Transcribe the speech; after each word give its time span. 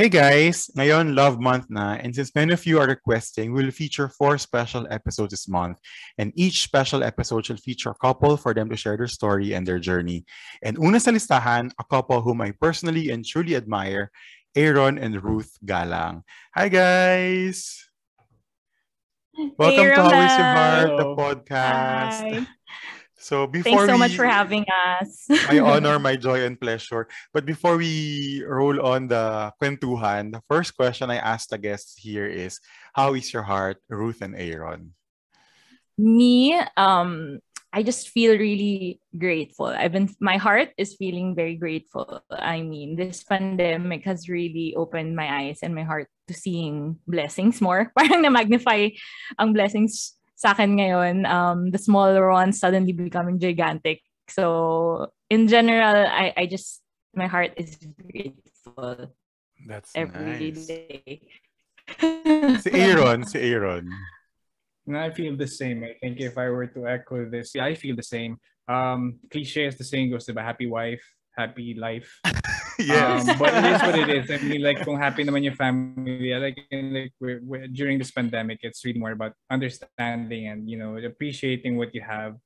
Hey 0.00 0.08
guys! 0.08 0.72
Ngayon, 0.72 1.12
Love 1.12 1.36
Month 1.44 1.68
na, 1.68 2.00
and 2.00 2.16
since 2.16 2.32
many 2.32 2.56
of 2.56 2.64
you 2.64 2.80
are 2.80 2.88
requesting, 2.88 3.52
we'll 3.52 3.68
feature 3.68 4.08
four 4.08 4.40
special 4.40 4.88
episodes 4.88 5.36
this 5.36 5.44
month. 5.44 5.76
And 6.16 6.32
each 6.40 6.64
special 6.64 7.04
episode 7.04 7.44
shall 7.44 7.60
feature 7.60 7.92
a 7.92 8.00
couple 8.00 8.40
for 8.40 8.56
them 8.56 8.72
to 8.72 8.80
share 8.80 8.96
their 8.96 9.12
story 9.12 9.52
and 9.52 9.68
their 9.68 9.76
journey. 9.76 10.24
And 10.64 10.80
una 10.80 11.04
sa 11.04 11.12
listahan, 11.12 11.76
a 11.76 11.84
couple 11.84 12.16
whom 12.24 12.40
I 12.40 12.56
personally 12.56 13.12
and 13.12 13.28
truly 13.28 13.52
admire, 13.52 14.08
Aaron 14.56 14.96
and 14.96 15.20
Ruth 15.20 15.52
Galang. 15.68 16.24
Hi 16.56 16.72
guys! 16.72 17.84
Welcome 19.36 19.84
Hey, 19.84 20.00
to 20.00 20.00
How 20.00 20.16
Is 20.16 20.32
Your 20.32 20.48
Heart, 20.56 20.90
the 20.96 21.08
podcast. 21.12 22.20
Hi. 22.24 22.48
So 23.20 23.46
before 23.46 23.84
Thanks 23.84 23.92
so 23.92 23.92
we, 23.92 23.98
much 24.00 24.16
for 24.16 24.24
having 24.24 24.64
us. 24.64 25.28
my 25.28 25.60
honor, 25.76 26.00
my 26.00 26.16
joy, 26.16 26.40
and 26.48 26.56
pleasure. 26.56 27.06
But 27.36 27.44
before 27.44 27.76
we 27.76 28.42
roll 28.48 28.80
on 28.80 29.08
the 29.12 29.52
kwentuhan, 29.60 30.32
the 30.32 30.40
first 30.48 30.72
question 30.74 31.12
I 31.12 31.20
asked 31.20 31.52
the 31.52 31.60
guests 31.60 32.00
here 32.00 32.24
is, 32.24 32.58
how 32.96 33.12
is 33.12 33.28
your 33.28 33.44
heart, 33.44 33.76
Ruth 33.92 34.24
and 34.24 34.34
Aaron? 34.34 34.96
Me, 36.00 36.56
um, 36.80 37.44
I 37.72 37.84
just 37.84 38.08
feel 38.08 38.40
really 38.40 39.04
grateful. 39.12 39.66
I've 39.68 39.92
been 39.92 40.08
my 40.18 40.40
heart 40.40 40.72
is 40.80 40.96
feeling 40.96 41.36
very 41.36 41.54
grateful. 41.54 42.24
I 42.32 42.62
mean, 42.62 42.96
this 42.96 43.22
pandemic 43.22 44.08
has 44.08 44.32
really 44.32 44.74
opened 44.74 45.14
my 45.14 45.28
eyes 45.28 45.60
and 45.62 45.74
my 45.74 45.84
heart 45.84 46.08
to 46.26 46.34
seeing 46.34 46.98
blessings 47.06 47.60
more. 47.60 47.92
Parang 47.96 48.24
na-magnify 48.24 48.90
ang 49.38 49.52
blessings 49.52 50.18
sa 50.40 50.56
akin 50.56 50.80
ngayon. 50.80 51.28
Um, 51.28 51.68
the 51.68 51.76
smaller 51.76 52.32
ones 52.32 52.56
suddenly 52.56 52.96
becoming 52.96 53.36
gigantic. 53.36 54.00
So, 54.32 55.12
in 55.28 55.52
general, 55.52 56.08
I, 56.08 56.32
I 56.32 56.48
just, 56.48 56.80
my 57.12 57.28
heart 57.28 57.52
is 57.60 57.76
grateful 57.76 59.12
That's 59.68 59.92
every 59.92 60.56
nice. 60.56 60.64
day. 60.64 61.20
Si 62.64 62.70
Aaron, 62.72 63.28
si 63.28 63.36
Aaron. 63.36 63.90
And 64.86 64.96
I 64.96 65.10
feel 65.10 65.36
the 65.36 65.46
same. 65.46 65.84
I 65.84 65.92
think 66.00 66.20
if 66.24 66.38
I 66.38 66.48
were 66.48 66.66
to 66.72 66.88
echo 66.88 67.28
this, 67.28 67.52
yeah, 67.54 67.68
I 67.68 67.74
feel 67.74 67.94
the 67.94 68.06
same. 68.06 68.40
Um, 68.64 69.20
cliche 69.28 69.66
as 69.66 69.76
the 69.76 69.84
saying 69.84 70.10
goes, 70.10 70.24
diba? 70.24 70.40
Happy 70.40 70.66
wife, 70.66 71.04
happy 71.36 71.74
life. 71.76 72.08
yes. 72.86 73.28
Um, 73.28 73.38
but 73.38 73.54
it 73.54 73.64
is 73.64 73.80
what 73.82 73.96
it 73.98 74.08
is. 74.08 74.30
I 74.30 74.38
mean, 74.48 74.62
like, 74.62 74.84
kung 74.84 74.98
happy 74.98 75.24
naman 75.24 75.44
your 75.44 75.54
family, 75.54 76.34
like, 76.34 76.58
like 76.70 77.12
we're, 77.20 77.40
we're, 77.42 77.66
during 77.68 77.98
this 77.98 78.10
pandemic, 78.10 78.60
it's 78.62 78.84
really 78.84 78.98
more 78.98 79.12
about 79.12 79.34
understanding 79.50 80.48
and, 80.48 80.68
you 80.68 80.78
know, 80.78 80.96
appreciating 80.96 81.76
what 81.76 81.94
you 81.94 82.02
have. 82.02 82.36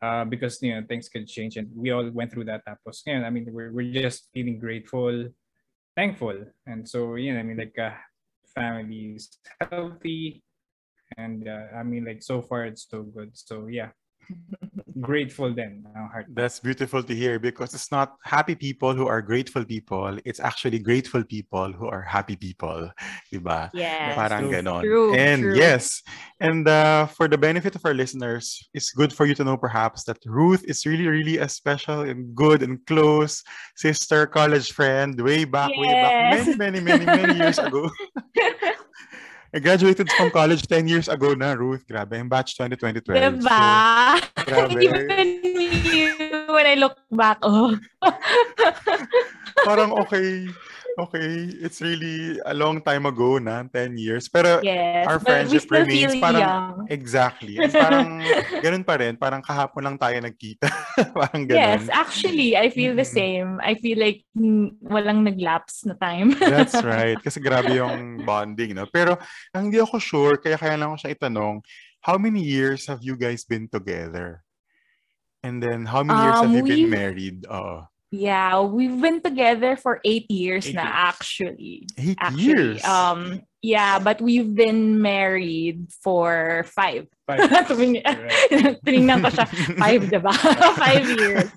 Uh, 0.00 0.24
because, 0.24 0.62
you 0.62 0.74
know, 0.74 0.80
things 0.88 1.10
could 1.10 1.28
change 1.28 1.58
and 1.58 1.68
we 1.76 1.90
all 1.90 2.08
went 2.10 2.32
through 2.32 2.44
that. 2.44 2.64
Tapos, 2.64 3.04
ngayon, 3.04 3.22
I 3.22 3.28
mean, 3.28 3.46
we're, 3.52 3.70
we're 3.70 3.92
just 3.92 4.32
feeling 4.32 4.58
grateful, 4.58 5.28
thankful. 5.94 6.40
And 6.64 6.88
so, 6.88 7.16
you 7.16 7.34
know, 7.34 7.40
I 7.40 7.42
mean, 7.42 7.58
like, 7.58 7.76
uh, 7.78 7.92
family 8.54 9.16
is 9.16 9.28
healthy. 9.60 10.42
And, 11.18 11.46
uh, 11.46 11.76
I 11.76 11.82
mean, 11.82 12.06
like, 12.06 12.22
so 12.22 12.40
far, 12.40 12.64
it's 12.64 12.88
so 12.88 13.02
good. 13.02 13.32
So, 13.34 13.66
yeah, 13.66 13.90
grateful 15.00 15.52
then. 15.54 15.86
That's 16.28 16.60
beautiful 16.60 17.02
to 17.02 17.14
hear 17.14 17.38
because 17.38 17.74
it's 17.74 17.90
not 17.90 18.16
happy 18.24 18.54
people 18.54 18.94
who 18.94 19.06
are 19.06 19.22
grateful 19.22 19.64
people. 19.64 20.18
It's 20.24 20.40
actually 20.40 20.78
grateful 20.78 21.24
people 21.24 21.72
who 21.72 21.88
are 21.88 22.02
happy 22.02 22.36
people. 22.36 22.90
Diba? 23.32 23.70
Yes. 23.72 24.14
Parang 24.14 24.48
true. 24.48 24.52
ganon. 24.52 24.82
True, 24.82 25.14
and 25.14 25.42
true. 25.42 25.56
yes, 25.56 26.02
and 26.40 26.68
uh, 26.68 27.06
for 27.06 27.28
the 27.28 27.38
benefit 27.38 27.74
of 27.76 27.84
our 27.84 27.94
listeners, 27.94 28.68
it's 28.74 28.90
good 28.90 29.12
for 29.12 29.26
you 29.26 29.34
to 29.34 29.44
know 29.44 29.56
perhaps 29.56 30.04
that 30.04 30.18
Ruth 30.26 30.64
is 30.64 30.84
really, 30.86 31.06
really 31.06 31.38
a 31.38 31.48
special 31.48 32.02
and 32.02 32.34
good 32.34 32.62
and 32.62 32.84
close 32.86 33.42
sister, 33.76 34.26
college 34.26 34.72
friend, 34.72 35.20
way 35.20 35.44
back, 35.44 35.70
way 35.76 35.92
back, 35.92 36.36
many, 36.36 36.56
many, 36.56 36.80
many, 36.80 37.04
many 37.06 37.34
years 37.38 37.58
ago. 37.66 37.90
I 39.50 39.58
graduated 39.58 40.06
from 40.14 40.30
college 40.30 40.62
10 40.62 40.86
years 40.86 41.08
ago 41.10 41.34
na, 41.34 41.58
Ruth. 41.58 41.82
Grabe, 41.82 42.14
yung 42.22 42.30
batch 42.30 42.54
2020 42.54 43.02
Diba? 43.02 44.14
grabe. 44.46 44.78
Even 44.78 45.02
me, 45.58 46.06
when 46.46 46.66
I 46.70 46.78
look 46.78 46.94
back, 47.10 47.42
oh. 47.42 47.74
parang 49.66 49.90
okay, 50.06 50.46
okay, 50.98 51.46
it's 51.62 51.78
really 51.80 52.38
a 52.46 52.54
long 52.54 52.80
time 52.82 53.06
ago 53.06 53.38
na, 53.38 53.62
10 53.68 53.96
years. 53.98 54.26
Pero 54.26 54.58
yes. 54.64 55.06
our 55.06 55.18
but 55.18 55.22
we 55.22 55.30
friendship 55.30 55.62
still 55.62 55.80
remains 55.84 56.12
feel 56.12 56.22
parang 56.22 56.42
young. 56.42 56.74
exactly. 56.90 57.54
And 57.58 57.72
parang 57.84 58.08
ganun 58.64 58.84
pa 58.86 58.94
rin, 58.98 59.14
parang 59.14 59.42
kahapon 59.42 59.82
lang 59.86 59.96
tayo 60.00 60.16
nagkita. 60.18 60.66
parang 61.18 61.46
ganun. 61.46 61.60
Yes, 61.60 61.86
actually, 61.92 62.56
I 62.56 62.70
feel 62.70 62.96
the 62.96 63.06
same. 63.06 63.60
I 63.62 63.76
feel 63.78 63.98
like 64.00 64.24
walang 64.86 65.26
nag-lapse 65.26 65.84
na 65.86 65.94
time. 66.00 66.34
That's 66.40 66.78
right. 66.80 67.18
Kasi 67.20 67.38
grabe 67.38 67.76
yung 67.76 68.24
bonding, 68.24 68.74
no? 68.74 68.88
Pero 68.88 69.20
ang 69.52 69.68
hindi 69.68 69.78
ako 69.82 70.00
sure, 70.00 70.34
kaya 70.40 70.56
kaya 70.56 70.78
lang 70.80 70.94
ako 70.94 71.06
siya 71.06 71.14
itanong, 71.16 71.60
how 72.00 72.16
many 72.16 72.40
years 72.40 72.88
have 72.88 73.04
you 73.04 73.18
guys 73.18 73.44
been 73.44 73.68
together? 73.68 74.40
And 75.40 75.56
then, 75.60 75.88
how 75.88 76.04
many 76.04 76.20
years 76.20 76.36
have 76.44 76.52
Um, 76.52 76.56
you 76.56 76.64
been 76.64 76.84
we've- 76.84 76.92
married? 76.92 77.38
Oo. 77.48 77.89
Yeah, 78.10 78.60
we've 78.60 79.00
been 79.00 79.20
together 79.22 79.76
for 79.76 80.00
eight 80.04 80.30
years 80.30 80.66
Eight 80.66 80.74
na 80.74 80.82
years. 80.82 80.94
actually. 80.94 81.86
Eight 81.98 82.18
Actually, 82.20 82.42
years? 82.44 82.84
um, 82.84 83.42
yeah, 83.62 83.98
but 83.98 84.20
we've 84.20 84.54
been 84.54 85.00
married 85.00 85.86
for 86.02 86.64
five. 86.74 87.06
Five. 87.26 87.46
Tuming- 87.68 88.02
Correct. 88.02 88.82
Tinignan 88.82 89.22
ko 89.22 89.28
siya. 89.30 89.46
Five, 89.78 90.02
diba? 90.10 90.32
Five 90.74 91.06
years. 91.14 91.48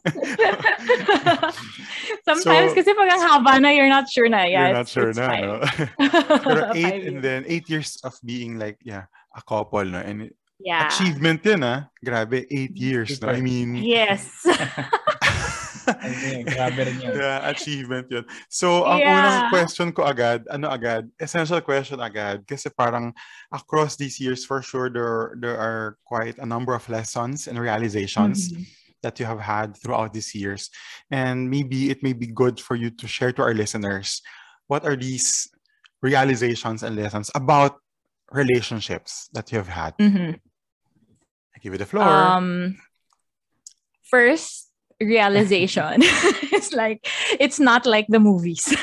Sometimes 2.28 2.72
So- 2.72 2.76
kasi 2.78 2.92
pag 2.94 3.10
ang 3.10 3.24
haba 3.24 3.60
na, 3.62 3.70
you're 3.74 3.90
not 3.92 4.06
sure 4.10 4.30
na. 4.30 4.44
Yeah, 4.46 4.68
You're 4.70 4.78
not 4.84 4.88
it's- 4.88 4.94
sure 4.94 5.10
it's 5.10 5.18
na, 5.20 5.28
five. 5.28 5.48
no? 5.48 5.58
Pero 6.44 6.62
eight 6.76 6.84
Five 6.84 7.02
and 7.08 7.18
years. 7.20 7.24
then 7.24 7.40
eight 7.48 7.66
years 7.70 7.90
of 8.04 8.14
being 8.24 8.60
like, 8.60 8.78
yeah, 8.84 9.10
a 9.36 9.42
couple, 9.42 9.84
no? 9.86 10.00
And 10.00 10.30
yeah. 10.60 10.88
achievement 10.88 11.42
yun, 11.46 11.64
ah. 11.64 11.90
Grabe, 12.06 12.46
eight 12.52 12.76
years, 12.78 13.18
no? 13.22 13.30
I 13.30 13.42
mean, 13.42 13.76
Yes. 13.80 14.30
Ayun, 15.88 16.46
grabe 16.48 16.82
rin 16.86 17.00
yun. 17.02 17.14
yeah, 17.18 17.48
achievement 17.50 18.08
yun. 18.10 18.26
So, 18.50 18.86
ang 18.88 19.00
Yeah. 19.00 19.20
unang 19.20 19.50
question 19.50 19.92
ko 19.92 20.04
agad, 20.04 20.48
ano 20.50 20.70
agad, 20.72 21.10
essential 21.20 21.60
question 21.62 22.00
agad, 22.00 22.48
kasi 22.48 22.70
parang 22.72 23.14
across 23.52 23.96
these 23.96 24.20
years, 24.20 24.46
for 24.46 24.62
sure, 24.62 24.90
there, 24.90 25.36
there 25.40 25.58
are 25.60 25.98
quite 26.08 26.40
a 26.40 26.46
number 26.46 26.74
of 26.74 26.88
lessons 26.90 27.48
and 27.48 27.60
realizations 27.60 28.52
Mhm. 28.52 28.66
that 29.04 29.20
you 29.20 29.26
have 29.28 29.40
had 29.44 29.76
throughout 29.78 30.14
these 30.16 30.32
years. 30.34 30.72
And 31.12 31.50
maybe 31.52 31.92
it 31.92 32.02
may 32.02 32.14
be 32.14 32.28
good 32.28 32.60
for 32.60 32.76
you 32.76 32.90
to 32.90 33.06
share 33.08 33.32
to 33.36 33.42
our 33.44 33.54
listeners, 33.54 34.24
what 34.68 34.86
are 34.88 34.96
these 34.96 35.52
realizations 36.02 36.84
and 36.84 36.96
lessons 36.96 37.32
about 37.36 37.80
relationships 38.32 39.30
that 39.32 39.52
you 39.52 39.60
have 39.60 39.70
had? 39.72 39.94
Mhm. 40.00 40.40
I 41.54 41.60
give 41.62 41.72
you 41.72 41.80
the 41.80 41.86
floor. 41.88 42.08
Um, 42.08 42.76
first 44.10 44.73
realization 45.02 45.98
it's 46.54 46.74
like 46.74 47.06
it's 47.40 47.60
not 47.60 47.86
like 47.86 48.08
the 48.08 48.20
movies. 48.20 48.68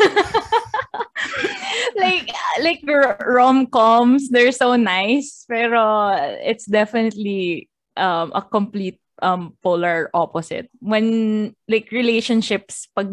like 1.97 2.31
like 2.61 2.81
the 2.83 3.17
rom-coms, 3.27 4.29
they're 4.31 4.53
so 4.53 4.77
nice, 4.77 5.45
pero 5.49 6.11
it's 6.43 6.67
definitely 6.67 7.69
um 7.97 8.33
a 8.35 8.43
complete 8.43 8.99
um 9.23 9.57
polar 9.63 10.11
opposite. 10.15 10.71
When 10.81 11.55
like 11.69 11.91
relationships, 11.93 12.89
pag 12.97 13.09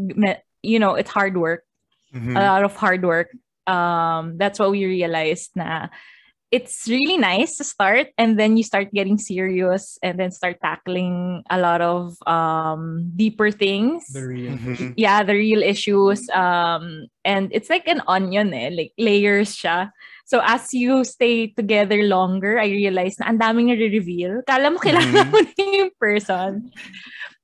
you 0.63 0.79
know, 0.79 0.95
it's 0.95 1.11
hard 1.11 1.37
work. 1.37 1.63
Mhm. 2.13 2.39
a 2.39 2.39
lot 2.39 2.63
of 2.63 2.75
hard 2.75 3.03
work. 3.03 3.35
Um, 3.67 4.37
that's 4.39 4.59
what 4.59 4.71
we 4.71 4.85
realized 4.87 5.51
na 5.59 5.91
it's 6.51 6.87
really 6.87 7.17
nice 7.19 7.57
to 7.59 7.63
start 7.67 8.07
and 8.17 8.39
then 8.39 8.55
you 8.55 8.63
start 8.63 8.87
getting 8.95 9.17
serious 9.19 9.99
and 9.99 10.15
then 10.15 10.31
start 10.31 10.55
tackling 10.63 11.43
a 11.51 11.59
lot 11.59 11.81
of 11.83 12.15
um 12.23 13.11
deeper 13.15 13.51
things. 13.51 14.07
The 14.15 14.23
real. 14.23 14.53
Mhm. 14.55 14.93
yeah, 14.95 15.23
the 15.27 15.35
real 15.35 15.59
issues. 15.61 16.23
Um, 16.31 17.07
and 17.27 17.51
it's 17.51 17.67
like 17.69 17.87
an 17.91 17.99
onion 18.07 18.53
eh, 18.55 18.71
like 18.71 18.93
layers 18.97 19.51
siya. 19.59 19.91
So 20.27 20.39
as 20.43 20.71
you 20.75 21.03
stay 21.03 21.51
together 21.55 22.03
longer, 22.03 22.59
I 22.59 22.67
realized 22.71 23.19
na 23.19 23.31
ang 23.31 23.39
daming 23.39 23.71
nare-reveal. 23.71 24.43
Kala 24.47 24.71
mo 24.71 24.79
kilala 24.79 25.23
Mhm. 25.23 25.31
mo 25.31 25.39
na 25.39 25.63
yung 25.83 25.91
person. 25.99 26.71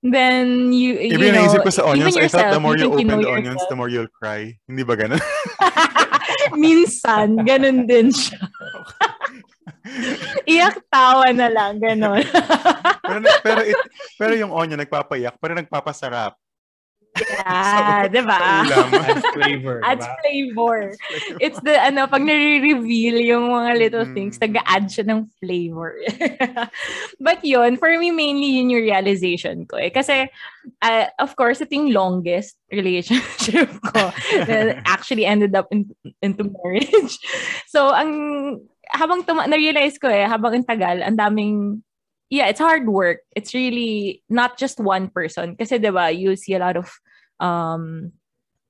Then 0.04 0.76
you, 0.76 1.00
you 1.00 1.16
Iba 1.16 1.32
yung 1.32 1.36
know, 1.40 1.44
naisip 1.48 1.64
ko 1.64 1.72
sa 1.72 1.88
even 1.96 2.12
onions, 2.12 2.16
I 2.20 2.28
thought 2.28 2.52
the 2.52 2.60
yourself, 2.60 2.64
more 2.64 2.76
you 2.76 2.84
think 2.84 2.96
open 3.00 3.08
know 3.08 3.20
the 3.24 3.32
onions, 3.32 3.56
yourself. 3.56 3.72
the 3.72 3.80
more 3.80 3.88
you'll 3.88 4.12
cry. 4.12 4.60
Hindi 4.68 4.84
ba 4.84 4.96
ganun? 5.00 5.20
Minsan, 6.52 7.40
ganun 7.48 7.88
din 7.88 8.12
siya. 8.12 8.44
Iyak 10.50 10.84
tawa 10.92 11.32
na 11.32 11.48
lang, 11.52 11.80
gano'n. 11.80 12.24
pero, 13.04 13.20
pero, 13.44 13.62
it, 13.64 13.80
pero 14.16 14.34
yung 14.36 14.52
Onya 14.52 14.80
nagpapayak, 14.80 15.36
pero 15.40 15.56
nagpapasarap. 15.56 16.36
Yeah, 17.14 18.10
so, 18.10 18.10
diba? 18.10 18.42
Adds 19.06 19.28
flavor. 19.38 19.78
Adds 19.86 20.02
diba? 20.02 20.18
flavor. 20.18 20.78
It's 21.38 21.60
the, 21.62 21.78
ano, 21.78 22.10
pag 22.10 22.26
nare-reveal 22.26 23.22
yung 23.22 23.54
mga 23.54 23.72
little 23.78 24.06
mm. 24.10 24.14
things, 24.18 24.42
nag-add 24.42 24.90
siya 24.90 25.06
ng 25.06 25.30
flavor. 25.38 25.94
But 27.26 27.46
yun, 27.46 27.78
for 27.78 27.94
me, 27.94 28.10
mainly 28.10 28.58
yun 28.58 28.74
yung 28.74 28.90
realization 28.90 29.70
ko. 29.70 29.78
Eh. 29.78 29.94
Kasi, 29.94 30.26
uh, 30.82 31.06
of 31.22 31.38
course, 31.38 31.62
ito 31.62 31.78
yung 31.78 31.94
longest 31.94 32.58
relationship 32.74 33.70
ko 33.94 34.10
that 34.50 34.82
actually 34.90 35.30
ended 35.30 35.54
up 35.54 35.70
in, 35.70 35.94
into 36.26 36.50
marriage. 36.50 37.22
So, 37.70 37.94
ang, 37.94 38.12
habang 38.90 39.22
tuma- 39.22 39.46
na-realize 39.46 40.02
ko 40.02 40.10
eh, 40.10 40.26
habang 40.26 40.58
ang 40.58 40.66
tagal, 40.66 41.06
ang 41.06 41.14
daming 41.14 41.86
yeah, 42.34 42.50
it's 42.50 42.58
hard 42.58 42.90
work. 42.90 43.22
It's 43.38 43.54
really 43.54 44.26
not 44.26 44.58
just 44.58 44.82
one 44.82 45.14
person. 45.14 45.54
Kasi, 45.54 45.78
di 45.78 45.94
ba, 45.94 46.10
you 46.10 46.34
see 46.34 46.58
a 46.58 46.60
lot 46.66 46.82
of, 46.82 46.90
um, 47.38 48.10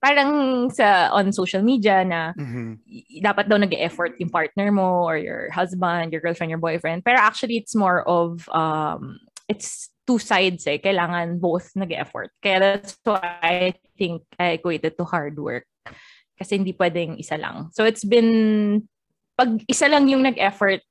parang 0.03 0.67
sa, 0.67 1.07
on 1.15 1.31
social 1.31 1.63
media 1.63 2.03
na 2.03 2.35
mm-hmm. 2.35 2.75
dapat 3.23 3.47
daw 3.47 3.55
nag-effort 3.55 4.19
yung 4.19 4.35
partner 4.35 4.67
mo 4.67 5.07
or 5.07 5.15
your 5.15 5.47
husband, 5.55 6.11
your 6.11 6.19
girlfriend, 6.19 6.51
your 6.51 6.59
boyfriend. 6.59 7.07
Pero 7.07 7.15
actually, 7.15 7.55
it's 7.55 7.71
more 7.71 8.03
of, 8.03 8.43
um, 8.51 9.15
it's 9.47 9.87
two 10.03 10.19
sides 10.19 10.67
eh. 10.67 10.83
Kailangan 10.83 11.39
both 11.39 11.71
nag-effort. 11.79 12.35
Kaya 12.43 12.59
that's 12.59 12.99
why 13.07 13.39
I 13.39 13.79
think 13.95 14.27
I 14.35 14.59
equated 14.59 14.99
to 14.99 15.07
hard 15.07 15.39
work. 15.39 15.63
Kasi 16.35 16.59
hindi 16.59 16.75
pwedeng 16.75 17.15
isa 17.15 17.39
lang. 17.39 17.71
So 17.71 17.87
it's 17.87 18.03
been, 18.03 18.83
pag 19.39 19.63
isa 19.71 19.87
lang 19.87 20.11
yung 20.11 20.27
nag-effort, 20.27 20.83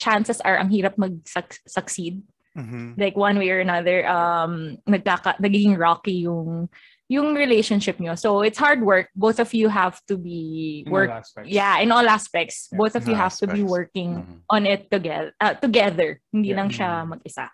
chances 0.00 0.40
are 0.40 0.56
ang 0.56 0.72
hirap 0.72 0.96
mag-succeed. 0.96 2.24
Mm-hmm. 2.56 2.98
Like 2.98 3.14
one 3.14 3.38
way 3.38 3.50
or 3.54 3.60
another, 3.60 4.02
um, 4.08 4.82
nagkaka, 4.88 5.38
nagiging 5.38 5.78
rocky 5.78 6.26
yung 6.26 6.68
yung 7.10 7.34
relationship 7.34 7.98
nyo. 7.98 8.14
So 8.14 8.42
it's 8.42 8.58
hard 8.58 8.82
work. 8.82 9.10
Both 9.14 9.42
of 9.42 9.50
you 9.50 9.66
have 9.68 9.98
to 10.06 10.14
be 10.16 10.86
work. 10.86 11.10
Yeah, 11.42 11.78
in 11.82 11.90
all 11.90 12.06
aspects. 12.06 12.70
Yeah, 12.70 12.78
Both 12.78 12.94
of 12.94 13.06
you 13.06 13.18
have 13.18 13.34
aspects. 13.34 13.50
to 13.50 13.58
be 13.58 13.66
working 13.66 14.22
mm-hmm. 14.22 14.46
on 14.46 14.62
it 14.66 14.90
together. 14.90 15.34
Uh, 15.42 15.54
together. 15.54 16.22
Hindi 16.30 16.54
yeah. 16.54 16.58
lang 16.58 16.70
siya 16.70 16.86
mm-hmm. 16.86 17.10
mag-isa. 17.10 17.46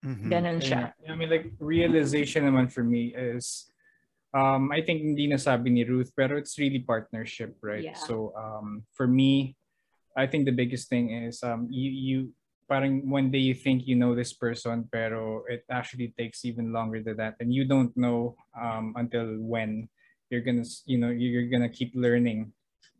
Mm-hmm. 0.00 0.28
Ganun 0.32 0.58
siya. 0.64 0.96
I 0.96 1.12
mean, 1.12 1.28
like, 1.28 1.52
realization 1.60 2.48
naman 2.48 2.72
for 2.72 2.80
me 2.80 3.12
is, 3.12 3.68
um, 4.32 4.72
I 4.72 4.80
think 4.80 5.04
hindi 5.04 5.28
nasabi 5.28 5.68
ni 5.68 5.84
Ruth, 5.84 6.08
pero 6.16 6.40
it's 6.40 6.56
really 6.56 6.80
partnership, 6.80 7.60
right? 7.60 7.84
Yeah. 7.84 8.00
So, 8.00 8.32
um, 8.32 8.88
for 8.96 9.04
me, 9.04 9.59
I 10.16 10.26
think 10.26 10.44
the 10.44 10.54
biggest 10.56 10.88
thing 10.88 11.10
is 11.10 11.42
um 11.42 11.68
you 11.70 11.90
you 11.90 12.18
parang 12.68 13.10
one 13.10 13.30
day 13.30 13.42
you 13.42 13.54
think 13.54 13.86
you 13.86 13.96
know 13.96 14.14
this 14.14 14.32
person 14.32 14.86
pero 14.90 15.42
it 15.50 15.66
actually 15.70 16.14
takes 16.18 16.44
even 16.44 16.72
longer 16.72 17.02
than 17.02 17.16
that. 17.18 17.34
And 17.40 17.52
you 17.52 17.66
don't 17.66 17.94
know 17.96 18.36
um 18.54 18.94
until 18.96 19.38
when 19.42 19.88
you're 20.30 20.44
gonna 20.44 20.66
you 20.86 20.98
know 20.98 21.10
you're 21.10 21.50
gonna 21.50 21.70
keep 21.70 21.92
learning 21.94 22.52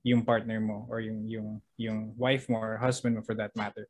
yung 0.02 0.24
partner 0.24 0.60
mo 0.60 0.86
or 0.88 1.00
yung 1.00 1.28
yung 1.28 1.48
yung 1.76 2.14
wife 2.16 2.48
mo 2.48 2.58
or 2.58 2.76
husband 2.78 3.14
mo 3.14 3.22
for 3.22 3.34
that 3.34 3.54
matter. 3.54 3.86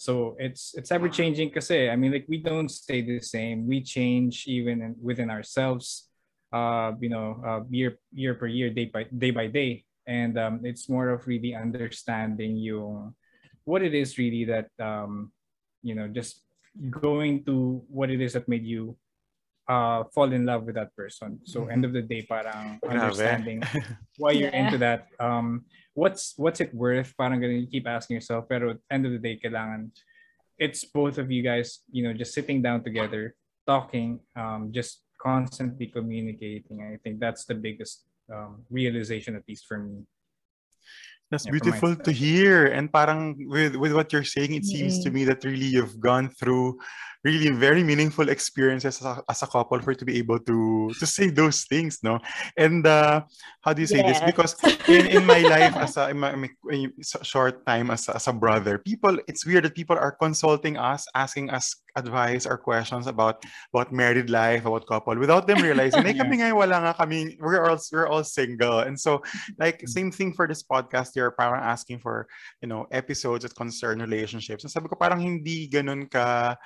So 0.00 0.34
it's 0.40 0.72
it's 0.74 0.90
ever 0.90 1.12
changing 1.12 1.52
kasi. 1.52 1.92
I 1.92 1.96
mean 1.96 2.10
like 2.10 2.26
we 2.26 2.40
don't 2.40 2.70
stay 2.72 3.04
the 3.04 3.20
same. 3.20 3.68
We 3.68 3.84
change 3.84 4.48
even 4.48 4.96
within 4.98 5.30
ourselves 5.30 6.08
uh 6.50 6.92
you 6.98 7.08
know 7.08 7.38
uh, 7.46 7.62
year 7.70 7.98
year 8.10 8.34
per 8.34 8.50
year 8.50 8.70
day 8.74 8.90
by 8.90 9.06
day 9.06 9.30
by 9.30 9.46
day 9.46 9.86
and 10.06 10.38
um, 10.38 10.60
it's 10.64 10.88
more 10.88 11.10
of 11.10 11.26
really 11.26 11.54
understanding 11.54 12.56
yung 12.56 13.14
what 13.64 13.82
it 13.82 13.94
is 13.94 14.18
really 14.18 14.44
that 14.44 14.68
um, 14.80 15.32
you 15.82 15.94
know 15.94 16.08
just 16.08 16.42
going 16.90 17.44
to 17.44 17.82
what 17.88 18.10
it 18.10 18.20
is 18.20 18.32
that 18.32 18.48
made 18.48 18.64
you 18.64 18.96
uh, 19.70 20.04
fall 20.12 20.32
in 20.32 20.44
love 20.44 20.64
with 20.64 20.74
that 20.74 20.94
person. 20.96 21.38
So 21.44 21.62
mm-hmm. 21.62 21.70
end 21.70 21.84
of 21.84 21.92
the 21.92 22.02
day, 22.02 22.26
parang 22.26 22.82
understanding 22.82 23.62
why 24.18 24.32
you're 24.32 24.50
yeah. 24.50 24.66
into 24.66 24.78
that. 24.78 25.06
Um, 25.20 25.64
what's 25.94 26.34
what's 26.36 26.60
it 26.60 26.74
worth? 26.74 27.14
Parang 27.16 27.40
gonna 27.40 27.66
keep 27.70 27.86
asking 27.86 28.18
yourself. 28.18 28.50
Pero 28.50 28.74
end 28.90 29.06
of 29.06 29.12
the 29.12 29.22
day, 29.22 29.38
kailangan 29.38 29.94
it's 30.58 30.84
both 30.84 31.18
of 31.18 31.30
you 31.30 31.42
guys. 31.46 31.86
You 31.94 32.02
know, 32.04 32.12
just 32.12 32.34
sitting 32.34 32.60
down 32.60 32.82
together, 32.82 33.34
talking, 33.66 34.18
um, 34.34 34.74
just 34.74 35.06
constantly 35.22 35.86
communicating. 35.86 36.82
I 36.82 36.98
think 36.98 37.20
that's 37.22 37.46
the 37.46 37.54
biggest 37.54 38.09
um, 38.34 38.62
realization, 38.70 39.36
at 39.36 39.42
least 39.48 39.66
for 39.66 39.78
me. 39.78 40.04
That's 41.30 41.46
yeah, 41.46 41.52
beautiful 41.52 41.94
to 41.94 42.12
hear. 42.12 42.66
And 42.66 42.92
parang 42.92 43.48
with, 43.48 43.76
with 43.76 43.92
what 43.92 44.12
you're 44.12 44.24
saying, 44.24 44.54
it 44.54 44.64
seems 44.64 45.04
to 45.04 45.10
me 45.10 45.24
that 45.24 45.44
really 45.44 45.66
you've 45.66 46.00
gone 46.00 46.28
through 46.30 46.78
really 47.24 47.50
very 47.50 47.82
meaningful 47.82 48.28
experiences 48.28 49.00
as 49.00 49.06
a, 49.06 49.22
as 49.28 49.42
a 49.42 49.46
couple 49.46 49.80
for 49.80 49.94
to 49.94 50.04
be 50.04 50.18
able 50.18 50.38
to 50.38 50.90
to 50.98 51.06
say 51.06 51.28
those 51.30 51.64
things 51.64 52.00
no? 52.02 52.18
And 52.56 52.86
uh, 52.86 53.22
how 53.60 53.72
do 53.72 53.82
you 53.82 53.88
say 53.88 53.98
yes. 53.98 54.20
this? 54.20 54.26
Because 54.26 54.52
in, 54.88 55.06
in 55.06 55.26
my 55.26 55.40
life 55.40 55.76
as 55.76 55.96
a, 55.96 56.10
in 56.10 56.18
my, 56.18 56.34
my 56.34 56.50
short 57.22 57.66
time 57.66 57.90
as 57.90 58.08
a, 58.08 58.16
as 58.16 58.28
a 58.28 58.32
brother 58.32 58.78
people 58.78 59.18
it's 59.26 59.44
weird 59.44 59.64
that 59.64 59.74
people 59.74 59.96
are 59.98 60.12
consulting 60.12 60.76
us 60.76 61.06
asking 61.14 61.50
us 61.50 61.82
advice 61.96 62.46
or 62.46 62.56
questions 62.56 63.06
about 63.06 63.42
about 63.74 63.92
married 63.92 64.30
life 64.30 64.64
about 64.64 64.86
couple 64.86 65.18
without 65.18 65.46
them 65.46 65.58
realizing 65.60 66.02
hey 66.06 66.14
kami 66.20 66.38
nga 66.38 66.54
wala 66.54 66.78
nga 66.78 66.94
kami 66.94 67.36
we're 67.40 67.66
all 67.66 67.78
we're 67.92 68.06
all 68.06 68.24
single. 68.24 68.80
And 68.80 68.98
so 68.98 69.22
like 69.58 69.82
same 69.86 70.10
thing 70.10 70.32
for 70.32 70.46
this 70.46 70.62
podcast 70.62 71.16
you're 71.16 71.32
parang 71.32 71.62
asking 71.62 71.98
for 71.98 72.28
you 72.62 72.68
know 72.68 72.86
episodes 72.90 73.42
that 73.42 73.54
concern 73.54 74.00
relationships. 74.00 74.64
And 74.64 74.70
sabi 74.70 74.88
ko 74.88 74.96
parang 74.96 75.20
hindi 75.20 75.68
ganun 75.68 76.06
ka 76.10 76.56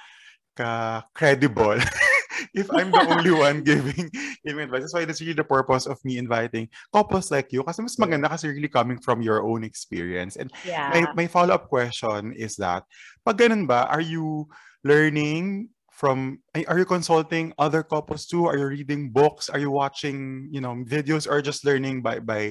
ka 0.55 1.03
credible 1.15 1.79
if 2.55 2.71
I'm 2.71 2.91
the 2.91 3.07
only 3.11 3.35
one 3.35 3.63
giving 3.63 4.11
giving 4.45 4.71
advice. 4.71 4.87
That's 4.87 4.95
why 4.95 5.05
that's 5.05 5.21
really 5.21 5.39
the 5.39 5.47
purpose 5.47 5.87
of 5.87 6.03
me 6.05 6.19
inviting 6.19 6.71
couples 6.95 7.31
like 7.31 7.53
you 7.53 7.63
kasi 7.63 7.83
mas 7.83 7.99
maganda 7.99 8.31
kasi 8.31 8.49
really 8.49 8.71
coming 8.71 8.99
from 8.99 9.23
your 9.23 9.43
own 9.43 9.63
experience. 9.67 10.37
And 10.37 10.51
yeah. 10.67 10.91
my, 10.95 11.25
my 11.25 11.27
follow-up 11.27 11.69
question 11.69 12.33
is 12.35 12.57
that, 12.63 12.87
pag 13.27 13.39
ganun 13.39 13.67
ba, 13.67 13.87
are 13.91 14.03
you 14.03 14.49
learning 14.83 15.71
from 15.95 16.43
are 16.67 16.79
you 16.79 16.85
consulting 16.85 17.55
other 17.55 17.87
couples 17.87 18.27
too 18.27 18.51
are 18.51 18.59
you 18.59 18.67
reading 18.67 19.15
books 19.15 19.47
are 19.47 19.63
you 19.63 19.71
watching 19.71 20.51
you 20.51 20.59
know 20.61 20.75
videos 20.83 21.31
or 21.31 21.39
just 21.39 21.63
learning 21.63 22.03
by 22.03 22.19
by 22.19 22.51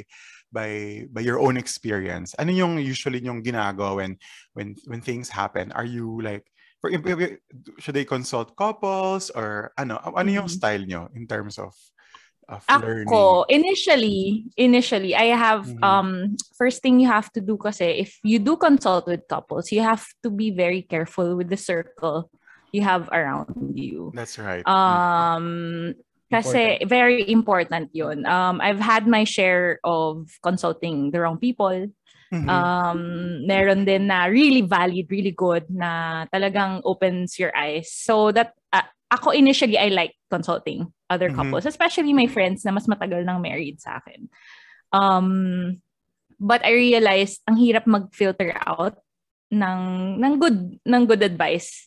by 0.56 1.04
by 1.12 1.20
your 1.20 1.44
own 1.44 1.60
experience 1.60 2.32
ano 2.40 2.56
yung 2.56 2.80
usually 2.80 3.20
yung 3.20 3.44
ginagawa 3.44 4.00
when 4.00 4.16
when 4.56 4.72
when 4.88 5.04
things 5.04 5.28
happen 5.28 5.76
are 5.76 5.84
you 5.84 6.24
like 6.24 6.48
should 7.80 7.96
they 7.96 8.04
consult 8.04 8.56
couples 8.56 9.32
or 9.32 9.72
ano 9.78 10.00
ano 10.04 10.30
yung 10.32 10.52
mm-hmm. 10.52 10.60
style 10.60 10.84
nyo 10.84 11.08
in 11.16 11.24
terms 11.28 11.56
of 11.56 11.72
of 12.50 12.64
Ako, 12.68 12.84
learning? 12.84 13.64
initially, 13.64 14.46
initially, 14.58 15.16
I 15.16 15.32
have, 15.36 15.68
mm-hmm. 15.68 15.84
um, 15.84 16.36
first 16.58 16.82
thing 16.82 17.00
you 17.00 17.08
have 17.08 17.32
to 17.34 17.42
do 17.42 17.58
kasi, 17.58 18.04
if 18.04 18.20
you 18.24 18.40
do 18.40 18.58
consult 18.58 19.08
with 19.08 19.28
couples, 19.28 19.72
you 19.72 19.82
have 19.82 20.06
to 20.24 20.30
be 20.30 20.52
very 20.52 20.82
careful 20.82 21.38
with 21.38 21.50
the 21.50 21.58
circle 21.58 22.30
you 22.72 22.82
have 22.82 23.08
around 23.14 23.48
you. 23.76 24.12
That's 24.14 24.38
right. 24.40 24.66
Um, 24.68 25.94
kasi 26.32 26.82
important. 26.82 26.90
very 26.90 27.30
important 27.30 27.90
yun. 27.94 28.26
Um, 28.26 28.60
I've 28.60 28.82
had 28.82 29.06
my 29.06 29.24
share 29.24 29.80
of 29.84 30.28
consulting 30.42 31.12
the 31.12 31.22
wrong 31.22 31.38
people. 31.38 31.88
Mm-hmm. 32.34 32.50
Um, 32.50 33.02
meron 33.46 33.86
din 33.86 34.10
na 34.10 34.26
really 34.26 34.66
valid, 34.66 35.06
really 35.14 35.38
good 35.38 35.70
na 35.70 36.26
talagang 36.34 36.82
opens 36.82 37.38
your 37.38 37.54
eyes. 37.54 37.94
So 37.94 38.34
that 38.34 38.58
uh, 38.74 38.90
ako 39.14 39.38
initially 39.38 39.78
I 39.78 39.94
like 39.94 40.18
consulting 40.34 40.90
other 41.14 41.30
mm-hmm. 41.30 41.38
couples, 41.38 41.70
especially 41.70 42.10
my 42.10 42.26
friends 42.26 42.66
na 42.66 42.74
mas 42.74 42.90
matagal 42.90 43.22
nang 43.22 43.38
married 43.46 43.78
sa 43.78 44.02
akin. 44.02 44.26
Um, 44.90 45.30
but 46.42 46.66
I 46.66 46.74
realized 46.74 47.46
ang 47.46 47.62
hirap 47.62 47.86
mag-filter 47.86 48.58
out 48.66 48.98
ng 49.54 49.82
ng 50.18 50.34
good 50.42 50.60
ng 50.82 51.04
good 51.06 51.22
advice. 51.22 51.86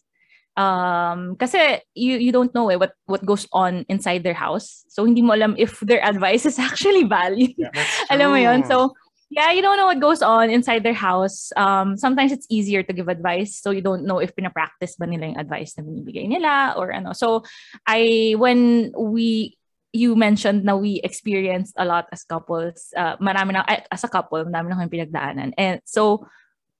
Um, 0.56 1.36
kasi 1.36 1.84
you 1.92 2.16
you 2.16 2.32
don't 2.32 2.54
know 2.54 2.70
eh, 2.70 2.78
what 2.78 2.94
what 3.10 3.26
goes 3.26 3.50
on 3.50 3.82
inside 3.90 4.22
their 4.22 4.38
house. 4.38 4.86
So 4.88 5.02
hindi 5.04 5.20
mo 5.20 5.34
alam 5.34 5.58
if 5.58 5.82
their 5.82 6.00
advice 6.10 6.46
is 6.46 6.62
actually 6.62 7.02
valid. 7.02 7.52
Yeah, 7.58 7.74
alam 8.14 8.30
mo 8.30 8.38
'yon. 8.38 8.62
So 8.62 8.94
yeah, 9.28 9.50
you 9.50 9.62
don't 9.62 9.76
know 9.76 9.86
what 9.86 10.00
goes 10.00 10.22
on 10.22 10.50
inside 10.50 10.82
their 10.82 10.94
house. 10.94 11.50
Um, 11.56 11.96
sometimes 11.96 12.30
it's 12.30 12.46
easier 12.48 12.82
to 12.82 12.92
give 12.92 13.08
advice, 13.08 13.58
so 13.58 13.70
you 13.70 13.80
don't 13.82 14.04
know 14.06 14.18
if 14.18 14.34
pinapractice 14.36 14.94
ba 14.98 15.06
nila 15.06 15.26
yung 15.26 15.38
advice 15.38 15.74
na 15.76 15.82
binibigay 15.82 16.28
nila 16.28 16.74
or 16.76 16.92
ano. 16.92 17.12
So, 17.12 17.42
I, 17.86 18.34
when 18.38 18.92
we, 18.96 19.58
you 19.92 20.14
mentioned 20.14 20.64
na 20.64 20.76
we 20.76 21.00
experienced 21.02 21.74
a 21.76 21.84
lot 21.84 22.06
as 22.12 22.22
couples, 22.22 22.94
uh, 22.96 23.16
marami 23.16 23.54
na, 23.54 23.64
as 23.90 24.04
a 24.04 24.08
couple, 24.08 24.44
marami 24.44 24.70
na 24.70 24.76
kami 24.78 24.94
pinagdaanan. 24.94 25.54
And 25.58 25.80
so, 25.84 26.28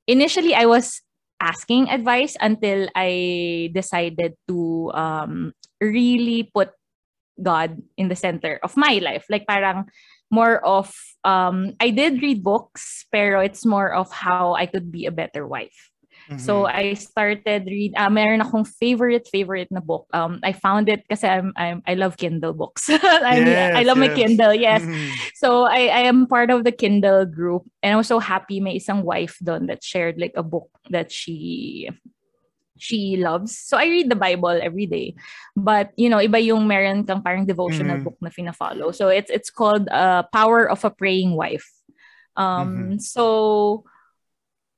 initially, 0.07 0.55
I 0.55 0.67
was 0.67 1.03
asking 1.41 1.91
advice 1.91 2.37
until 2.41 2.89
I 2.95 3.71
decided 3.75 4.35
to 4.49 4.91
um, 4.95 5.53
really 5.81 6.49
put 6.55 6.71
God 7.43 7.83
in 7.99 8.09
the 8.09 8.17
center 8.17 8.61
of 8.63 8.77
my 8.77 9.01
life. 9.03 9.27
Like 9.29 9.47
parang, 9.47 9.91
more 10.31 10.59
of 10.65 10.93
um 11.25 11.75
I 11.81 11.91
did 11.91 12.23
read 12.23 12.43
books 12.43 13.07
pero 13.13 13.41
it's 13.41 13.65
more 13.65 13.93
of 13.95 14.11
how 14.13 14.55
I 14.55 14.67
could 14.67 14.91
be 14.93 15.07
a 15.07 15.15
better 15.15 15.47
wife. 15.47 15.91
So 16.37 16.67
I 16.67 16.95
started 16.99 17.65
read 17.71 17.95
uh, 17.95 18.11
meron 18.11 18.43
akong 18.43 18.67
favorite 18.67 19.29
favorite 19.31 19.71
na 19.71 19.81
book. 19.81 20.11
Um 20.13 20.41
I 20.43 20.53
found 20.53 20.89
it 20.91 21.07
kasi 21.09 21.25
I'm, 21.29 21.55
I'm 21.57 21.81
I 21.87 21.95
love 21.95 22.19
Kindle 22.19 22.53
books. 22.53 22.89
I 22.91 23.39
mean, 23.41 23.55
Yes, 23.55 23.71
I 23.77 23.83
love 23.87 23.97
my 23.97 24.11
yes. 24.11 24.17
Kindle. 24.19 24.53
Yes. 24.55 24.83
Mhm. 24.85 25.15
So 25.39 25.65
I 25.71 25.87
I 25.87 26.03
am 26.11 26.27
part 26.27 26.51
of 26.51 26.65
the 26.67 26.73
Kindle 26.75 27.25
group 27.31 27.63
and 27.81 27.95
I 27.95 27.97
was 27.97 28.11
so 28.11 28.19
happy 28.19 28.59
may 28.59 28.77
isang 28.77 29.07
wife 29.07 29.39
doon 29.39 29.71
that 29.71 29.87
shared 29.87 30.19
like 30.19 30.35
a 30.35 30.43
book 30.43 30.69
that 30.91 31.13
she 31.15 31.89
she 32.77 33.17
loves. 33.17 33.57
So 33.57 33.77
I 33.77 33.87
read 33.89 34.09
the 34.11 34.17
Bible 34.21 34.53
every 34.53 34.87
day. 34.87 35.17
But 35.57 35.91
you 35.97 36.09
know, 36.09 36.19
iba 36.21 36.39
yung 36.43 36.69
meron 36.69 37.05
kang 37.05 37.23
parang 37.25 37.49
devotional 37.49 37.99
Mhm. 37.99 38.05
book 38.05 38.19
na 38.21 38.31
fina-follow. 38.31 38.93
So 38.93 39.09
it's 39.09 39.31
it's 39.33 39.51
called 39.51 39.89
uh, 39.89 40.25
Power 40.33 40.69
of 40.69 40.85
a 40.85 40.93
Praying 40.93 41.33
Wife. 41.35 41.67
Um 42.37 43.01
so 43.01 43.85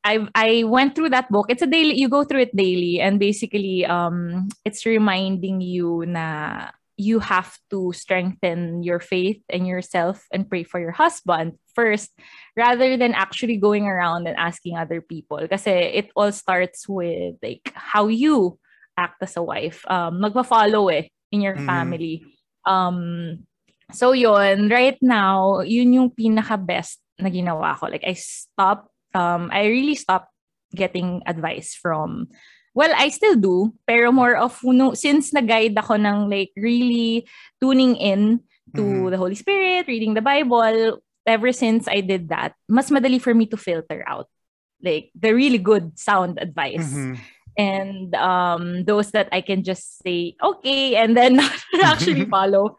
I 0.07 0.23
I 0.31 0.63
went 0.63 0.95
through 0.95 1.11
that 1.11 1.27
book. 1.27 1.51
It's 1.51 1.63
a 1.63 1.67
daily 1.67 1.99
you 1.99 2.07
go 2.09 2.23
through 2.23 2.47
it 2.47 2.55
daily 2.55 3.03
and 3.03 3.19
basically 3.19 3.83
um 3.83 4.47
it's 4.63 4.87
reminding 4.87 5.59
you 5.61 6.07
na 6.07 6.71
you 6.99 7.23
have 7.23 7.55
to 7.71 7.95
strengthen 7.95 8.83
your 8.83 8.99
faith 8.99 9.39
and 9.47 9.71
yourself 9.71 10.27
and 10.35 10.51
pray 10.51 10.67
for 10.67 10.83
your 10.83 10.91
husband 10.91 11.55
first 11.73 12.11
rather 12.59 12.99
than 12.99 13.15
actually 13.15 13.55
going 13.57 13.87
around 13.87 14.27
and 14.27 14.35
asking 14.35 14.75
other 14.75 14.99
people. 15.01 15.39
Kasi 15.47 15.71
it 15.71 16.11
all 16.19 16.35
starts 16.35 16.91
with 16.91 17.39
like 17.39 17.71
how 17.73 18.11
you 18.11 18.59
act 18.99 19.23
as 19.23 19.39
a 19.39 19.43
wife. 19.47 19.87
Um 19.87 20.19
magpa-follow 20.19 20.91
eh 20.91 21.07
in 21.31 21.39
your 21.39 21.55
Mhm. 21.55 21.71
family. 21.71 22.27
Um 22.67 23.47
so 23.95 24.11
yon 24.11 24.67
right 24.69 24.99
now 24.99 25.63
yun 25.63 25.95
yung 25.95 26.11
pinaka 26.11 26.59
best 26.59 26.99
na 27.23 27.31
ginawa 27.31 27.79
ko. 27.79 27.87
Like 27.87 28.03
I 28.03 28.19
stopped 28.19 28.91
um 29.15 29.55
I 29.55 29.71
really 29.71 29.95
stopped 29.95 30.35
getting 30.75 31.23
advice 31.31 31.79
from 31.79 32.27
well 32.79 32.95
I 32.95 33.11
still 33.11 33.35
do 33.35 33.75
pero 33.83 34.15
more 34.15 34.39
of 34.39 34.55
no, 34.63 34.95
since 34.95 35.35
na-guide 35.35 35.75
ako 35.75 35.99
ng 35.99 36.31
like 36.31 36.55
really 36.55 37.27
tuning 37.59 37.99
in 37.99 38.47
to 38.79 38.85
Mhm. 38.87 39.11
the 39.11 39.19
Holy 39.19 39.35
Spirit 39.35 39.91
reading 39.91 40.15
the 40.15 40.23
Bible 40.23 41.03
ever 41.27 41.51
since 41.51 41.91
I 41.91 41.99
did 42.01 42.31
that 42.31 42.55
mas 42.71 42.89
madali 42.95 43.19
for 43.19 43.35
me 43.35 43.51
to 43.51 43.59
filter 43.59 44.07
out 44.07 44.31
like 44.79 45.11
the 45.19 45.35
really 45.35 45.59
good 45.59 45.99
sound 45.99 46.39
advice 46.39 46.87
Mhm. 46.87 47.19
and 47.59 48.09
um 48.15 48.87
those 48.87 49.11
that 49.11 49.27
I 49.35 49.43
can 49.43 49.67
just 49.67 49.99
say 50.07 50.39
okay 50.39 50.95
and 50.95 51.19
then 51.19 51.43
actually 51.83 52.25
follow. 52.31 52.79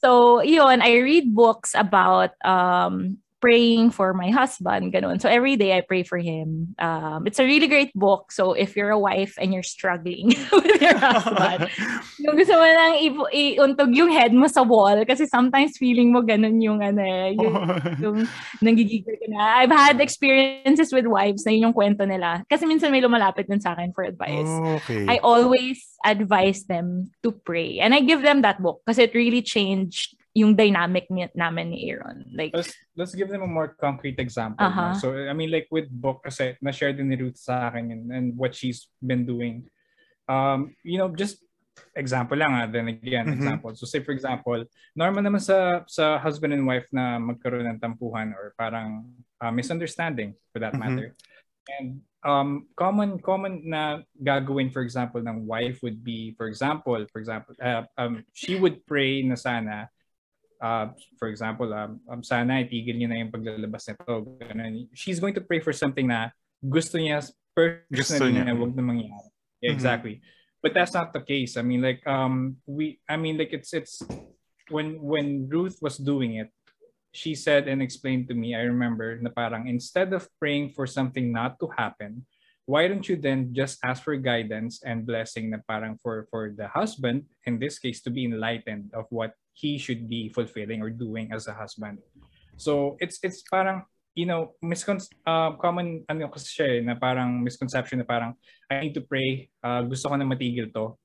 So 0.00 0.40
yun, 0.40 0.80
I 0.80 0.96
read 1.02 1.34
books 1.34 1.76
about 1.76 2.32
um 2.40 3.20
praying 3.40 3.90
for 3.90 4.12
my 4.12 4.28
husband, 4.30 4.92
ganun. 4.92 5.20
So 5.20 5.28
every 5.28 5.56
day 5.56 5.72
I 5.76 5.80
pray 5.80 6.04
for 6.04 6.20
him. 6.20 6.76
Um, 6.78 7.26
it's 7.26 7.40
a 7.40 7.44
really 7.44 7.66
great 7.66 7.90
book. 7.96 8.30
So 8.30 8.52
if 8.52 8.76
you're 8.76 8.92
a 8.92 9.00
wife 9.00 9.34
and 9.40 9.52
you're 9.52 9.64
struggling 9.66 10.36
with 10.52 10.80
your 10.80 10.96
husband, 11.00 11.72
yung 12.22 12.36
gusto 12.36 12.54
mo 12.54 12.68
lang 12.68 12.92
i- 13.00 13.56
iuntog 13.56 13.96
yung 13.96 14.12
head 14.12 14.36
mo 14.36 14.46
sa 14.46 14.60
wall 14.60 15.00
kasi 15.08 15.24
sometimes 15.24 15.80
feeling 15.80 16.12
mo 16.12 16.20
ganun 16.20 16.60
yung 16.60 16.84
ano 16.84 17.00
eh, 17.00 17.32
yung, 17.40 17.56
yung 18.04 18.16
nanggigigil 18.60 19.16
ka 19.16 19.26
na. 19.32 19.64
I've 19.64 19.72
had 19.72 19.98
experiences 20.04 20.92
with 20.92 21.08
wives 21.08 21.48
na 21.48 21.56
yun 21.56 21.72
yung 21.72 21.76
kwento 21.76 22.04
nila. 22.04 22.44
Kasi 22.46 22.68
minsan 22.68 22.92
may 22.92 23.00
lumalapit 23.00 23.48
din 23.48 23.60
sa 23.60 23.72
akin 23.72 23.96
for 23.96 24.04
advice. 24.04 24.52
okay. 24.84 25.08
I 25.08 25.16
always 25.24 25.80
advise 26.04 26.68
them 26.68 27.08
to 27.24 27.32
pray. 27.32 27.80
And 27.80 27.96
I 27.96 28.04
give 28.04 28.20
them 28.20 28.44
that 28.44 28.60
book 28.60 28.84
kasi 28.84 29.08
it 29.08 29.16
really 29.16 29.40
changed 29.40 30.19
yung 30.34 30.54
dynamic 30.54 31.10
ni, 31.10 31.26
namin 31.34 31.74
ni 31.74 31.90
Aaron. 31.90 32.30
Like, 32.30 32.54
let's 32.54 32.74
let's 32.94 33.14
give 33.14 33.28
them 33.28 33.42
a 33.42 33.50
more 33.50 33.74
concrete 33.74 34.18
example. 34.22 34.62
no? 34.62 34.70
Uh-huh. 34.70 34.94
So 34.94 35.06
I 35.14 35.34
mean 35.34 35.50
like 35.50 35.66
with 35.70 35.90
book 35.90 36.22
kasi 36.22 36.54
na-share 36.62 36.94
din 36.94 37.10
ni 37.10 37.18
Ruth 37.18 37.38
sa 37.38 37.70
akin 37.70 37.90
and, 37.90 38.04
and 38.12 38.26
what 38.38 38.54
she's 38.54 38.86
been 39.02 39.26
doing. 39.26 39.66
Um, 40.30 40.74
you 40.86 40.98
know, 40.98 41.10
just 41.10 41.42
example 41.98 42.38
lang 42.38 42.54
ah, 42.54 42.66
then 42.70 42.86
again, 42.86 43.26
Mhm. 43.26 43.34
example. 43.42 43.74
So 43.74 43.86
say 43.86 43.98
for 44.06 44.14
example, 44.14 44.62
normal 44.94 45.26
naman 45.26 45.42
sa 45.42 45.82
sa 45.90 46.18
husband 46.22 46.54
and 46.54 46.62
wife 46.66 46.86
na 46.94 47.18
magkaroon 47.18 47.66
ng 47.66 47.82
tampuhan 47.82 48.30
or 48.34 48.54
parang 48.54 49.10
uh, 49.42 49.50
misunderstanding 49.50 50.38
for 50.54 50.62
that 50.62 50.74
Mhm. 50.74 50.82
matter. 50.82 51.08
And 51.66 52.02
um 52.20 52.68
common 52.76 53.18
common 53.18 53.64
na 53.64 54.04
gagawin 54.20 54.68
for 54.70 54.84
example 54.84 55.24
ng 55.24 55.48
wife 55.48 55.82
would 55.82 56.04
be 56.06 56.38
for 56.38 56.46
example, 56.46 57.02
for 57.10 57.18
example, 57.18 57.58
uh, 57.58 57.82
um 57.98 58.22
she 58.30 58.54
would 58.54 58.86
pray 58.86 59.26
na 59.26 59.34
sana 59.34 59.90
uh, 60.60 60.92
for 61.18 61.28
example, 61.28 61.72
um, 61.72 62.00
um, 62.08 62.22
sana 62.22 62.60
itigil 62.62 62.96
niyo 62.96 63.08
na 63.08 63.18
yung 63.18 63.32
paglalabas 63.32 63.88
nito. 63.88 64.36
Ganun. 64.38 64.86
She's 64.92 65.18
going 65.18 65.34
to 65.34 65.40
pray 65.44 65.60
for 65.60 65.72
something 65.72 66.06
na 66.06 66.30
gusto 66.60 67.00
niya 67.00 67.24
personally 67.56 67.88
Gusto 67.90 68.24
niya. 68.28 68.44
na 68.46 68.54
wag 68.54 68.76
na 68.76 68.84
mangyari. 68.84 69.28
Yeah, 69.60 69.72
Mhm. 69.72 69.76
exactly. 69.76 70.14
But 70.60 70.76
that's 70.76 70.92
not 70.92 71.16
the 71.16 71.24
case. 71.24 71.56
I 71.56 71.64
mean, 71.64 71.80
like, 71.80 72.04
um, 72.04 72.60
we, 72.68 73.00
I 73.08 73.16
mean, 73.16 73.40
like, 73.40 73.56
it's, 73.56 73.72
it's, 73.72 74.04
when, 74.68 75.00
when 75.00 75.48
Ruth 75.48 75.80
was 75.80 75.96
doing 75.96 76.36
it, 76.36 76.52
she 77.16 77.34
said 77.34 77.66
and 77.66 77.80
explained 77.82 78.28
to 78.28 78.36
me, 78.36 78.54
I 78.54 78.68
remember, 78.68 79.18
na 79.18 79.32
parang, 79.32 79.66
instead 79.66 80.12
of 80.12 80.28
praying 80.38 80.76
for 80.76 80.86
something 80.86 81.32
not 81.32 81.58
to 81.64 81.68
happen, 81.74 82.28
why 82.68 82.86
don't 82.86 83.08
you 83.08 83.16
then 83.16 83.50
just 83.56 83.80
ask 83.82 84.04
for 84.04 84.14
guidance 84.14 84.78
and 84.84 85.02
blessing 85.08 85.50
na 85.50 85.58
parang 85.66 85.96
for, 85.98 86.28
for 86.30 86.52
the 86.54 86.68
husband, 86.68 87.24
in 87.48 87.58
this 87.58 87.80
case, 87.80 88.00
to 88.04 88.10
be 88.12 88.24
enlightened 88.28 88.92
of 88.94 89.08
what 89.10 89.34
he 89.52 89.78
should 89.78 90.08
be 90.08 90.30
fulfilling 90.30 90.82
or 90.82 90.90
doing 90.90 91.32
as 91.32 91.46
a 91.46 91.54
husband. 91.54 91.98
So 92.56 92.96
it's 93.00 93.18
it's 93.22 93.42
parang 93.48 93.84
you 94.14 94.26
know 94.26 94.52
miscon 94.62 95.00
uh, 95.26 95.56
common 95.56 96.04
ano 96.08 96.28
kasi 96.28 96.60
siya 96.60 96.66
eh, 96.66 96.80
na 96.82 96.94
parang 96.98 97.40
misconception 97.40 98.02
na 98.02 98.06
parang 98.08 98.34
I 98.68 98.84
need 98.84 98.94
to 98.98 99.04
pray 99.04 99.48
uh, 99.62 99.82
gusto 99.86 100.10
ko 100.10 100.14
na 100.18 100.26
matigil 100.26 100.68
to 100.74 100.98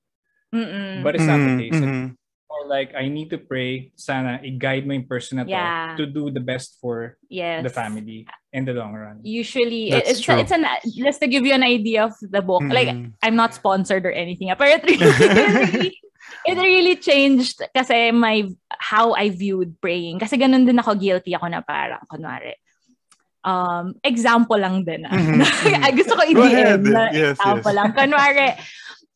mm-mm. 0.52 1.04
but 1.04 1.16
it's 1.16 1.28
not 1.28 1.40
the 1.40 1.56
case. 1.62 1.76
It's 1.76 1.86
mhm. 1.86 2.18
more 2.50 2.66
like 2.68 2.92
I 2.98 3.08
need 3.08 3.30
to 3.32 3.40
pray 3.40 3.92
sana 3.96 4.42
i-guide 4.42 4.86
mo 4.88 4.94
yung 4.94 5.08
person 5.08 5.38
na 5.38 5.44
to 5.46 5.54
Yeah. 5.54 5.96
to 5.98 6.06
do 6.06 6.34
the 6.34 6.42
best 6.42 6.78
for 6.82 7.18
yes. 7.30 7.64
the 7.64 7.74
family 7.74 8.26
in 8.54 8.66
the 8.66 8.74
long 8.74 8.94
run. 8.94 9.20
Usually, 9.24 9.92
That's 9.92 10.10
it's, 10.10 10.22
true. 10.22 10.40
it's 10.40 10.52
an, 10.52 10.64
just 10.88 11.20
to 11.20 11.28
give 11.28 11.44
you 11.46 11.52
an 11.52 11.64
idea 11.64 12.08
of 12.08 12.16
the 12.22 12.40
book, 12.40 12.64
like, 12.72 12.88
Mhm. 12.88 13.12
I'm 13.20 13.36
not 13.36 13.52
sponsored 13.52 14.08
or 14.08 14.16
anything. 14.16 14.48
Pero 14.56 14.80
it 16.46 16.58
really, 16.58 16.96
changed 16.98 17.62
kasi 17.74 18.12
my, 18.14 18.48
how 18.70 19.14
I 19.14 19.30
viewed 19.30 19.78
praying. 19.82 20.20
Kasi 20.20 20.38
ganun 20.38 20.66
din 20.66 20.80
ako 20.80 20.96
guilty 20.96 21.36
ako 21.36 21.50
na 21.50 21.62
parang, 21.62 22.02
kunwari, 22.08 22.56
um, 23.44 23.94
example 24.02 24.58
lang 24.58 24.82
din. 24.88 25.06
Ah. 25.06 25.14
Mhm, 25.14 25.44
mhm. 25.44 25.82
Ay, 25.86 25.94
gusto 25.94 26.14
ko 26.18 26.24
i-DM 26.26 26.82
na 26.90 27.14
Yes, 27.14 27.38
example 27.38 27.74
yes. 27.74 27.78
lang. 27.78 27.90
Kunwari, 27.94 28.48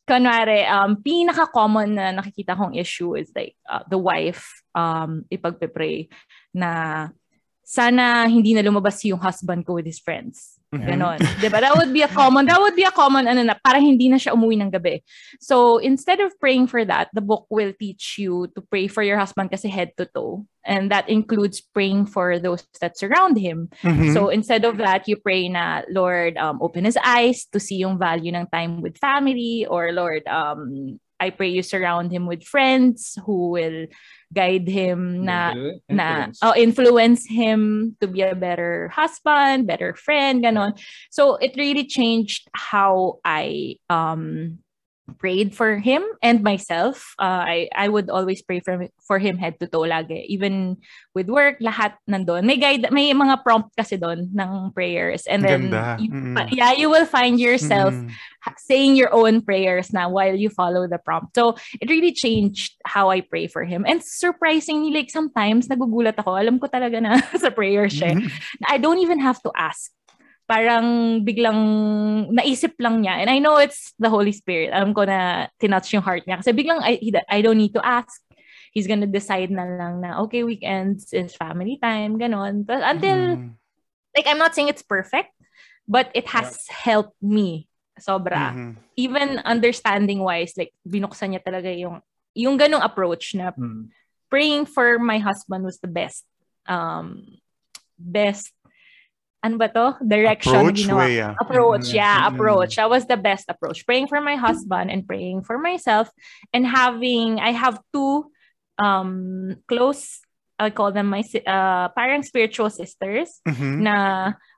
kunwari, 0.06 0.58
um, 0.68 0.92
pinaka-common 1.00 1.88
na 1.96 2.06
nakikita 2.14 2.54
kong 2.54 2.76
issue 2.76 3.16
is 3.16 3.32
like, 3.34 3.56
uh, 3.66 3.82
the 3.88 3.98
wife, 3.98 4.46
um, 4.76 5.26
ipagpe-pray 5.32 6.06
na 6.54 7.08
sana 7.64 8.26
hindi 8.26 8.54
na 8.54 8.62
lumabas 8.66 8.98
yung 9.06 9.22
husband 9.22 9.62
ko 9.64 9.78
with 9.78 9.86
his 9.86 10.02
friends. 10.02 10.59
Mhm. 10.70 10.86
Ganon. 10.86 11.18
Diba? 11.42 11.58
That 11.58 11.74
would 11.74 11.90
be 11.90 12.02
a 12.02 12.08
common, 12.08 12.46
that 12.46 12.60
would 12.62 12.78
be 12.78 12.86
a 12.86 12.94
common, 12.94 13.26
ano 13.26 13.42
na, 13.42 13.58
para 13.58 13.82
hindi 13.82 14.06
na 14.06 14.22
siya 14.22 14.38
umuwi 14.38 14.54
ng 14.54 14.70
gabi. 14.70 15.02
So, 15.42 15.78
instead 15.82 16.20
of 16.22 16.30
praying 16.38 16.70
for 16.70 16.84
that, 16.86 17.10
the 17.10 17.20
book 17.20 17.50
will 17.50 17.74
teach 17.74 18.22
you 18.22 18.46
to 18.54 18.62
pray 18.70 18.86
for 18.86 19.02
your 19.02 19.18
husband 19.18 19.50
kasi 19.50 19.66
head 19.66 19.90
to 19.98 20.06
toe. 20.06 20.46
And 20.62 20.86
that 20.94 21.10
includes 21.10 21.58
praying 21.58 22.06
for 22.06 22.38
those 22.38 22.62
that 22.78 22.94
surround 22.94 23.34
him. 23.34 23.66
Mhm. 23.82 24.14
So, 24.14 24.30
instead 24.30 24.62
of 24.62 24.78
that, 24.78 25.10
you 25.10 25.18
pray 25.18 25.50
na, 25.50 25.82
Lord, 25.90 26.38
um, 26.38 26.62
open 26.62 26.86
his 26.86 26.98
eyes 27.02 27.50
to 27.50 27.58
see 27.58 27.82
yung 27.82 27.98
value 27.98 28.30
ng 28.30 28.46
time 28.54 28.78
with 28.78 28.94
family 29.02 29.66
or 29.66 29.90
Lord, 29.90 30.22
um, 30.30 31.00
I 31.20 31.30
pray 31.30 31.48
you 31.52 31.62
surround 31.62 32.10
him 32.10 32.24
with 32.26 32.42
friends 32.42 33.18
who 33.26 33.50
will 33.50 33.86
guide 34.32 34.66
him 34.66 35.24
na 35.28 35.52
Influ- 35.52 35.80
na 35.90 36.08
influence. 36.08 36.38
oh, 36.42 36.54
influence 36.56 37.26
him 37.28 37.96
to 38.00 38.06
be 38.08 38.22
a 38.22 38.34
better 38.34 38.88
husband, 38.88 39.66
better 39.66 39.92
friend, 39.94 40.42
ganon. 40.42 40.80
So 41.10 41.36
it 41.36 41.52
really 41.60 41.84
changed 41.84 42.48
how 42.56 43.20
I 43.24 43.76
um 43.90 44.58
prayed 45.18 45.54
for 45.56 45.78
him 45.78 46.02
and 46.22 46.42
myself. 46.42 47.14
Uh, 47.18 47.42
I 47.42 47.68
I 47.74 47.88
would 47.88 48.10
always 48.10 48.42
pray 48.42 48.60
for 48.60 48.86
for 49.02 49.18
him 49.18 49.38
head 49.38 49.58
to 49.60 49.66
toe 49.66 49.88
lagi. 49.88 50.26
Even 50.28 50.78
with 51.14 51.26
work, 51.26 51.58
lahat 51.58 51.98
nandun. 52.06 52.44
May 52.46 52.56
guide, 52.56 52.86
may 52.94 53.10
mga 53.10 53.42
prompt 53.42 53.74
kasi 53.74 53.96
doon 53.98 54.30
ng 54.30 54.70
prayers. 54.70 55.26
And 55.26 55.42
then, 55.42 55.70
you- 55.98 56.12
Mm. 56.14 56.36
yeah, 56.54 56.72
you 56.72 56.86
will 56.88 57.06
find 57.06 57.40
yourself 57.40 57.90
Mhm. 57.94 58.10
ha- 58.46 58.54
saying 58.58 58.94
your 58.94 59.10
own 59.10 59.42
prayers 59.42 59.90
now 59.92 60.06
while 60.08 60.34
you 60.34 60.48
follow 60.48 60.86
the 60.86 60.98
prompt. 61.02 61.34
So 61.34 61.58
it 61.82 61.90
really 61.90 62.12
changed 62.14 62.78
how 62.86 63.10
I 63.10 63.20
pray 63.26 63.46
for 63.50 63.66
him. 63.66 63.82
And 63.86 63.98
surprisingly, 64.02 64.94
like 64.94 65.10
sometimes 65.10 65.66
nagugulat 65.66 66.14
ako. 66.18 66.38
Alam 66.38 66.58
ko 66.62 66.66
talaga 66.70 67.02
na 67.02 67.18
sa 67.42 67.50
prayer 67.50 67.90
siya. 67.90 68.14
Mhm. 68.14 68.30
I 68.70 68.78
don't 68.78 69.02
even 69.02 69.18
have 69.20 69.42
to 69.42 69.50
ask. 69.58 69.90
Parang 70.50 71.22
biglang 71.22 71.60
naisip 72.34 72.74
lang 72.82 73.06
niya. 73.06 73.22
And 73.22 73.30
I 73.30 73.38
know 73.38 73.62
it's 73.62 73.94
the 74.02 74.10
Holy 74.10 74.34
Spirit. 74.34 74.74
Alam 74.74 74.90
ko 74.90 75.06
na 75.06 75.46
tinouch 75.62 75.94
yung 75.94 76.02
heart 76.02 76.26
niya. 76.26 76.42
Kasi 76.42 76.50
biglang 76.50 76.82
I, 76.82 76.98
I 77.30 77.38
don't 77.38 77.54
need 77.62 77.70
to 77.78 77.82
ask. 77.86 78.18
He's 78.74 78.90
gonna 78.90 79.06
decide 79.06 79.54
na 79.54 79.62
lang 79.62 80.02
na, 80.02 80.18
okay, 80.26 80.42
weekends 80.42 81.14
is 81.14 81.38
family 81.38 81.78
time, 81.78 82.18
ganon. 82.18 82.66
But 82.66 82.82
until 82.82 83.38
Mhm. 83.38 83.54
like 84.18 84.26
I'm 84.26 84.42
not 84.42 84.58
saying 84.58 84.66
it's 84.74 84.82
perfect, 84.82 85.30
but 85.86 86.10
it 86.18 86.26
has 86.34 86.66
helped 86.66 87.14
me 87.22 87.70
Sobra. 88.00 88.50
Mhm. 88.56 88.72
Even 88.96 89.28
understanding 89.44 90.24
wise, 90.24 90.56
like 90.56 90.72
binuksan 90.82 91.36
niya 91.36 91.44
talaga 91.44 91.70
yung 91.70 92.00
yung 92.34 92.56
ganong 92.56 92.82
approach 92.82 93.36
na 93.36 93.52
Mm. 93.54 93.92
praying 94.32 94.64
for 94.64 94.96
my 94.98 95.18
husband 95.20 95.62
was 95.66 95.78
the 95.82 95.90
best 95.90 96.24
um 96.70 97.26
best 97.98 98.54
ano 99.40 99.56
ba 99.56 99.68
to? 99.72 99.96
Direction 100.04 100.52
Approach 100.68 100.78
ginawa. 100.84 100.98
way, 101.00 101.14
ah. 101.20 101.34
Approach, 101.40 101.86
Mhm. 101.90 101.96
yeah, 101.96 102.16
Mhm. 102.22 102.28
approach. 102.36 102.72
That 102.76 102.90
was 102.92 103.08
the 103.08 103.16
best 103.16 103.48
approach. 103.48 103.84
Praying 103.88 104.08
for 104.08 104.20
my 104.20 104.36
husband 104.36 104.92
and 104.92 105.08
praying 105.08 105.48
for 105.48 105.56
myself 105.56 106.12
and 106.52 106.68
having 106.68 107.40
I 107.40 107.56
have 107.56 107.80
two 107.90 108.28
um 108.76 109.56
close 109.68 110.20
I 110.60 110.68
call 110.68 110.92
them 110.92 111.08
my 111.08 111.24
uh 111.48 111.88
parang 111.96 112.20
spiritual 112.20 112.68
sisters 112.68 113.40
Mhm. 113.48 113.80
na 113.80 113.96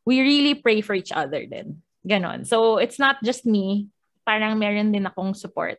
we 0.03 0.19
really 0.19 0.59
pray 0.59 0.83
for 0.83 0.99
each 0.99 1.15
other 1.15 1.47
din. 1.47 1.79
Ganon. 2.03 2.43
So 2.43 2.83
it's 2.83 2.99
not 2.99 3.23
just 3.23 3.47
me, 3.47 3.87
parang 4.27 4.59
meron 4.59 4.91
din 4.91 5.07
akong 5.07 5.39
support. 5.39 5.79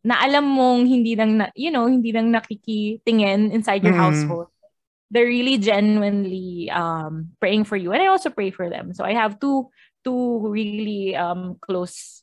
Na 0.00 0.24
alam 0.24 0.48
mong 0.48 0.88
hindi 0.88 1.12
lang 1.12 1.36
na, 1.36 1.52
you 1.52 1.68
know, 1.68 1.84
hindi 1.84 2.16
lang 2.16 2.32
nakikitingin 2.32 3.52
inside 3.52 3.84
your 3.84 3.92
Mhm. 3.92 4.00
household. 4.00 4.48
They're 5.10 5.26
really 5.28 5.56
genuinely 5.56 6.70
um 6.70 7.32
praying 7.40 7.64
for 7.64 7.76
you 7.76 7.92
and 7.92 8.02
I 8.02 8.06
also 8.08 8.30
pray 8.30 8.50
for 8.50 8.68
them. 8.68 8.92
So 8.92 9.04
I 9.04 9.14
have 9.14 9.40
two 9.40 9.70
two 10.04 10.48
really 10.48 11.16
um 11.16 11.56
close 11.60 12.20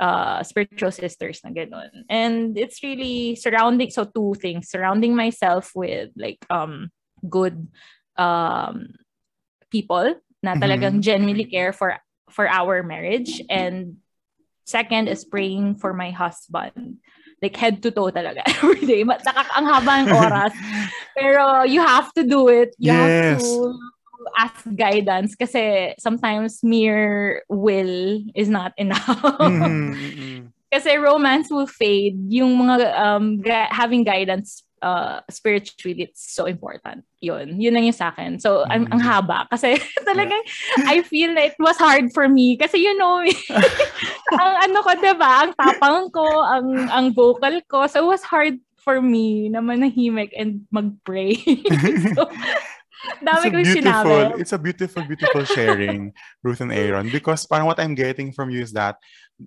uh 0.00 0.42
spiritual 0.42 0.90
sisters 0.90 1.40
na 1.44 1.50
ganun. 1.50 2.08
And 2.08 2.56
it's 2.58 2.82
really 2.82 3.36
surrounding 3.36 3.90
so 3.90 4.04
two 4.04 4.34
things, 4.40 4.68
surrounding 4.68 5.14
myself 5.14 5.72
with 5.74 6.10
like 6.16 6.40
um 6.48 6.90
good 7.28 7.68
um 8.16 8.96
people 9.70 10.16
na 10.42 10.56
talagang 10.56 11.00
genuinely 11.00 11.46
care 11.46 11.72
for 11.72 11.96
for 12.32 12.48
our 12.48 12.82
marriage 12.82 13.40
and 13.48 14.00
second 14.64 15.08
is 15.08 15.24
praying 15.24 15.76
for 15.76 15.92
my 15.92 16.10
husband 16.10 16.98
like 17.42 17.58
head 17.58 17.82
to 17.82 17.90
toe 17.90 18.14
talaga 18.14 18.40
every 18.62 18.86
day. 18.86 19.02
Nakaka 19.02 19.50
ang 19.58 19.66
haba 19.66 19.92
ng 20.06 20.08
oras. 20.14 20.54
Pero 21.18 21.66
you 21.66 21.82
have 21.82 22.08
to 22.14 22.22
do 22.22 22.46
it. 22.48 22.72
You 22.78 22.94
have 22.94 23.10
Yes. 23.10 23.42
to 23.42 23.74
ask 24.38 24.62
guidance 24.78 25.34
kasi 25.34 25.92
sometimes 25.98 26.62
mere 26.62 27.42
will 27.50 28.22
is 28.38 28.46
not 28.48 28.70
enough. 28.78 29.02
Mhm, 29.42 29.58
mhm. 29.98 30.38
kasi 30.70 30.96
romance 30.96 31.50
will 31.50 31.66
fade. 31.66 32.16
Yung 32.30 32.54
mga 32.54 32.94
um 32.96 33.42
gu- 33.42 33.70
having 33.74 34.06
guidance 34.06 34.62
uh 34.82 35.22
spiritually 35.30 36.10
it's 36.10 36.34
so 36.34 36.44
important. 36.44 37.06
Yun. 37.22 37.56
Yun 37.56 37.72
lang 37.72 37.86
yung 37.86 37.94
sa 37.96 38.10
akin. 38.10 38.42
So 38.42 38.66
ang, 38.66 38.90
ang 38.90 38.98
Mhm. 39.00 39.06
haba. 39.06 39.46
Kasi 39.48 39.78
talagang 40.08 40.42
I 40.84 41.00
feel 41.06 41.32
that 41.38 41.54
it 41.54 41.58
was 41.62 41.78
hard 41.78 42.10
for 42.10 42.26
me. 42.28 42.58
Kasi 42.58 42.82
you 42.82 42.98
know 42.98 43.22
me. 43.22 43.30
Ang 44.42 44.52
ano 44.66 44.78
ko 44.82 44.90
diba 44.98 45.44
ang 45.44 45.52
tapang 45.54 46.08
ko 46.10 46.24
ang 46.40 46.66
ang 46.90 47.06
vocal 47.14 47.60
ko. 47.70 47.84
So 47.86 48.02
it 48.02 48.08
was 48.08 48.24
hard 48.24 48.56
for 48.80 48.98
me 48.98 49.46
na 49.48 49.62
manahimik 49.62 50.34
and 50.34 50.66
magpray. 50.74 51.38
So 52.16 52.26
dami 53.22 53.50
it's 53.50 53.74
a 53.74 53.82
beautiful, 53.82 54.18
sinabi. 54.24 54.40
it's 54.40 54.54
a 54.54 54.58
beautiful, 54.62 55.02
beautiful 55.02 55.44
sharing, 55.44 56.14
Ruth 56.42 56.60
and 56.62 56.72
Aaron. 56.72 57.10
Because 57.10 57.46
parang 57.46 57.66
what 57.66 57.78
I'm 57.78 57.94
getting 57.94 58.30
from 58.32 58.50
you 58.50 58.62
is 58.62 58.72
that 58.72 58.96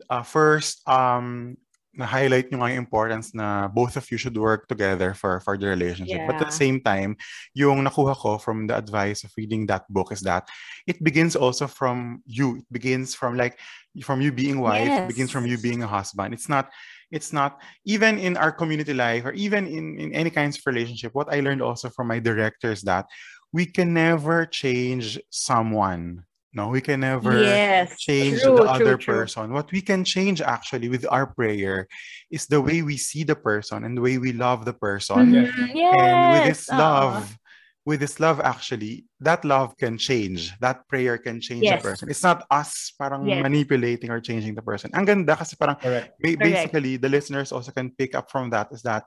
uh, 0.10 0.24
first, 0.24 0.84
um, 0.88 1.56
na-highlight 1.98 2.52
yung 2.52 2.62
importance 2.72 3.34
na 3.34 3.68
both 3.68 3.96
of 3.98 4.06
you 4.12 4.18
should 4.18 4.36
work 4.38 4.68
together 4.68 5.14
for 5.14 5.40
for 5.42 5.58
the 5.58 5.68
relationship. 5.68 6.28
But 6.28 6.40
at 6.40 6.52
the 6.52 6.56
same 6.56 6.80
time, 6.84 7.18
yung 7.56 7.84
nakuha 7.84 8.16
ko 8.16 8.38
from 8.38 8.68
the 8.68 8.76
advice 8.76 9.24
of 9.24 9.32
reading 9.38 9.66
that 9.68 9.88
book 9.90 10.12
is 10.12 10.22
that 10.28 10.48
it 10.88 11.02
begins 11.04 11.36
also 11.36 11.68
from 11.68 12.22
you. 12.28 12.64
It 12.64 12.70
begins 12.72 13.16
from 13.16 13.40
like 13.40 13.60
from 14.04 14.20
you 14.20 14.32
being 14.32 14.60
wife, 14.60 14.92
it 14.92 15.08
begins 15.08 15.32
from 15.32 15.48
you 15.48 15.58
being 15.58 15.84
a 15.84 15.88
husband. 15.88 16.34
It's 16.34 16.50
not 16.50 16.70
it's 17.12 17.32
not 17.32 17.62
even 17.86 18.20
in 18.20 18.36
our 18.36 18.52
community 18.52 18.94
life 18.94 19.26
or 19.26 19.32
even 19.34 19.68
in, 19.68 20.00
in 20.00 20.14
any 20.14 20.30
kinds 20.30 20.58
of 20.58 20.66
relationship. 20.66 21.14
What 21.14 21.32
I 21.32 21.40
learned 21.40 21.62
also 21.62 21.90
from 21.90 22.08
my 22.08 22.20
director 22.20 22.72
is 22.72 22.82
that 22.84 23.06
we 23.54 23.66
can 23.66 23.94
never 23.94 24.46
change 24.46 25.20
someone. 25.30 26.26
No, 26.56 26.72
we 26.72 26.80
can 26.80 27.04
never 27.04 27.36
yes 27.44 28.00
change 28.00 28.40
true, 28.40 28.56
the 28.56 28.64
true, 28.64 28.72
other 28.72 28.96
true. 28.96 29.28
person. 29.28 29.52
What 29.52 29.68
we 29.76 29.84
can 29.84 30.08
change 30.08 30.40
actually 30.40 30.88
with 30.88 31.04
our 31.12 31.28
prayer 31.28 31.86
is 32.32 32.48
the 32.48 32.64
way 32.64 32.80
we 32.82 32.96
see 32.96 33.28
the 33.28 33.36
person 33.36 33.84
and 33.84 33.98
the 33.98 34.02
way 34.02 34.16
we 34.18 34.32
love 34.32 34.64
the 34.64 34.72
person. 34.72 35.36
Yeah. 35.36 35.52
Mhm, 35.52 35.76
yes 35.76 35.94
And 36.00 36.18
with 36.32 36.44
this 36.48 36.62
oo. 36.72 36.80
love, 36.80 37.36
with 37.84 38.00
this 38.00 38.24
love 38.24 38.40
actually, 38.40 39.04
that 39.20 39.44
love 39.44 39.76
can 39.76 40.00
change. 40.00 40.56
That 40.64 40.88
prayer 40.88 41.20
can 41.20 41.44
change 41.44 41.68
the 41.68 41.84
person. 41.84 42.08
It's 42.08 42.24
not 42.24 42.48
us 42.48 42.96
parang 42.96 43.28
Yes. 43.28 43.44
manipulating 43.44 44.08
or 44.10 44.24
changing 44.24 44.56
the 44.56 44.64
person. 44.64 44.96
Ang 44.96 45.06
ganda 45.12 45.36
kasi 45.36 45.60
parang 45.60 45.76
Correct. 45.76 46.16
ba- 46.24 46.40
Correct. 46.40 46.40
basically 46.40 46.96
the 46.96 47.12
listeners 47.12 47.52
also 47.52 47.76
can 47.76 47.92
pick 47.92 48.16
up 48.16 48.32
from 48.32 48.48
that 48.56 48.72
is 48.72 48.80
that 48.88 49.04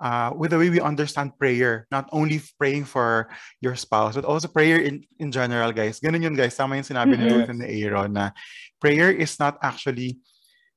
uh, 0.00 0.30
with 0.34 0.50
the 0.50 0.58
way 0.58 0.70
we 0.70 0.80
understand 0.80 1.34
prayer, 1.38 1.86
not 1.90 2.06
only 2.12 2.40
praying 2.58 2.84
for 2.84 3.28
your 3.60 3.74
spouse, 3.74 4.14
but 4.14 4.24
also 4.24 4.46
prayer 4.48 4.78
in, 4.78 5.02
in 5.18 5.30
general, 5.30 5.72
guys. 5.72 6.00
Ganun 6.00 6.22
yun, 6.22 6.34
guys. 6.34 6.54
Tama 6.54 6.76
yung 6.76 6.86
sinabi 6.86 7.18
ni 7.18 7.26
Mhm. 7.26 7.32
Ruth 7.34 7.50
and 7.50 7.58
ni 7.60 7.82
Aaron 7.82 8.12
na 8.14 8.30
prayer 8.78 9.10
is 9.10 9.38
not 9.38 9.58
actually, 9.60 10.18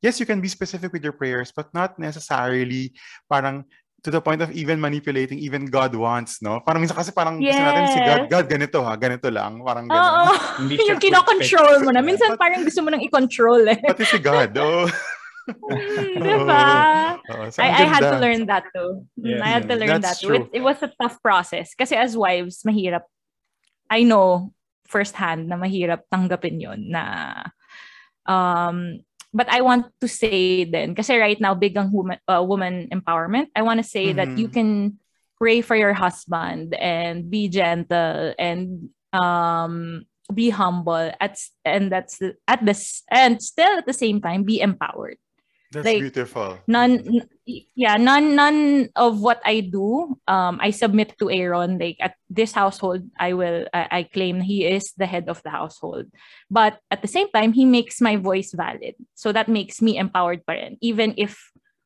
yes, 0.01 0.19
you 0.19 0.25
can 0.25 0.41
be 0.41 0.49
specific 0.49 0.89
with 0.91 1.03
your 1.03 1.13
prayers, 1.13 1.53
but 1.53 1.69
not 1.71 1.97
necessarily 1.97 2.93
parang 3.29 3.63
to 4.01 4.09
the 4.09 4.17
point 4.17 4.41
of 4.41 4.49
even 4.57 4.81
manipulating 4.81 5.37
even 5.37 5.69
God 5.69 5.93
wants, 5.93 6.41
no? 6.41 6.57
Parang 6.65 6.81
minsan 6.81 6.97
kasi 6.97 7.13
parang 7.13 7.37
gusto 7.37 7.53
natin 7.53 7.85
si 7.93 7.99
God, 8.01 8.21
Yes. 8.25 8.29
God, 8.33 8.45
ganito 8.49 8.79
ha, 8.81 8.97
ganito 8.97 9.29
lang. 9.29 9.61
Parang 9.61 9.85
Oo. 9.85 9.93
ganun. 9.93 10.65
Hindi 10.65 10.73
siya 10.81 10.97
yung 10.97 11.03
kinokontrol 11.05 11.85
mo 11.85 11.93
na. 11.93 12.01
Minsan 12.01 12.33
But- 12.33 12.41
parang 12.41 12.65
gusto 12.65 12.81
mo 12.81 12.89
nang 12.89 13.05
i-control 13.05 13.61
eh. 13.69 13.77
Pati 13.77 14.01
si 14.01 14.17
God, 14.17 14.57
oh. 14.57 14.89
Diba? 16.21 16.65
Oo, 17.29 17.49
so 17.49 17.59
I, 17.63 17.83
I 17.83 17.85
had 17.89 18.01
to 18.05 18.17
learn 18.19 18.45
that 18.47 18.65
too. 18.75 19.05
Mm, 19.19 19.25
Yes. 19.25 19.41
I 19.41 19.49
had 19.49 19.65
to 19.69 19.75
learn 19.75 19.89
that's 20.01 20.07
that 20.07 20.17
too. 20.21 20.33
It, 20.33 20.61
it 20.61 20.63
was 20.63 20.77
a 20.83 20.91
tough 21.01 21.21
process. 21.21 21.73
Kasi 21.73 21.95
as 21.95 22.15
wives, 22.17 22.63
mahirap. 22.63 23.05
I 23.89 24.03
know 24.03 24.53
firsthand 24.87 25.47
na 25.47 25.55
mahirap 25.55 26.03
tanggapin 26.11 26.59
yon 26.59 26.91
na 26.91 27.43
um 28.27 28.99
but 29.31 29.47
I 29.47 29.63
want 29.63 29.87
to 30.03 30.07
say 30.07 30.67
then 30.67 30.95
kasi 30.95 31.15
right 31.15 31.39
now 31.39 31.55
big 31.55 31.79
ang 31.79 31.91
woman 31.91 32.19
uh, 32.27 32.43
woman 32.43 32.91
empowerment. 32.91 33.47
I 33.55 33.63
want 33.63 33.79
to 33.79 33.87
say 33.87 34.11
that 34.11 34.35
you 34.35 34.51
can 34.51 34.99
pray 35.39 35.63
for 35.63 35.75
your 35.75 35.95
husband 35.95 36.75
and 36.75 37.31
be 37.31 37.47
gentle 37.47 38.35
and 38.37 38.91
um 39.15 40.03
be 40.31 40.51
humble 40.51 41.11
at 41.19 41.39
and 41.65 41.91
that's 41.91 42.19
at 42.47 42.63
this 42.63 43.03
and 43.11 43.41
still 43.43 43.79
at 43.79 43.87
the 43.87 43.95
same 43.95 44.21
time 44.21 44.43
be 44.43 44.59
empowered 44.59 45.19
That's 45.71 45.87
like, 45.87 46.03
beautiful. 46.03 46.59
none 46.67 47.23
yeah 47.47 47.95
none 47.95 48.35
none 48.35 48.91
of 48.99 49.23
what 49.23 49.39
i 49.47 49.63
do 49.63 50.19
um 50.27 50.59
i 50.59 50.69
submit 50.69 51.15
to 51.19 51.31
aaron. 51.31 51.79
Like 51.79 51.95
at 52.03 52.19
this 52.27 52.51
household 52.51 53.07
i 53.15 53.31
will 53.31 53.65
I, 53.73 53.87
I 53.91 54.01
claim 54.03 54.43
he 54.43 54.67
is 54.67 54.91
the 54.99 55.07
head 55.07 55.31
of 55.31 55.41
the 55.43 55.49
household. 55.49 56.11
But 56.51 56.83
at 56.91 57.01
the 57.01 57.07
same 57.07 57.31
time 57.31 57.53
he 57.55 57.63
makes 57.63 58.03
my 58.03 58.19
voice 58.19 58.51
valid. 58.51 58.99
So 59.15 59.31
that 59.31 59.47
makes 59.47 59.81
me 59.81 59.95
empowered 59.95 60.43
pa 60.45 60.59
rin. 60.59 60.75
Even 60.83 61.15
if 61.15 61.39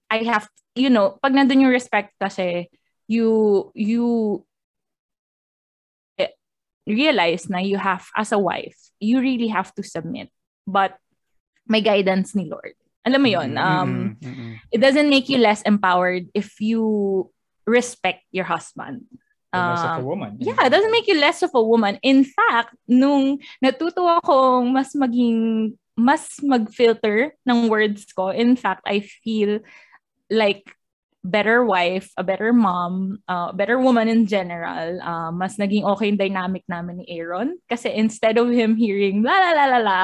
i 0.09 0.25
have 0.25 0.49
you 0.73 0.89
know 0.89 1.21
pag 1.21 1.37
nandun 1.37 1.69
yung 1.69 1.73
respect 1.73 2.17
kasi 2.17 2.73
you 3.05 3.69
you 3.77 4.41
eh, 6.17 6.33
realize 6.89 7.53
na 7.53 7.61
you 7.61 7.77
have 7.77 8.09
as 8.17 8.33
a 8.33 8.41
wife 8.41 8.89
you 8.97 9.21
really 9.21 9.53
have 9.53 9.69
to 9.77 9.85
submit. 9.85 10.33
But 10.65 10.97
may 11.69 11.85
guidance 11.85 12.33
ni 12.33 12.49
lord 12.49 12.73
alam 13.05 13.21
mo 13.21 13.29
yon 13.29 13.53
um 13.55 14.17
mm, 14.17 14.25
mm, 14.25 14.35
mm. 14.35 14.53
it 14.73 14.81
doesn't 14.81 15.07
make 15.07 15.29
you 15.29 15.37
less 15.37 15.61
empowered 15.63 16.25
if 16.33 16.57
you 16.59 17.29
respect 17.65 18.25
your 18.33 18.45
husband. 18.45 19.05
Less 19.55 19.79
of 19.87 19.91
a 19.97 20.03
Um, 20.03 20.05
woman. 20.05 20.31
yeah, 20.43 20.59
it 20.67 20.69
doesn't 20.69 20.91
make 20.91 21.07
you 21.07 21.15
less 21.15 21.39
of 21.39 21.49
a 21.55 21.63
woman. 21.63 21.95
In 22.03 22.27
fact, 22.27 22.75
nung 22.91 23.39
natuto 23.63 24.03
akong 24.19 24.67
mas 24.75 24.91
maging, 24.91 25.71
mas 25.95 26.27
mag-filter 26.43 27.31
ng 27.47 27.71
words 27.71 28.03
ko, 28.11 28.35
in 28.35 28.59
fact, 28.59 28.83
I 28.83 28.99
feel 28.99 29.63
like 30.27 30.67
better 31.23 31.63
wife, 31.63 32.11
a 32.19 32.23
better 32.27 32.51
mom, 32.51 33.23
uh, 33.31 33.55
better 33.55 33.79
woman 33.79 34.11
in 34.11 34.27
general. 34.27 34.99
Uh, 34.99 35.31
mas 35.31 35.55
naging 35.55 35.87
okay 35.87 36.11
yung 36.11 36.19
dynamic 36.19 36.67
namin 36.67 36.99
ni 36.99 37.05
Aaron. 37.15 37.55
Kasi 37.71 37.89
instead 37.95 38.35
of 38.37 38.51
him 38.51 38.75
hearing 38.75 39.23
la 39.23 39.33
la 39.39 39.51
la 39.55 39.65
la 39.71 39.79
la, 39.79 40.01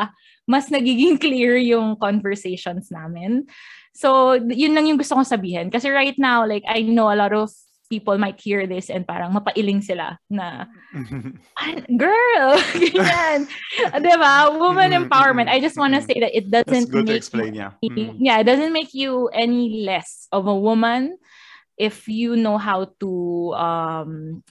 mas 0.52 0.68
nagiging 0.68 1.16
clear 1.16 1.56
yung 1.56 1.96
conversations 1.96 2.92
namin. 2.92 3.48
So, 3.96 4.36
yun 4.36 4.76
lang 4.76 4.88
yung 4.92 5.00
gusto 5.00 5.16
kong 5.16 5.28
sabihin. 5.28 5.72
Kasi 5.72 5.88
right 5.88 6.16
now, 6.20 6.44
like, 6.44 6.64
I 6.68 6.84
know 6.84 7.08
a 7.08 7.16
lot 7.16 7.32
of 7.32 7.52
people 7.92 8.16
might 8.20 8.40
hear 8.40 8.68
this 8.68 8.88
and 8.92 9.08
parang 9.08 9.32
mapailing 9.36 9.84
sila 9.84 10.16
na, 10.32 10.68
"Ah, 11.60 11.76
girl, 11.96 12.56
ganyan. 12.96 13.48
diba? 14.04 14.34
Woman 14.56 14.92
Mhm, 14.92 15.08
empowerment. 15.08 15.52
I 15.52 15.60
just 15.60 15.76
want 15.80 15.96
to 15.96 16.02
mhm. 16.02 16.08
say 16.08 16.18
that 16.24 16.32
it 16.36 16.48
That's 16.68 16.88
doesn't 16.88 16.92
good 16.92 17.08
to 17.08 17.14
make 17.14 17.20
explain, 17.20 17.56
yeah. 17.56 17.76
Mm. 17.84 18.16
yeah, 18.20 18.40
it 18.40 18.48
doesn't 18.48 18.72
make 18.72 18.94
you 18.96 19.28
any 19.36 19.84
less 19.84 20.28
of 20.32 20.48
a 20.48 20.56
woman 20.56 21.20
if 21.78 22.08
you 22.08 22.36
know 22.36 22.58
how 22.58 22.96
to 23.04 23.12
um, 23.56 24.44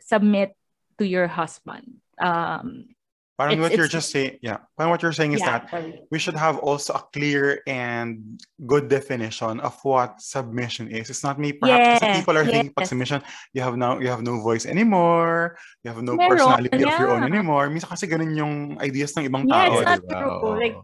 submit 0.00 0.56
to 0.98 1.04
your 1.06 1.26
husband. 1.28 2.00
Um, 2.20 2.94
Parang 3.34 3.58
It's- 3.58 3.64
what 3.66 3.74
you're 3.74 3.90
just 3.90 4.14
saying, 4.14 4.38
yeah. 4.46 4.62
Parang 4.78 4.94
what 4.94 5.02
you're 5.02 5.10
saying 5.16 5.34
is 5.34 5.42
yeah, 5.42 5.58
that 5.58 5.70
sorry. 5.70 5.98
we 6.06 6.22
should 6.22 6.38
have 6.38 6.62
also 6.62 6.94
a 6.94 7.02
clear 7.10 7.66
and 7.66 8.38
good 8.62 8.86
definition 8.86 9.58
of 9.58 9.74
what 9.82 10.22
submission 10.22 10.86
is. 10.86 11.10
It's 11.10 11.26
not 11.26 11.34
me. 11.42 11.50
Perhaps 11.50 11.98
Yes, 11.98 12.22
people 12.22 12.38
are 12.38 12.46
thinking 12.46 12.70
pag 12.70 12.86
yes. 12.86 12.94
submission, 12.94 13.26
you 13.50 13.66
have 13.66 13.74
now 13.74 13.98
you 13.98 14.06
have 14.06 14.22
no 14.22 14.38
voice 14.38 14.70
anymore. 14.70 15.58
You 15.82 15.90
have 15.90 15.98
no 15.98 16.14
Meron, 16.14 16.30
personality 16.38 16.78
of 16.78 16.94
your 16.94 17.10
own 17.10 17.26
yeah. 17.26 17.32
anymore. 17.34 17.66
Minsan 17.74 17.90
kasi 17.90 18.06
ganun 18.06 18.38
yung 18.38 18.78
ideas 18.78 19.18
ng 19.18 19.26
ibang 19.26 19.50
Yeah, 19.50 19.66
tao. 19.66 19.82
it's 19.82 19.82
not 19.82 20.00
diba? 20.06 20.14
true. 20.14 20.54
Like, 20.54 20.78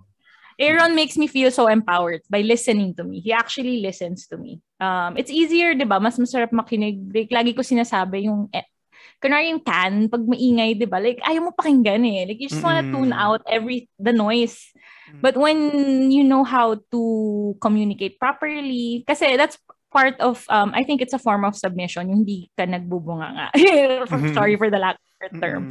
Aaron 0.60 0.92
makes 0.98 1.16
me 1.16 1.24
feel 1.30 1.48
so 1.54 1.70
empowered 1.72 2.20
by 2.28 2.42
listening 2.42 2.92
to 2.98 3.06
me. 3.06 3.22
He 3.24 3.32
actually 3.32 3.80
listens 3.80 4.26
to 4.28 4.36
me. 4.36 4.60
Um, 4.76 5.16
it's 5.16 5.32
easier, 5.32 5.72
di 5.72 5.88
ba? 5.88 5.96
Mas 6.02 6.20
masarap 6.20 6.52
makinig. 6.52 7.00
Like, 7.14 7.32
lagi 7.32 7.56
ko 7.56 7.64
sinasabi 7.64 8.28
yung, 8.28 8.50
eh, 8.52 8.66
kunwari 9.20 9.52
yung 9.52 9.61
tan, 9.62 10.09
pag 10.09 10.24
maingay, 10.24 10.74
di 10.74 10.88
ba? 10.88 10.96
Like, 10.96 11.20
ayaw 11.22 11.44
mo 11.44 11.52
pakinggan 11.52 12.02
eh. 12.09 12.24
Like, 12.24 12.40
you 12.40 12.48
just 12.48 12.64
wanna 12.64 12.83
Mm-mm. 12.83 12.96
tune 12.96 13.12
out 13.12 13.44
every, 13.44 13.87
the 14.00 14.16
noise. 14.16 14.56
Mm. 15.12 15.20
But 15.20 15.37
when 15.37 15.59
you 16.11 16.24
know 16.24 16.42
how 16.42 16.80
to 16.90 17.00
communicate 17.61 18.16
properly, 18.18 19.04
kasi 19.04 19.37
that's 19.37 19.61
part 19.92 20.16
of, 20.24 20.42
um, 20.48 20.72
I 20.72 20.83
think 20.88 21.04
it's 21.04 21.12
a 21.12 21.20
form 21.20 21.44
of 21.44 21.52
submission, 21.54 22.09
yung 22.09 22.24
hindi 22.24 22.48
ka 22.56 22.64
nagbubunga 22.64 23.28
nga. 23.37 23.46
Sorry 24.38 24.56
for 24.56 24.72
the 24.72 24.80
lack 24.80 24.96
of 25.20 25.37
term. 25.37 25.68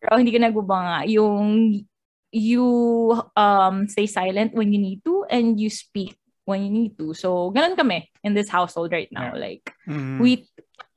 Pero 0.00 0.16
hindi 0.16 0.32
ka 0.32 0.40
nagbubanga. 0.40 1.04
Yung 1.10 1.74
you 2.28 2.68
um 3.40 3.88
stay 3.88 4.04
silent 4.04 4.52
when 4.52 4.68
you 4.68 4.76
need 4.78 5.00
to 5.00 5.24
and 5.32 5.56
you 5.56 5.72
speak 5.72 6.12
when 6.44 6.64
you 6.64 6.70
need 6.70 6.92
to. 6.96 7.12
So, 7.12 7.52
ganun 7.52 7.76
kami 7.76 8.08
in 8.24 8.32
this 8.32 8.48
household 8.48 8.92
right 8.92 9.08
now. 9.12 9.36
Yeah. 9.36 9.40
Like, 9.42 9.64
Mm. 9.84 10.20
we 10.22 10.48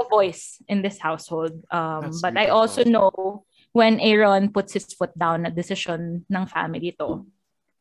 voice 0.10 0.62
in 0.68 0.82
this 0.82 0.98
household. 1.00 1.52
Um, 1.72 2.02
That's 2.10 2.22
but 2.22 2.38
I 2.38 2.48
beautiful. 2.48 2.58
also 2.58 2.84
know 2.84 3.46
when 3.74 4.00
Aaron 4.00 4.52
puts 4.52 4.74
his 4.74 4.86
foot 4.94 5.18
down 5.18 5.44
na 5.44 5.50
decision 5.50 6.26
ng 6.28 6.46
family 6.48 6.96
to, 7.00 7.26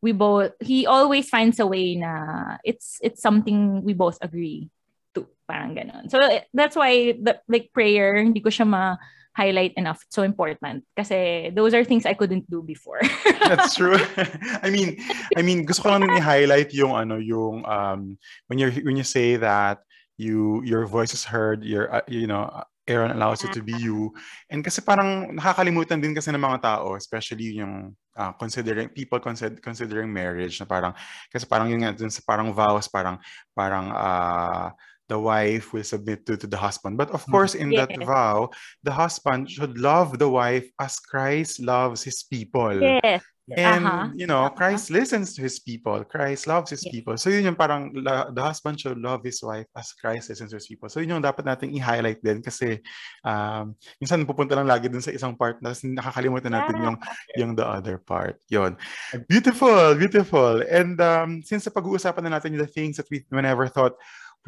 we 0.03 0.13
both, 0.13 0.53
he 0.61 0.87
always 0.87 1.29
finds 1.29 1.59
a 1.61 1.67
way 1.67 1.95
na 1.95 2.57
it's 2.65 2.99
it's 3.03 3.21
something 3.21 3.83
we 3.83 3.93
both 3.93 4.19
agree 4.23 4.71
to. 5.15 5.27
Parang 5.49 5.75
ganun. 5.75 6.11
So, 6.11 6.19
that's 6.55 6.77
why, 6.77 7.13
the, 7.13 7.41
like, 7.49 7.75
prayer, 7.75 8.17
hindi 8.23 8.41
ko 8.41 8.49
siya 8.49 8.67
ma-highlight 8.67 9.75
enough. 9.75 10.01
It's 10.07 10.15
so 10.15 10.23
important. 10.23 10.87
Kasi 10.97 11.51
those 11.51 11.75
are 11.75 11.85
things 11.85 12.07
I 12.07 12.15
couldn't 12.15 12.49
do 12.49 12.63
before. 12.63 13.03
That's 13.51 13.75
true. 13.75 13.99
I 14.63 14.71
mean, 14.71 15.03
I 15.37 15.43
mean, 15.43 15.67
gusto 15.67 15.83
ko 15.83 15.89
lang 15.91 16.07
i-highlight 16.07 16.71
yung 16.73 16.95
ano, 16.95 17.19
yung 17.19 17.67
um 17.67 18.15
when 18.47 18.63
you 18.63 18.71
when 18.87 18.95
you 18.95 19.03
say 19.03 19.35
that 19.43 19.83
you 20.21 20.61
your 20.69 20.85
voice 20.85 21.17
is 21.17 21.25
heard, 21.25 21.65
your 21.65 21.89
uh, 21.89 22.05
you 22.05 22.29
know, 22.29 22.45
Aaron 22.85 23.17
allows 23.17 23.41
you 23.41 23.49
to 23.57 23.65
be 23.65 23.73
you. 23.81 24.13
And 24.53 24.61
kasi 24.61 24.85
parang 24.85 25.33
nakakalimutan 25.33 26.05
din 26.05 26.13
kasi 26.13 26.29
ng 26.29 26.43
mga 26.43 26.61
tao, 26.61 26.93
especially 27.01 27.57
yung 27.57 27.97
uh, 28.21 28.33
considering 28.37 28.93
people 28.93 29.17
consider, 29.17 29.57
considering 29.65 30.13
marriage 30.13 30.61
na 30.61 30.69
parang 30.69 30.93
kasi 31.33 31.49
parang 31.49 31.73
yung 31.73 31.81
dun 31.97 32.13
sa 32.13 32.21
parang 32.27 32.53
vows 32.53 32.85
parang 32.93 33.17
parang 33.57 33.89
uh, 33.97 34.69
the 35.11 35.19
wife 35.19 35.73
will 35.73 35.83
submit 35.83 36.23
to, 36.29 36.37
to 36.37 36.47
the 36.47 36.61
husband. 36.61 36.95
But 37.01 37.11
of 37.11 37.27
course, 37.27 37.59
in 37.59 37.75
that 37.75 37.91
Yes. 37.91 38.07
vow, 38.07 38.55
the 38.87 38.95
husband 38.95 39.51
should 39.51 39.75
love 39.75 40.21
the 40.23 40.31
wife 40.31 40.71
as 40.79 41.03
Christ 41.03 41.59
loves 41.59 42.07
his 42.07 42.23
people. 42.23 42.79
yes. 43.03 43.25
And, 43.57 43.83
Uh-huh. 43.87 44.07
you 44.15 44.27
know, 44.27 44.47
Uh-huh. 44.47 44.55
Christ 44.55 44.91
listens 44.95 45.35
to 45.35 45.43
his 45.43 45.59
people. 45.59 46.05
Christ 46.07 46.47
loves 46.47 46.71
his 46.71 46.85
Yeah. 46.87 46.93
people. 46.95 47.19
So 47.19 47.31
yun 47.31 47.47
yung 47.51 47.59
parang 47.59 47.91
la- 47.95 48.31
the 48.31 48.43
husband 48.43 48.79
should 48.79 48.99
love 48.99 49.27
his 49.27 49.43
wife 49.43 49.67
as 49.75 49.91
Christ 49.97 50.31
listens 50.31 50.51
to 50.55 50.59
his 50.61 50.69
people. 50.71 50.87
So 50.89 51.03
yun 51.03 51.19
yung 51.19 51.25
dapat 51.27 51.43
nating 51.49 51.75
i-highlight 51.75 52.23
din 52.23 52.39
kasi 52.45 52.79
um, 53.27 53.75
minsan 53.99 54.23
pupunta 54.29 54.55
lang 54.55 54.71
lagi 54.71 54.87
dun 54.87 55.03
sa 55.03 55.11
isang 55.11 55.35
part 55.35 55.59
na 55.65 55.75
nakakalimutan 55.75 56.53
natin 56.55 56.75
Yeah. 56.79 56.85
yung 56.87 56.97
yung 57.39 57.53
the 57.59 57.67
other 57.67 57.99
part. 57.99 58.39
Yun. 58.53 58.79
Beautiful, 59.27 59.95
beautiful. 59.99 60.63
And 60.67 60.95
um, 61.01 61.43
since 61.43 61.65
sa 61.67 61.75
pag-uusapan 61.75 62.27
na 62.29 62.39
natin 62.39 62.55
yung 62.55 62.63
the 62.63 62.71
things 62.71 62.97
that 62.99 63.11
we 63.11 63.25
never 63.31 63.67
thought 63.67 63.95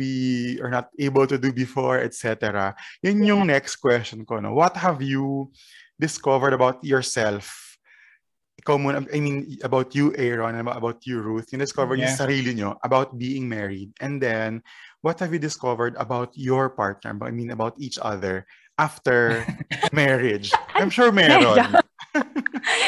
we 0.00 0.56
are 0.64 0.72
not 0.72 0.88
able 0.96 1.28
to 1.28 1.36
do 1.36 1.52
before, 1.52 2.00
etc. 2.00 2.72
Yun 3.04 3.28
yung 3.28 3.42
next 3.52 3.76
question 3.76 4.24
ko. 4.24 4.40
No? 4.40 4.56
What 4.56 4.72
have 4.80 5.04
you 5.04 5.52
discovered 6.00 6.56
about 6.56 6.80
yourself? 6.80 7.71
Ikaw 8.62 8.78
muna, 8.78 9.02
I 9.10 9.18
mean, 9.18 9.58
about 9.66 9.90
you, 9.90 10.14
Aaron, 10.14 10.54
about 10.54 11.02
you, 11.02 11.18
Ruth. 11.18 11.50
Yung 11.50 11.58
discover 11.58 11.98
niyo 11.98 12.06
Yeah. 12.06 12.14
sa 12.14 12.30
sarili 12.30 12.54
nyo 12.54 12.78
about 12.86 13.18
being 13.18 13.50
married. 13.50 13.90
And 13.98 14.22
then, 14.22 14.62
what 15.02 15.18
have 15.18 15.34
you 15.34 15.42
discovered 15.42 15.98
about 15.98 16.30
your 16.38 16.70
partner? 16.70 17.10
I 17.26 17.34
mean, 17.34 17.50
about 17.50 17.74
each 17.82 17.98
other 17.98 18.46
after 18.78 19.42
marriage? 19.90 20.54
I'm 20.78 20.94
sure 20.94 21.10
meron. 21.10 21.42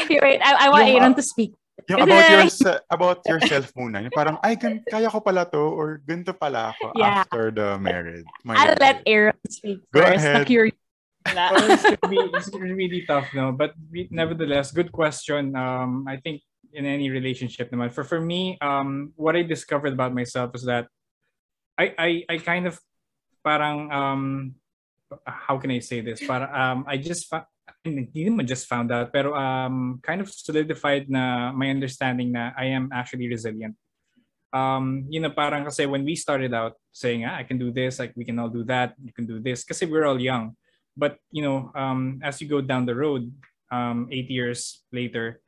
You're 0.06 0.22
right. 0.22 0.38
I, 0.38 0.66
I 0.66 0.70
want 0.70 0.86
Yung, 0.86 1.02
Aaron 1.02 1.12
uh, 1.12 1.18
to 1.18 1.26
speak. 1.26 1.58
Yung 1.90 2.06
about 2.06 2.22
your 2.30 2.46
about 2.94 3.18
yourself 3.26 3.74
muna. 3.74 3.98
Yung 3.98 4.14
parang 4.14 4.38
ay 4.46 4.54
gan 4.54 4.78
kaya 4.86 5.10
ko 5.10 5.18
pala 5.18 5.42
to 5.50 5.58
or 5.58 5.98
ganito 6.06 6.30
pala 6.30 6.70
ako 6.70 6.94
Yeah. 6.94 7.26
after 7.26 7.50
the 7.50 7.74
marriage. 7.82 8.22
I'll 8.46 8.78
let 8.78 9.02
Aaron 9.10 9.34
speak 9.50 9.82
Go 9.90 10.06
first. 10.06 10.22
ahead. 10.22 10.46
It's, 11.34 12.50
gonna 12.50 12.68
be, 12.68 12.72
really 12.72 13.04
tough, 13.06 13.32
no. 13.34 13.52
But 13.52 13.72
we- 13.90 14.08
nevertheless, 14.10 14.70
good 14.72 14.92
question. 14.92 15.56
Um, 15.56 16.04
I 16.06 16.18
think 16.18 16.42
in 16.74 16.84
any 16.84 17.08
relationship, 17.08 17.70
naman. 17.70 17.94
For 17.94 18.04
for 18.04 18.20
me, 18.20 18.58
um, 18.60 19.14
what 19.16 19.38
I 19.38 19.42
discovered 19.42 19.94
about 19.94 20.12
myself 20.12 20.52
is 20.54 20.66
that 20.66 20.90
I 21.78 21.94
I, 21.96 22.10
I 22.28 22.36
kind 22.38 22.66
of 22.66 22.76
parang 23.40 23.88
um, 23.88 24.22
how 25.24 25.56
can 25.56 25.70
I 25.70 25.80
say 25.80 26.02
this? 26.02 26.20
Para 26.20 26.50
um, 26.50 26.84
I 26.84 26.98
just 26.98 27.30
fa- 27.30 27.48
hindi 27.86 28.28
naman 28.28 28.44
just 28.44 28.68
found 28.68 28.92
out, 28.92 29.08
pero 29.08 29.32
um, 29.32 30.00
kind 30.04 30.20
of 30.20 30.28
solidified 30.28 31.08
na 31.08 31.54
my 31.54 31.70
understanding 31.70 32.32
na 32.34 32.52
I 32.58 32.74
am 32.74 32.92
actually 32.92 33.30
resilient. 33.30 33.78
Um, 34.54 35.10
you 35.10 35.18
know, 35.18 35.34
parang 35.34 35.66
kasi 35.66 35.82
when 35.86 36.06
we 36.06 36.14
started 36.14 36.54
out 36.54 36.78
saying, 36.94 37.26
ah, 37.26 37.34
I 37.34 37.42
can 37.42 37.58
do 37.58 37.74
this, 37.74 37.98
like 37.98 38.14
we 38.14 38.22
can 38.22 38.38
all 38.38 38.52
do 38.52 38.62
that, 38.70 38.94
you 39.02 39.10
can 39.10 39.26
do 39.26 39.42
this, 39.42 39.66
kasi 39.66 39.82
we're 39.82 40.06
all 40.06 40.20
young 40.20 40.54
but 40.96 41.18
you 41.30 41.42
know 41.42 41.70
um, 41.74 42.20
as 42.22 42.40
you 42.40 42.48
go 42.48 42.60
down 42.60 42.86
the 42.86 42.94
road 42.94 43.30
um, 43.70 44.08
eight 44.10 44.30
years 44.30 44.82
later 44.92 45.40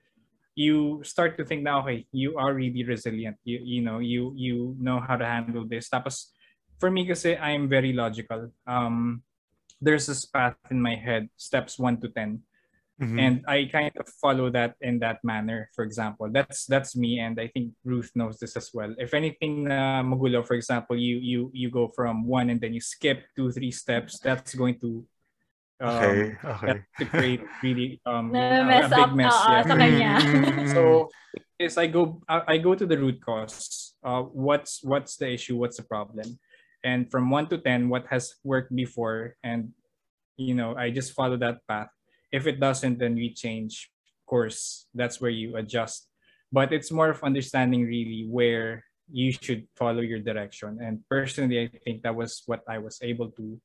you 0.56 1.00
start 1.04 1.36
to 1.36 1.44
think 1.44 1.62
now 1.62 1.80
okay 1.80 2.06
you 2.12 2.36
are 2.36 2.54
really 2.54 2.84
resilient 2.84 3.36
you, 3.44 3.60
you 3.62 3.82
know 3.82 3.98
you 3.98 4.32
you 4.36 4.74
know 4.80 5.00
how 5.00 5.16
to 5.16 5.24
handle 5.24 5.64
this 5.68 5.88
tapos 5.88 6.32
for 6.80 6.90
me 6.90 7.06
kasi 7.06 7.36
i'm 7.36 7.68
very 7.68 7.92
logical 7.92 8.50
um, 8.66 9.22
there's 9.80 10.06
this 10.06 10.24
path 10.24 10.56
in 10.70 10.80
my 10.80 10.96
head 10.96 11.28
steps 11.36 11.78
1 11.78 12.00
to 12.00 12.08
10 12.08 12.40
Mhm. 12.96 13.20
and 13.20 13.36
I 13.44 13.68
kind 13.68 13.92
of 14.00 14.08
follow 14.08 14.48
that 14.56 14.72
in 14.80 15.04
that 15.04 15.20
manner. 15.20 15.68
For 15.76 15.84
example, 15.84 16.32
that's 16.32 16.64
that's 16.64 16.96
me, 16.96 17.20
and 17.20 17.36
I 17.36 17.52
think 17.52 17.76
Ruth 17.84 18.08
knows 18.16 18.40
this 18.40 18.56
as 18.56 18.72
well. 18.72 18.96
If 18.96 19.12
anything 19.12 19.68
na 19.68 20.00
magulo, 20.00 20.40
for 20.40 20.56
example, 20.56 20.96
you 20.96 21.20
you 21.20 21.52
you 21.52 21.68
go 21.68 21.92
from 21.92 22.24
one 22.24 22.48
and 22.48 22.56
then 22.56 22.72
you 22.72 22.80
skip 22.80 23.28
two 23.36 23.52
three 23.52 23.68
steps, 23.68 24.16
that's 24.16 24.56
going 24.56 24.80
to 24.80 25.04
um, 25.80 25.88
okay, 25.96 26.36
okay. 26.44 26.66
that 26.66 26.78
to 26.98 27.04
create 27.06 27.42
really 27.62 28.00
um 28.06 28.32
Na 28.32 28.60
a, 28.60 28.64
mess 28.64 28.86
a 28.86 28.94
big 28.96 28.98
up, 28.98 29.12
mess. 29.14 29.34
oo, 29.34 29.50
yeah. 29.52 29.62
sa 29.62 29.74
kanya. 29.76 30.14
Mm, 30.20 30.68
So 30.72 31.08
is 31.58 31.76
I 31.78 31.86
go 31.86 32.20
I 32.28 32.54
I 32.54 32.56
go 32.58 32.74
to 32.74 32.86
the 32.86 32.96
root 32.98 33.20
cause. 33.20 33.94
Uh, 34.04 34.22
what's 34.30 34.82
what's 34.84 35.16
the 35.16 35.28
issue? 35.32 35.56
What's 35.56 35.76
the 35.76 35.86
problem? 35.86 36.38
And 36.84 37.10
from 37.10 37.30
one 37.30 37.48
to 37.50 37.58
ten, 37.58 37.88
what 37.90 38.06
has 38.08 38.38
worked 38.46 38.70
before, 38.70 39.34
and 39.42 39.74
you 40.36 40.54
know, 40.54 40.76
I 40.76 40.90
just 40.92 41.12
follow 41.16 41.36
that 41.42 41.64
path. 41.66 41.90
If 42.30 42.46
it 42.46 42.60
doesn't, 42.60 42.98
then 43.00 43.16
we 43.16 43.32
change 43.32 43.90
course. 44.26 44.86
That's 44.94 45.20
where 45.20 45.32
you 45.32 45.56
adjust. 45.56 46.06
But 46.52 46.72
it's 46.72 46.92
more 46.92 47.10
of 47.10 47.22
understanding 47.24 47.86
really 47.86 48.26
where 48.28 48.84
you 49.10 49.32
should 49.32 49.66
follow 49.74 50.02
your 50.02 50.18
direction. 50.18 50.78
And 50.82 51.02
personally, 51.08 51.62
I 51.62 51.70
think 51.82 52.02
that 52.02 52.14
was 52.14 52.42
what 52.46 52.62
I 52.68 52.78
was 52.78 52.98
able 53.02 53.30
to 53.38 53.58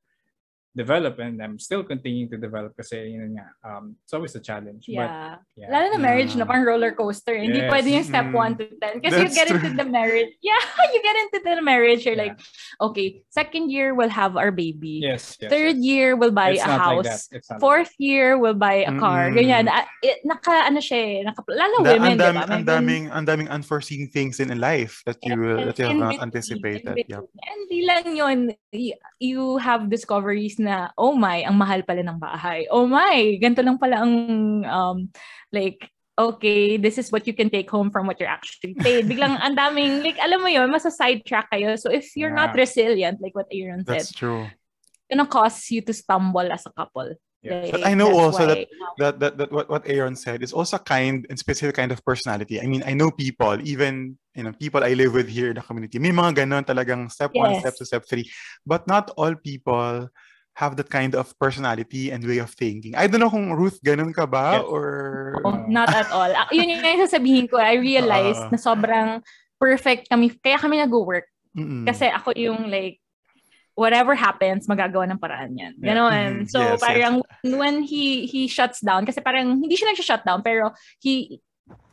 develop 0.71 1.19
and 1.19 1.43
I'm 1.43 1.59
still 1.59 1.83
continuing 1.83 2.31
to 2.31 2.39
develop 2.39 2.71
kasi 2.79 3.11
yun 3.11 3.35
nga, 3.35 3.47
um, 3.67 3.95
it's 4.03 4.13
always 4.15 4.31
a 4.35 4.39
challenge. 4.39 4.87
But 4.87 5.03
Yeah. 5.11 5.35
yeah. 5.59 5.67
Lalo 5.67 5.91
na 5.91 5.99
marriage 5.99 6.31
Yeah. 6.31 6.47
pang 6.47 6.63
roller 6.63 6.95
coaster. 6.95 7.35
Hindi 7.35 7.59
Yes. 7.59 7.71
pwede 7.71 7.87
yung 7.91 8.07
step 8.07 8.27
Mm. 8.31 8.39
1 8.39 8.51
to 8.55 8.63
10. 8.79 8.95
Kasi 9.03 9.19
you 9.19 9.29
get 9.35 9.47
into 9.51 9.67
true. 9.67 9.75
the 9.75 9.87
marriage. 9.87 10.31
Yeah, 10.47 10.63
you 10.95 10.99
get 11.03 11.17
into 11.27 11.39
the 11.43 11.59
marriage. 11.59 12.07
You're 12.07 12.15
Yeah. 12.15 12.31
like, 12.31 12.37
okay, 12.79 13.19
second 13.27 13.67
year 13.67 13.91
we'll 13.91 14.11
have 14.15 14.39
our 14.39 14.47
baby. 14.51 15.03
Yes, 15.03 15.35
yes. 15.43 15.51
Third 15.51 15.75
yes. 15.75 15.83
year 15.83 16.07
we'll 16.15 16.31
buy 16.31 16.55
It's 16.55 16.63
a 16.63 16.71
like 16.71 16.79
house. 16.79 17.27
like 17.31 17.43
Fourth 17.59 17.91
year 17.99 18.39
we'll 18.39 18.55
buy 18.55 18.87
a 18.87 18.95
car. 18.95 19.27
Mm-mm. 19.27 19.43
Ganyan. 19.43 19.67
Ah, 19.67 19.83
It, 19.99 20.23
naka, 20.23 20.71
ano 20.71 20.79
siya 20.79 20.99
eh. 21.03 21.15
Naka, 21.27 21.43
lalo 21.51 21.83
Da- 21.83 21.99
women, 21.99 22.15
ang, 22.15 22.17
di 22.17 22.23
dami, 22.23 22.39
ba? 22.39 22.47
ang 22.47 22.63
daming 22.63 23.03
ang 23.11 23.25
daming 23.27 23.49
unforeseen 23.51 24.07
things 24.07 24.39
in 24.39 24.47
life 24.55 25.03
that 25.03 25.19
you 25.27 25.35
will 25.35 25.67
that 25.67 25.75
you 25.77 25.85
have 25.91 25.99
not 25.99 26.15
between, 26.15 26.25
anticipated. 26.31 26.95
between. 26.95 27.27
And 27.27 27.59
di 27.67 27.79
lang 27.85 28.05
yun, 28.15 28.39
you 29.19 29.57
have 29.59 29.91
discoveries 29.91 30.60
na, 30.61 30.93
oh 30.97 31.17
my, 31.17 31.41
ang 31.41 31.57
mahal 31.57 31.81
pala 31.81 32.05
ng 32.05 32.21
bahay. 32.21 32.69
Oh 32.69 32.85
my, 32.85 33.35
ganito 33.41 33.65
lang 33.65 33.81
pala 33.81 34.05
ang, 34.05 34.13
um, 34.65 34.97
like, 35.51 35.81
okay, 36.13 36.77
this 36.77 37.01
is 37.01 37.09
what 37.09 37.25
you 37.25 37.33
can 37.33 37.49
take 37.49 37.65
home 37.65 37.89
from 37.89 38.05
what 38.05 38.19
you're 38.21 38.29
actually 38.29 38.77
paid. 38.77 39.09
Biglang 39.09 39.41
ang 39.41 39.57
daming, 39.57 40.05
like, 40.05 40.21
alam 40.21 40.45
mo 40.45 40.47
yun, 40.47 40.69
masa 40.69 40.93
sidetrack 40.93 41.49
kayo. 41.49 41.73
So 41.79 41.89
if 41.89 42.13
you're 42.13 42.35
not 42.35 42.53
Yeah. 42.53 42.61
resilient, 42.61 43.17
like 43.19 43.33
what 43.33 43.49
Aaron 43.49 43.81
said, 43.81 44.05
That's 44.05 44.13
true. 44.13 44.45
it's 44.45 45.09
gonna 45.09 45.25
cause 45.25 45.65
you 45.73 45.81
to 45.81 45.93
stumble 45.97 46.45
as 46.45 46.61
a 46.69 46.73
couple. 46.77 47.17
Yeah. 47.41 47.73
But 47.73 47.89
I 47.89 47.97
know 47.97 48.13
also 48.13 48.45
that 48.45 48.69
why- 48.69 48.93
that 49.01 49.13
that, 49.17 49.33
that 49.41 49.49
what, 49.49 49.65
what 49.65 49.83
Aaron 49.89 50.13
said 50.13 50.45
is 50.45 50.53
also 50.53 50.77
kind 50.77 51.25
and 51.25 51.41
specific 51.41 51.73
kind 51.73 51.89
of 51.89 52.05
personality. 52.05 52.61
I 52.61 52.69
mean, 52.69 52.85
I 52.85 52.93
know 52.93 53.09
people, 53.09 53.57
even 53.65 54.13
you 54.37 54.45
know, 54.45 54.53
people 54.53 54.85
I 54.85 54.93
live 54.93 55.17
with 55.17 55.25
here 55.25 55.49
in 55.49 55.57
the 55.57 55.65
community. 55.65 55.97
May 55.97 56.13
mga 56.13 56.37
ganon 56.45 56.69
talagang 56.69 57.09
step 57.09 57.33
one, 57.33 57.57
Yes. 57.57 57.65
step 57.65 57.73
two, 57.81 57.85
step 57.89 58.03
three. 58.05 58.29
But 58.61 58.85
not 58.85 59.09
all 59.17 59.33
people 59.33 60.13
have 60.53 60.75
that 60.75 60.91
kind 60.91 61.15
of 61.15 61.31
personality 61.39 62.11
and 62.11 62.27
way 62.27 62.37
of 62.37 62.51
thinking. 62.51 62.91
I 62.95 63.07
don't 63.07 63.23
know 63.23 63.31
kung 63.31 63.55
Ruth 63.55 63.79
ganon 63.81 64.11
ka 64.11 64.27
ba 64.27 64.59
Yes. 64.59 64.67
or 64.67 64.83
Oh, 65.47 65.63
not 65.67 65.87
at 65.89 66.11
all. 66.11 66.27
Ah, 66.27 66.51
yun 66.51 66.69
yung 66.69 66.83
sasabihin 66.83 67.47
ko. 67.47 67.55
I 67.57 67.79
realized 67.79 68.43
Ah. 68.45 68.51
na 68.51 68.59
sobrang 68.59 69.23
perfect 69.55 70.11
kami. 70.11 70.35
Kaya 70.43 70.59
kami 70.59 70.77
nag-work. 70.77 71.25
Mm-mm. 71.55 71.87
Kasi 71.87 72.11
ako 72.11 72.35
yung 72.35 72.67
like, 72.67 72.99
whatever 73.79 74.11
happens, 74.13 74.67
magagawa 74.67 75.07
ng 75.07 75.19
paraan 75.23 75.55
yan. 75.55 75.73
Yeah. 75.79 75.95
Ganon. 75.95 76.29
Mhm. 76.43 76.51
So, 76.51 76.59
Yes, 76.59 76.75
yes. 76.75 76.83
parang 76.83 77.13
when 77.47 77.87
he 77.87 78.27
he 78.27 78.51
shuts 78.51 78.83
down, 78.83 79.07
kasi 79.07 79.23
parang 79.23 79.55
hindi 79.55 79.79
siya 79.79 79.95
nag-shut 79.95 80.27
down, 80.27 80.43
pero 80.43 80.75
he, 80.99 81.39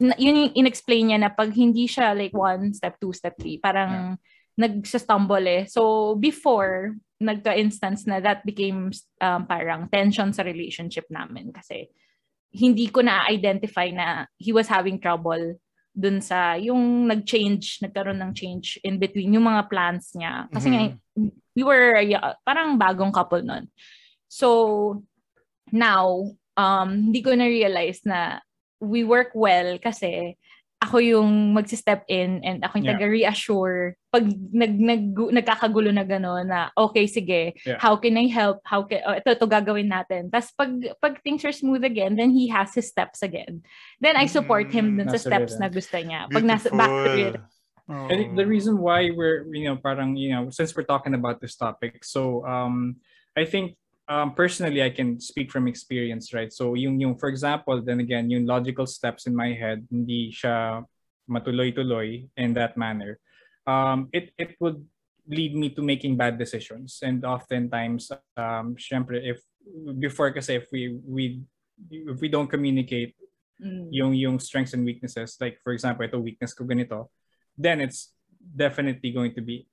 yun 0.03 0.35
yung 0.51 0.53
in-explain 0.59 1.15
niya 1.15 1.19
na 1.23 1.31
pag 1.31 1.55
hindi 1.55 1.87
siya 1.87 2.11
like 2.13 2.35
one, 2.35 2.75
step 2.75 2.99
two, 2.99 3.15
step 3.15 3.39
three, 3.39 3.63
parang 3.63 4.19
nagsastumble 4.59 5.47
eh. 5.47 5.63
So, 5.71 6.15
before, 6.19 6.99
nagka-instance 7.19 8.07
na 8.07 8.23
that 8.23 8.47
became 8.47 8.95
um, 9.19 9.43
parang 9.45 9.91
tension 9.91 10.31
sa 10.31 10.47
relationship 10.47 11.05
namin 11.11 11.51
kasi 11.51 11.91
hindi 12.55 12.89
ko 12.89 13.03
na-identify 13.03 13.91
na 13.91 14.25
he 14.39 14.55
was 14.55 14.71
having 14.71 14.97
trouble 15.03 15.59
dun 15.99 16.23
sa 16.23 16.55
yung 16.55 17.11
nag-change, 17.11 17.83
nagkaroon 17.83 18.23
ng 18.23 18.33
change 18.33 18.79
in 18.87 19.03
between 19.03 19.35
yung 19.35 19.51
mga 19.51 19.67
plans 19.67 20.15
niya. 20.15 20.47
Kasi 20.55 20.71
nga, 20.71 20.83
we 21.59 21.63
were 21.67 21.99
yeah, 21.99 22.39
parang 22.47 22.79
bagong 22.79 23.11
couple 23.11 23.43
nun. 23.43 23.67
So, 24.31 25.03
now, 25.75 26.31
um, 26.55 27.11
hindi 27.11 27.19
ko 27.19 27.35
na-realize 27.35 28.07
na 28.07 28.39
we 28.79 29.03
work 29.03 29.35
well 29.35 29.75
kasi 29.83 30.38
ako 30.79 31.03
yung 31.03 31.59
magsi-step 31.59 32.07
in 32.07 32.39
and 32.47 32.63
ako 32.63 32.79
yung 32.79 32.87
Yeah. 32.87 32.95
taga-reassure 32.97 33.99
pag 34.15 34.25
nag, 34.55 34.73
nag, 34.79 35.03
nagkakagulo 35.11 35.91
na 35.91 36.07
gano'n 36.07 36.47
na 36.47 36.71
okay, 36.79 37.05
sige, 37.11 37.59
Yeah. 37.67 37.83
how 37.83 37.99
can 37.99 38.15
I 38.17 38.31
help? 38.31 38.63
How 38.63 38.87
can, 38.87 39.03
oh, 39.05 39.19
ito, 39.19 39.35
ito 39.35 39.47
gagawin 39.51 39.91
natin. 39.91 40.31
Tapos 40.31 40.55
pag, 40.55 40.71
pag 41.03 41.15
things 41.27 41.43
are 41.45 41.53
smooth 41.53 41.83
again, 41.83 42.15
then 42.15 42.31
he 42.31 42.47
has 42.49 42.73
his 42.79 42.87
steps 42.87 43.27
again. 43.27 43.67
Then 43.99 44.15
I 44.15 44.31
support 44.31 44.71
him 44.71 44.97
dun 44.97 45.11
sa 45.11 45.19
Nasa 45.19 45.27
steps 45.27 45.53
rhythm. 45.59 45.61
na 45.61 45.69
gusto 45.69 45.97
niya. 45.99 46.21
Pag 46.31 46.45
nasa 46.47 46.69
back 46.71 46.89
to 46.89 47.11
rhythm. 47.11 47.43
Oh. 47.89 48.07
Think 48.07 48.37
the 48.37 48.47
reason 48.47 48.79
why 48.79 49.11
we're, 49.11 49.49
you 49.51 49.65
know, 49.67 49.77
parang, 49.81 50.15
you 50.15 50.31
know, 50.31 50.49
since 50.55 50.77
we're 50.77 50.87
talking 50.87 51.17
about 51.17 51.41
this 51.43 51.57
topic, 51.57 52.05
so 52.05 52.45
um, 52.47 53.01
I 53.35 53.49
think 53.49 53.81
um, 54.09 54.35
personally, 54.35 54.83
I 54.83 54.91
can 54.91 55.21
speak 55.21 55.53
from 55.53 55.69
experience, 55.69 56.33
right? 56.33 56.53
So 56.53 56.75
yung, 56.75 57.01
yung, 57.01 57.19
for 57.19 57.29
example, 57.29 57.81
then 57.83 58.01
again, 58.01 58.31
yung 58.31 58.47
logical 58.47 58.87
steps 58.87 59.27
in 59.27 59.37
my 59.37 59.53
head, 59.53 59.87
hindi 59.91 60.33
siya 60.33 60.85
matuloy-tuloy 61.31 62.29
in 62.37 62.55
that 62.55 62.77
manner. 62.77 63.19
Um, 63.67 64.09
it, 64.13 64.33
it 64.39 64.57
would 64.61 64.85
lead 65.29 65.55
me 65.55 65.69
to 65.71 65.83
making 65.83 66.17
bad 66.17 66.39
decisions. 66.39 67.01
And 67.03 67.25
oftentimes, 67.25 68.11
um, 68.37 68.77
syempre, 68.77 69.21
if, 69.23 69.41
before 69.99 70.33
kasi 70.33 70.57
if 70.57 70.67
we, 70.73 70.99
we, 71.05 71.43
if 71.91 72.21
we 72.21 72.29
don't 72.29 72.49
communicate 72.49 73.15
Mm. 73.59 73.91
yung 73.91 74.15
yung 74.15 74.39
strengths 74.39 74.71
and 74.71 74.87
weaknesses 74.87 75.35
like 75.43 75.59
for 75.67 75.75
example 75.75 76.07
ito 76.07 76.15
weakness 76.23 76.55
ko 76.55 76.63
ganito 76.63 77.11
then 77.59 77.83
it's 77.83 78.15
definitely 78.39 79.11
going 79.11 79.35
to 79.35 79.43
be 79.43 79.67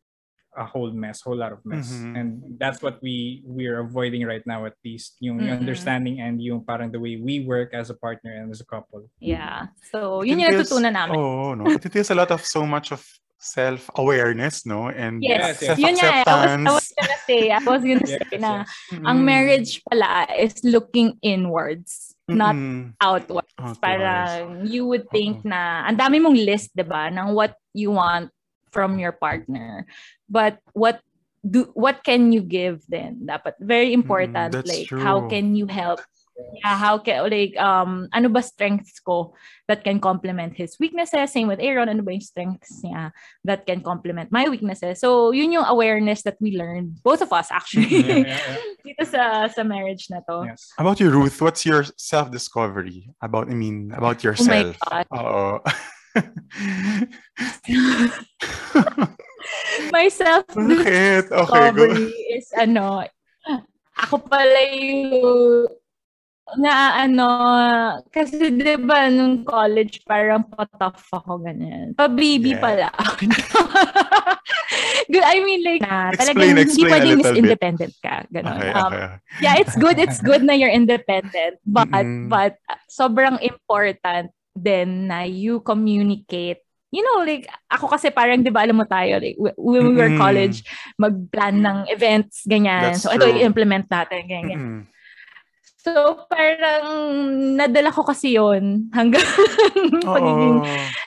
a 0.55 0.65
whole 0.65 0.91
mess 0.91 1.19
whole 1.21 1.35
lot 1.35 1.51
of 1.51 1.59
mess 1.63 1.91
Mhm. 1.91 2.13
and 2.15 2.27
that's 2.57 2.79
what 2.81 2.97
we 3.03 3.43
we're 3.43 3.79
avoiding 3.83 4.23
right 4.23 4.43
now 4.47 4.63
at 4.63 4.73
least 4.83 5.19
yung 5.19 5.39
Mhm. 5.43 5.59
understanding 5.59 6.19
and 6.23 6.39
yung 6.39 6.63
parang 6.63 6.91
the 6.91 6.99
way 6.99 7.19
we 7.19 7.43
work 7.43 7.75
as 7.75 7.91
a 7.91 7.97
partner 7.97 8.31
and 8.31 8.47
as 8.49 8.59
a 8.63 8.67
couple 8.67 9.03
Yeah. 9.19 9.69
So, 9.91 10.21
It 10.23 10.31
yun 10.31 10.39
yung 10.45 10.51
natutunan 10.55 10.93
namin. 10.93 11.15
Oh, 11.17 11.53
no. 11.53 11.65
It 11.67 11.83
entails 11.83 12.11
a 12.11 12.17
lot 12.17 12.31
of 12.31 12.41
so 12.45 12.63
much 12.65 12.91
of 12.91 13.01
self-awareness, 13.37 14.65
no? 14.65 14.89
And 14.89 15.21
Yes. 15.21 15.61
Yes, 15.61 15.75
yes. 15.75 15.77
Yun 15.79 15.93
nga, 15.97 16.09
eh. 16.11 16.23
I 16.25 16.35
was, 16.35 16.53
I 16.55 16.71
was 16.71 16.87
gonna 16.95 17.19
say, 17.27 17.41
I 17.51 17.59
was 17.61 17.81
gonna 17.83 18.07
Yes, 18.07 18.21
say 18.29 18.37
na 18.37 18.51
yes. 18.63 18.69
ang 19.03 19.17
Mm. 19.21 19.25
marriage 19.25 19.71
pala 19.85 20.27
is 20.37 20.55
looking 20.63 21.17
inwards, 21.21 22.15
not 22.27 22.55
Mm-mm. 22.55 22.93
outwards. 23.01 23.51
Outwards. 23.59 23.79
Parang 23.81 24.65
you 24.65 24.85
would 24.87 25.05
think 25.11 25.43
na, 25.45 25.85
ang 25.85 25.97
dami 25.97 26.17
mong 26.21 26.37
list, 26.37 26.71
di 26.73 26.83
ba, 26.85 27.09
ng 27.11 27.33
what 27.33 27.55
you 27.75 27.91
want 27.91 28.31
from 28.75 28.99
your 28.99 29.15
partner. 29.15 29.87
But 30.27 30.59
what 30.75 30.99
do 31.47 31.71
what 31.71 32.03
can 32.03 32.35
you 32.35 32.43
give 32.43 32.83
then? 32.91 33.23
Dapat 33.23 33.55
very 33.63 33.95
important. 33.95 34.51
that's 34.51 34.67
like 34.67 34.91
how 34.91 35.31
can 35.31 35.55
you 35.55 35.71
help? 35.71 36.03
Yeah, 36.35 36.75
how 36.75 36.99
can 36.99 37.31
like 37.31 37.55
um 37.55 38.11
ano 38.11 38.27
ba 38.27 38.43
strengths 38.43 38.99
ko 38.99 39.31
that 39.71 39.87
can 39.87 40.03
complement 40.03 40.51
his 40.59 40.75
weaknesses? 40.75 41.31
Same 41.31 41.47
with 41.47 41.63
Aaron, 41.63 41.87
ano 41.87 42.03
ba 42.03 42.11
yung 42.11 42.27
strengths 42.27 42.83
niya 42.83 43.15
that 43.47 43.63
can 43.63 43.79
complement 43.79 44.35
my 44.35 44.51
weaknesses? 44.51 44.99
So 44.99 45.31
yun 45.31 45.55
yung 45.55 45.63
awareness 45.63 46.27
that 46.27 46.35
we 46.43 46.59
learned, 46.59 46.99
both 47.07 47.23
of 47.23 47.31
us 47.31 47.47
actually, 47.55 47.87
Yeah, 47.87 48.27
yeah, 48.27 48.43
yeah. 48.51 48.57
dito 48.85 49.03
sa 49.07 49.47
sa 49.47 49.63
marriage 49.63 50.11
na 50.11 50.19
to. 50.27 50.51
yes 50.51 50.75
about 50.75 50.99
you, 50.99 51.07
Ruth? 51.07 51.39
What's 51.39 51.63
your 51.63 51.87
self-discovery 51.95 53.15
about, 53.23 53.47
I 53.47 53.55
mean, 53.55 53.95
about 53.95 54.19
yourself 54.19 54.75
Oh 54.75 54.91
my? 54.91 55.07
God. 55.07 55.07
Oo. 55.15 55.63
My 59.93 60.07
self 60.09 60.47
Bakit? 60.49 61.29
Okay, 61.29 61.69
is 62.33 62.49
ano, 62.55 63.05
ako 63.95 64.15
pala 64.25 64.59
yung 64.73 65.69
na 66.61 67.01
ano, 67.01 67.25
kasi 68.13 68.53
di 68.53 68.77
ba 68.77 69.09
nung 69.09 69.41
college 69.41 70.05
parang 70.05 70.45
pa-tough 70.45 71.01
ako 71.09 71.41
ganyan. 71.41 71.97
Pa-baby 71.97 72.53
Yeah. 72.53 72.61
pala 72.61 72.85
ako. 72.93 73.25
good, 75.09 75.25
I 75.33 75.41
mean 75.41 75.65
like, 75.65 75.81
na, 75.81 76.13
Explain, 76.13 76.37
talagang 76.37 76.49
hindi 76.53 76.61
explain 76.69 76.85
a 76.85 76.93
pwedeng 76.93 77.17
miss 77.17 77.33
bit. 77.33 77.41
independent 77.41 77.93
ka. 77.97 78.15
Ganon. 78.29 78.61
Okay, 78.61 78.71
Um, 78.77 78.93
okay. 78.93 79.07
yeah, 79.41 79.57
it's 79.57 79.73
good, 79.73 79.97
it's 79.97 80.21
good 80.21 80.45
na 80.45 80.53
you're 80.53 80.69
independent. 80.69 81.57
But, 81.65 81.89
Mm-mm. 81.89 82.29
but 82.29 82.61
uh, 82.69 82.77
sobrang 82.93 83.41
important 83.41 84.29
din 84.55 85.11
na 85.11 85.27
you 85.27 85.59
communicate 85.61 86.65
you 86.95 87.03
know, 87.03 87.27
like, 87.27 87.51
ako 87.67 87.91
kasi 87.91 88.07
parang, 88.07 88.39
di 88.39 88.47
ba, 88.47 88.63
alam 88.63 88.79
mo 88.79 88.87
tayo, 88.87 89.19
like, 89.19 89.35
when 89.59 89.91
we 89.91 89.99
were 89.99 90.15
Mm-mm. 90.15 90.21
college, 90.21 90.63
mag-plan 90.95 91.59
ng 91.59 91.91
events, 91.91 92.47
ganyan. 92.47 92.95
That's 92.95 93.03
so, 93.03 93.11
ito, 93.11 93.27
i-implement 93.27 93.91
natin, 93.91 94.23
ganyan. 94.23 94.47
ganyan. 94.47 94.59
Mm-mm. 94.63 94.81
So, 95.83 96.23
parang, 96.31 96.87
nadala 97.59 97.91
ko 97.91 98.07
kasi 98.07 98.39
yon 98.39 98.87
hanggang, 98.95 99.27
pagiging, 100.15 100.57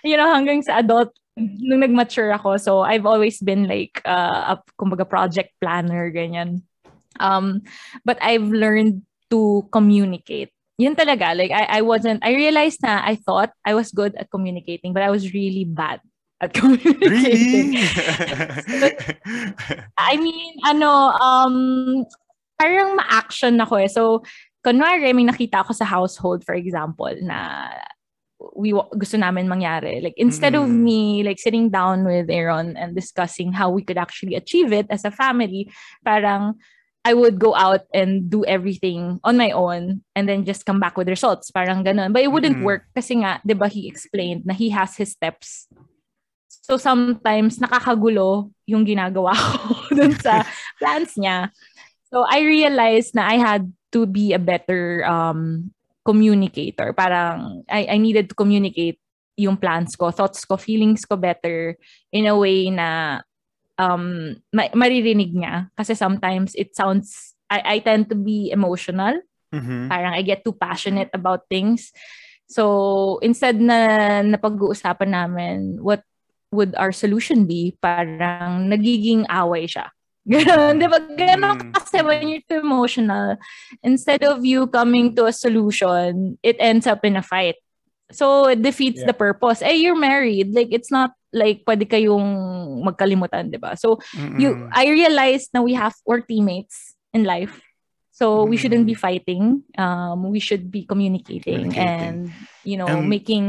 you 0.04 0.20
know, 0.20 0.28
hanggang 0.28 0.60
sa 0.60 0.84
adult, 0.84 1.16
nung 1.40 1.80
nag-mature 1.80 2.36
ako. 2.36 2.60
So, 2.60 2.84
I've 2.84 3.08
always 3.08 3.40
been 3.40 3.64
like, 3.64 4.04
uh, 4.04 4.54
a, 4.54 4.62
kumbaga, 4.76 5.08
project 5.08 5.56
planner, 5.56 6.12
ganyan. 6.12 6.68
Um, 7.16 7.64
but 8.04 8.20
I've 8.20 8.44
learned 8.44 9.08
to 9.32 9.64
communicate. 9.72 10.52
Yun 10.78 10.94
talaga. 10.94 11.34
Like, 11.34 11.50
I, 11.50 11.78
I 11.78 11.82
wasn't, 11.82 12.22
I 12.24 12.34
realized 12.34 12.78
na 12.82 13.02
I 13.02 13.16
thought 13.18 13.50
I 13.66 13.74
was 13.74 13.90
good 13.90 14.14
at 14.14 14.30
communicating, 14.30 14.94
but 14.94 15.02
I 15.02 15.10
was 15.10 15.34
really 15.34 15.64
bad 15.66 16.00
at 16.40 16.54
communicating. 16.58 17.74
Really? 17.74 18.94
I 19.98 20.16
mean, 20.16 20.54
ano, 20.64 21.18
um, 21.18 22.06
parang 22.58 22.94
ma-action 22.94 23.58
ako 23.58 23.74
eh. 23.82 23.90
So, 23.90 24.22
kunwari, 24.64 25.10
may 25.14 25.26
nakita 25.26 25.66
ako 25.66 25.72
sa 25.74 25.84
household, 25.84 26.46
for 26.46 26.54
example, 26.54 27.10
na 27.26 27.70
we 28.54 28.70
gusto 28.94 29.18
namin 29.18 29.50
mangyari. 29.50 29.98
Like, 29.98 30.14
instead 30.14 30.54
of 30.54 30.70
Mm. 30.70 30.78
me, 30.86 31.00
like, 31.26 31.42
sitting 31.42 31.70
down 31.74 32.06
with 32.06 32.30
Aaron 32.30 32.78
and 32.78 32.94
discussing 32.94 33.50
how 33.50 33.66
we 33.70 33.82
could 33.82 33.98
actually 33.98 34.38
achieve 34.38 34.70
it 34.70 34.86
as 34.94 35.02
a 35.04 35.10
family, 35.10 35.66
parang, 36.06 36.54
I 37.04 37.14
would 37.14 37.38
go 37.38 37.54
out 37.54 37.86
and 37.94 38.28
do 38.28 38.44
everything 38.44 39.20
on 39.24 39.36
my 39.38 39.50
own 39.52 40.02
and 40.14 40.28
then 40.28 40.44
just 40.44 40.66
come 40.66 40.80
back 40.80 40.96
with 40.96 41.08
results. 41.08 41.50
Parang 41.50 41.84
ganun. 41.84 42.12
But 42.12 42.22
it 42.22 42.32
wouldn't 42.32 42.58
Mm-mm. 42.58 42.68
work 42.68 42.84
kasi 42.94 43.22
nga, 43.22 43.40
di 43.46 43.54
ba, 43.54 43.68
he 43.68 43.88
explained 43.88 44.44
na 44.44 44.52
he 44.52 44.68
has 44.70 44.96
his 44.96 45.12
steps. 45.12 45.68
So 46.48 46.76
sometimes 46.76 47.56
nakakagulo 47.56 48.52
yung 48.68 48.84
ginagawa 48.84 49.32
ko 49.32 49.72
dun 49.96 50.12
sa 50.20 50.44
plans 50.80 51.16
niya. 51.16 51.48
So 52.12 52.28
I 52.28 52.44
realized 52.44 53.16
na 53.16 53.24
I 53.24 53.40
had 53.40 53.72
to 53.96 54.04
be 54.04 54.36
a 54.36 54.42
better 54.42 55.00
um, 55.08 55.72
communicator. 56.04 56.92
Parang 56.92 57.64
I, 57.68 57.96
I 57.96 57.96
needed 57.96 58.28
to 58.28 58.36
communicate 58.36 59.00
yung 59.38 59.56
plans 59.56 59.94
ko, 59.94 60.10
thoughts 60.10 60.44
ko, 60.44 60.58
feelings 60.58 61.06
ko 61.06 61.16
better 61.16 61.78
in 62.12 62.26
a 62.26 62.36
way 62.36 62.68
na 62.68 63.22
um, 63.78 64.36
ma- 64.52 64.74
maririnig 64.74 65.32
niya. 65.32 65.70
Kasi 65.78 65.94
sometimes 65.94 66.54
it 66.54 66.74
sounds, 66.76 67.34
I, 67.48 67.62
I 67.64 67.78
tend 67.78 68.10
to 68.10 68.16
be 68.18 68.50
emotional. 68.50 69.22
Mhm. 69.54 69.88
Parang 69.88 70.12
I 70.12 70.20
get 70.20 70.44
too 70.44 70.52
passionate 70.52 71.08
about 71.14 71.48
things. 71.48 71.90
So, 72.48 73.18
instead 73.22 73.60
na 73.60 74.20
napag-uusapan 74.24 75.08
namin 75.08 75.58
what 75.80 76.02
would 76.52 76.72
our 76.76 76.92
solution 76.92 77.44
be, 77.44 77.76
parang 77.80 78.68
nagiging 78.68 79.24
away 79.28 79.68
siya. 79.68 79.88
Ganon, 80.28 80.76
di 80.80 80.88
ba? 80.88 81.00
Ganon 81.16 81.56
Mm. 81.56 81.72
kasi 81.72 82.04
when 82.04 82.28
you're 82.28 82.44
too 82.44 82.60
emotional, 82.60 83.36
instead 83.80 84.20
of 84.24 84.44
you 84.44 84.68
coming 84.68 85.16
to 85.16 85.24
a 85.24 85.32
solution, 85.32 86.36
it 86.44 86.56
ends 86.60 86.84
up 86.84 87.04
in 87.04 87.16
a 87.16 87.24
fight. 87.24 87.56
So, 88.12 88.48
it 88.48 88.60
defeats 88.60 89.00
Yeah. 89.00 89.12
the 89.12 89.16
purpose. 89.16 89.60
Eh, 89.60 89.80
you're 89.84 89.96
married. 89.96 90.52
Like, 90.52 90.68
it's 90.72 90.92
not 90.92 91.12
like 91.32 91.62
pwede 91.66 91.84
kayong 91.84 92.24
magkalimutan, 92.84 93.50
di 93.52 93.58
ba? 93.60 93.76
So, 93.76 93.98
you 94.36 94.54
Mm-mm. 94.54 94.70
I 94.72 94.88
realized 94.88 95.52
now 95.52 95.62
we 95.64 95.74
have 95.74 95.94
our 96.08 96.20
teammates 96.20 96.96
in 97.12 97.24
life. 97.24 97.60
So 98.18 98.42
we 98.42 98.58
shouldn't 98.58 98.82
be 98.82 98.98
fighting. 98.98 99.62
Um, 99.78 100.34
we 100.34 100.42
should 100.42 100.74
be 100.74 100.82
communicating, 100.82 101.70
Communicating. 101.70 101.86
and 102.26 102.34
you 102.66 102.74
know 102.74 102.90
And- 102.90 103.06
making 103.06 103.46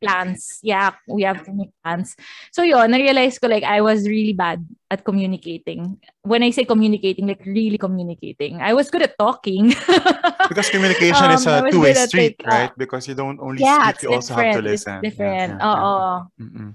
plans. 0.00 0.64
Yeah, 0.64 0.96
we 1.04 1.28
have 1.28 1.44
to 1.44 1.52
make 1.52 1.76
plans. 1.84 2.16
So 2.48 2.64
yun, 2.64 2.88
na-realize 2.88 3.36
ko 3.36 3.52
like 3.52 3.68
I 3.68 3.84
was 3.84 4.08
really 4.08 4.32
bad 4.32 4.64
at 4.88 5.04
communicating. 5.04 6.00
When 6.24 6.40
I 6.40 6.56
say 6.56 6.64
communicating, 6.64 7.28
like 7.28 7.44
really 7.44 7.76
communicating. 7.76 8.64
I 8.64 8.72
was 8.72 8.88
good 8.88 9.04
at 9.04 9.12
talking. 9.20 9.76
Because 10.48 10.72
communication 10.72 11.28
is 11.36 11.44
Um, 11.44 11.68
I 11.68 11.68
a 11.68 11.70
two-way 11.70 11.92
street, 12.08 12.40
uh, 12.40 12.48
right? 12.48 12.72
Because 12.80 13.04
you 13.04 13.12
don't 13.12 13.36
only 13.44 13.60
yeah, 13.60 13.92
speak, 13.92 13.94
it's 14.00 14.02
you 14.08 14.10
also 14.16 14.32
have 14.40 14.56
to 14.56 14.64
different. 14.64 14.72
It's 14.72 14.88
listen. 14.88 14.96
Yeah, 14.96 15.04
different. 15.04 15.50
yeah, 15.52 15.60
yeah. 15.60 15.68
Oo. 15.68 15.96
Mm-mm. 16.40 16.68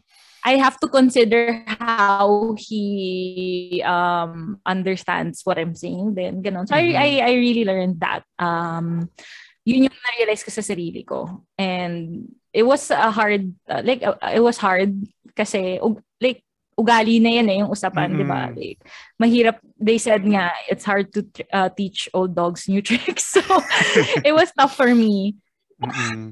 I 0.44 0.60
have 0.60 0.76
to 0.84 0.88
consider 0.92 1.64
how 1.80 2.56
he 2.60 3.82
um 3.88 4.60
understands 4.68 5.42
what 5.48 5.58
I'm 5.58 5.74
saying 5.76 6.16
then 6.16 6.44
ganun. 6.44 6.68
So 6.68 6.76
Mhm. 6.76 6.84
I, 6.84 6.86
I 7.00 7.10
I 7.28 7.32
really 7.40 7.64
learned 7.64 8.00
that. 8.04 8.28
Um 8.38 9.08
yun 9.64 9.88
yung 9.88 9.96
na-realize 9.96 10.44
ko 10.44 10.52
sa 10.52 10.60
sarili 10.60 11.08
ko. 11.08 11.48
And 11.56 12.28
it 12.52 12.68
was 12.68 12.92
a 12.92 13.08
hard 13.12 13.56
uh, 13.72 13.80
like 13.88 14.04
uh, 14.04 14.20
it 14.36 14.44
was 14.44 14.60
hard 14.60 14.92
kasi 15.32 15.80
ug- 15.80 16.04
like 16.20 16.44
ugali 16.76 17.22
na 17.24 17.40
yan 17.40 17.48
eh 17.48 17.58
yung 17.64 17.72
usapan, 17.72 18.12
di 18.18 18.26
ba? 18.28 18.52
Like 18.52 18.84
mahirap 19.22 19.64
they 19.80 19.96
said 20.02 20.26
nga 20.28 20.52
it's 20.68 20.84
hard 20.84 21.14
to 21.16 21.24
uh, 21.56 21.70
teach 21.72 22.12
old 22.12 22.36
dogs 22.36 22.68
new 22.68 22.82
tricks. 22.86 23.32
So 23.40 23.42
it 24.28 24.36
was 24.36 24.52
tough 24.52 24.76
for 24.76 24.92
me 24.92 25.40
Mm-mm. 25.84 26.32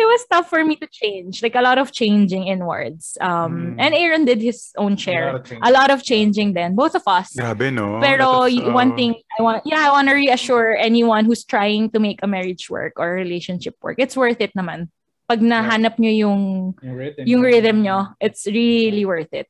It 0.00 0.08
was 0.08 0.24
tough 0.32 0.48
for 0.48 0.64
me 0.64 0.74
to 0.80 0.88
change 0.88 1.44
like 1.44 1.54
a 1.54 1.60
lot 1.60 1.76
of 1.76 1.92
changing 1.92 2.48
inwards. 2.48 3.14
Um 3.20 3.76
Mm. 3.76 3.76
and 3.78 3.90
aaron 3.94 4.24
did 4.24 4.40
his 4.40 4.72
own 4.80 4.96
A 4.96 4.96
lot 4.96 5.04
share 5.04 5.28
of 5.36 5.44
a 5.62 5.70
lot 5.70 5.90
of 5.92 6.00
changing 6.02 6.56
then 6.56 6.74
both 6.74 6.96
of 6.96 7.04
us. 7.06 7.36
Grabe, 7.36 7.68
no? 7.70 8.00
pero 8.00 8.48
is, 8.48 8.56
y- 8.56 8.72
one 8.72 8.96
thing 8.96 9.14
i 9.36 9.42
want 9.44 9.60
yeah 9.68 9.84
i 9.84 9.90
want 9.92 10.08
to 10.08 10.16
reassure 10.16 10.72
anyone 10.74 11.28
who's 11.28 11.44
trying 11.44 11.92
to 11.92 12.00
make 12.00 12.18
a 12.24 12.28
marriage 12.28 12.66
work 12.72 12.96
or 12.96 13.12
a 13.12 13.16
relationship 13.20 13.76
work. 13.84 14.00
It's 14.00 14.16
worth 14.16 14.40
it 14.40 14.56
naman. 14.56 14.88
Pag 15.30 15.44
nahanap 15.46 15.94
nyo 16.02 16.10
yung 16.10 16.42
Yung 16.82 16.96
rhythm. 16.98 17.22
yung 17.28 17.42
rhythm 17.46 17.76
nyo 17.86 17.98
it's 18.18 18.50
really 18.50 19.06
worth 19.06 19.30
it 19.30 19.46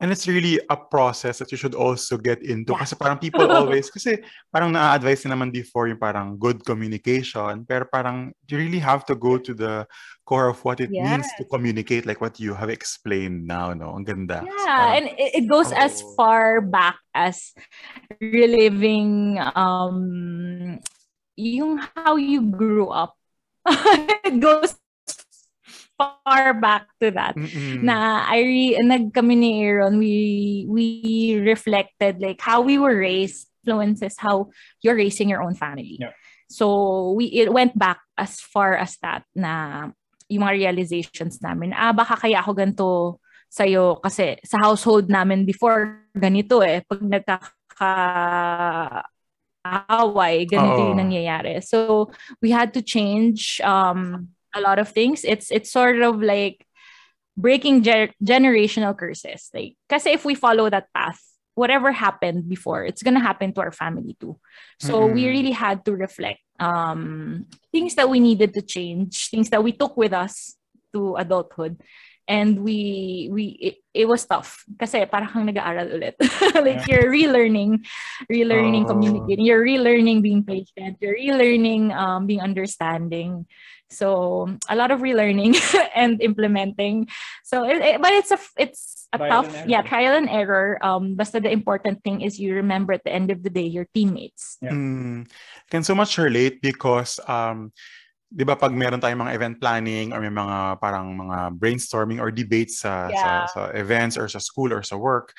And 0.00 0.08
it's 0.08 0.24
really 0.24 0.56
a 0.72 0.80
process 0.80 1.36
that 1.44 1.52
you 1.52 1.60
should 1.60 1.76
also 1.76 2.16
get 2.16 2.40
into. 2.40 2.72
Yeah. 2.72 2.88
Kasi 2.88 2.96
parang 2.96 3.20
people 3.20 3.44
always, 3.52 3.92
kasi 3.92 4.16
parang 4.48 4.72
na-advise 4.72 5.28
naman 5.28 5.52
before 5.52 5.92
yung 5.92 6.00
parang 6.00 6.40
good 6.40 6.64
communication. 6.64 7.68
Pero 7.68 7.84
parang 7.84 8.32
you 8.48 8.56
really 8.56 8.80
have 8.80 9.04
to 9.04 9.14
go 9.14 9.36
to 9.36 9.52
the 9.52 9.84
core 10.24 10.48
of 10.48 10.56
what 10.64 10.80
it 10.80 10.88
means 10.88 11.28
to 11.36 11.44
communicate 11.52 12.08
like 12.08 12.24
what 12.24 12.40
you 12.40 12.56
have 12.56 12.72
explained 12.72 13.44
now, 13.44 13.76
no? 13.76 13.92
Ang 13.92 14.08
ganda. 14.08 14.40
Yeah, 14.40 14.56
parang- 14.64 14.96
and 14.96 15.04
it, 15.20 15.44
it 15.44 15.46
goes 15.52 15.68
as 15.68 16.00
Oh. 16.00 16.16
far 16.16 16.64
back 16.64 16.96
as 17.12 17.52
reliving 18.24 19.36
um 19.52 20.80
yung 21.36 21.76
how 21.92 22.16
you 22.16 22.48
grew 22.48 22.88
up. 22.88 23.20
it 24.24 24.40
goes 24.40 24.79
far 26.00 26.56
back 26.56 26.88
to 27.04 27.12
that. 27.12 27.36
Mm-mm. 27.36 27.84
Na 27.84 28.24
I 28.24 28.40
re, 28.40 28.64
nag 28.80 29.12
kami 29.12 29.36
ni 29.36 29.60
Aaron, 29.60 30.00
we 30.00 30.64
we 30.64 31.36
reflected 31.44 32.24
like 32.24 32.40
how 32.40 32.64
we 32.64 32.80
were 32.80 32.96
raised 32.96 33.50
influences 33.60 34.16
how 34.18 34.48
you're 34.82 34.96
raising 34.96 35.28
your 35.28 35.42
own 35.42 35.54
family. 35.54 35.98
Yeah. 36.00 36.12
So 36.48 37.12
we 37.12 37.26
it 37.26 37.52
went 37.52 37.78
back 37.78 38.00
as 38.18 38.40
far 38.40 38.74
as 38.74 38.96
that 39.02 39.22
na 39.36 39.92
yung 40.28 40.42
mga 40.42 40.52
realizations 40.52 41.38
namin. 41.42 41.74
Ah, 41.76 41.92
baka 41.92 42.16
kaya 42.16 42.40
ako 42.40 42.50
ganito 42.54 42.88
sa'yo 43.50 43.98
kasi 43.98 44.38
sa 44.46 44.58
household 44.62 45.10
namin 45.10 45.44
before 45.44 46.06
ganito 46.14 46.62
eh. 46.62 46.82
Pag 46.86 47.02
nagkaka 47.02 47.92
away, 49.90 50.46
ganito 50.48 50.80
yung 50.80 50.98
Oo. 50.98 51.02
nangyayari. 51.02 51.60
So 51.62 52.10
we 52.42 52.50
had 52.50 52.72
to 52.74 52.82
change 52.82 53.60
um 53.62 54.32
a 54.54 54.60
lot 54.60 54.78
of 54.78 54.88
things. 54.88 55.24
It's 55.24 55.50
it's 55.50 55.70
sort 55.70 56.00
of 56.00 56.22
like 56.22 56.64
breaking 57.36 57.82
ger- 57.82 58.14
generational 58.22 58.96
curses. 58.96 59.48
Like 59.54 59.76
kasi 59.88 60.10
if 60.10 60.24
we 60.24 60.34
follow 60.34 60.68
that 60.70 60.88
path, 60.94 61.20
whatever 61.54 61.92
happened 61.92 62.48
before, 62.48 62.84
it's 62.84 63.02
gonna 63.02 63.20
happen 63.22 63.52
to 63.54 63.60
our 63.60 63.72
family 63.72 64.16
too. 64.20 64.38
So 64.78 65.06
we 65.06 65.26
Mm-mm. 65.26 65.28
really 65.28 65.52
had 65.52 65.84
to 65.86 65.92
reflect 65.96 66.40
um 66.60 67.46
things 67.72 67.94
that 67.96 68.08
we 68.10 68.20
needed 68.20 68.54
to 68.54 68.62
change, 68.62 69.28
things 69.30 69.50
that 69.50 69.62
we 69.64 69.72
took 69.72 69.96
with 69.96 70.12
us 70.12 70.56
to 70.94 71.16
adulthood. 71.16 71.80
And 72.30 72.62
we 72.62 73.26
we 73.34 73.44
it, 73.58 73.74
it 73.90 74.06
was 74.06 74.22
tough 74.22 74.62
kasi 74.78 75.02
parang 75.10 75.34
kang 75.34 75.50
nag-aaral 75.50 75.90
ulit. 75.90 76.14
like 76.62 76.86
you're 76.86 77.10
relearning, 77.10 77.82
relearning 78.30 78.86
Oo. 78.86 78.90
communicating, 78.94 79.42
you're 79.42 79.66
relearning 79.66 80.22
being 80.22 80.46
patient, 80.46 81.02
you're 81.02 81.18
relearning 81.18 81.90
um 81.90 82.30
being 82.30 82.38
understanding. 82.38 83.50
So 83.90 84.46
a 84.70 84.78
lot 84.78 84.94
of 84.94 85.02
relearning 85.02 85.58
and 85.98 86.22
implementing. 86.22 87.10
So 87.42 87.66
it, 87.66 87.82
it- 87.82 88.00
but 88.00 88.14
it's 88.14 88.30
a 88.30 88.38
it's 88.54 89.10
a 89.10 89.18
Trial 89.18 89.42
tough 89.42 89.50
yeah 89.66 89.82
trial 89.82 90.14
and 90.14 90.30
error. 90.30 90.78
Um, 90.86 91.18
basta 91.18 91.42
the 91.42 91.50
important 91.50 92.06
thing 92.06 92.22
is 92.22 92.38
you 92.38 92.54
remember 92.54 92.94
at 92.94 93.02
the 93.02 93.10
end 93.10 93.34
of 93.34 93.42
the 93.42 93.50
day 93.50 93.66
your 93.66 93.90
teammates. 93.90 94.54
Yeah. 94.62 94.70
Mm. 94.70 95.26
Can 95.66 95.82
so 95.82 95.98
much 95.98 96.14
relate 96.14 96.62
because 96.62 97.18
um 97.26 97.74
'di 98.30 98.46
ba 98.46 98.54
pag 98.54 98.70
meron 98.70 99.02
tayong 99.02 99.26
mga 99.26 99.34
event 99.34 99.56
planning 99.58 100.14
or 100.14 100.22
may 100.22 100.30
mga 100.30 100.78
parang 100.78 101.10
mga 101.18 101.58
brainstorming 101.58 102.22
or 102.22 102.30
debates 102.30 102.80
sa 102.86 103.10
Yeah. 103.10 103.18
sa, 103.18 103.30
sa 103.50 103.60
events 103.74 104.14
or 104.14 104.30
sa 104.30 104.38
school 104.38 104.70
or 104.70 104.86
sa 104.86 104.94
work 104.94 105.34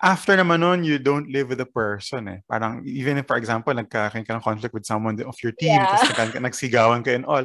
after 0.00 0.32
naman 0.32 0.64
nun, 0.64 0.80
you 0.80 0.96
don't 0.96 1.28
live 1.28 1.52
with 1.52 1.60
the 1.60 1.68
person 1.68 2.24
eh. 2.32 2.40
Parang 2.48 2.80
even 2.88 3.20
if 3.20 3.28
for 3.28 3.36
example 3.36 3.68
nagkakaroon 3.76 4.24
ka 4.24 4.32
ng 4.32 4.40
conflict 4.40 4.72
with 4.72 4.88
someone 4.88 5.12
of 5.20 5.36
your 5.44 5.52
team 5.52 5.76
Yeah. 5.84 5.92
tapos 5.92 6.40
nagsigawan 6.40 7.04
kayo 7.04 7.20
and 7.20 7.28
all 7.28 7.44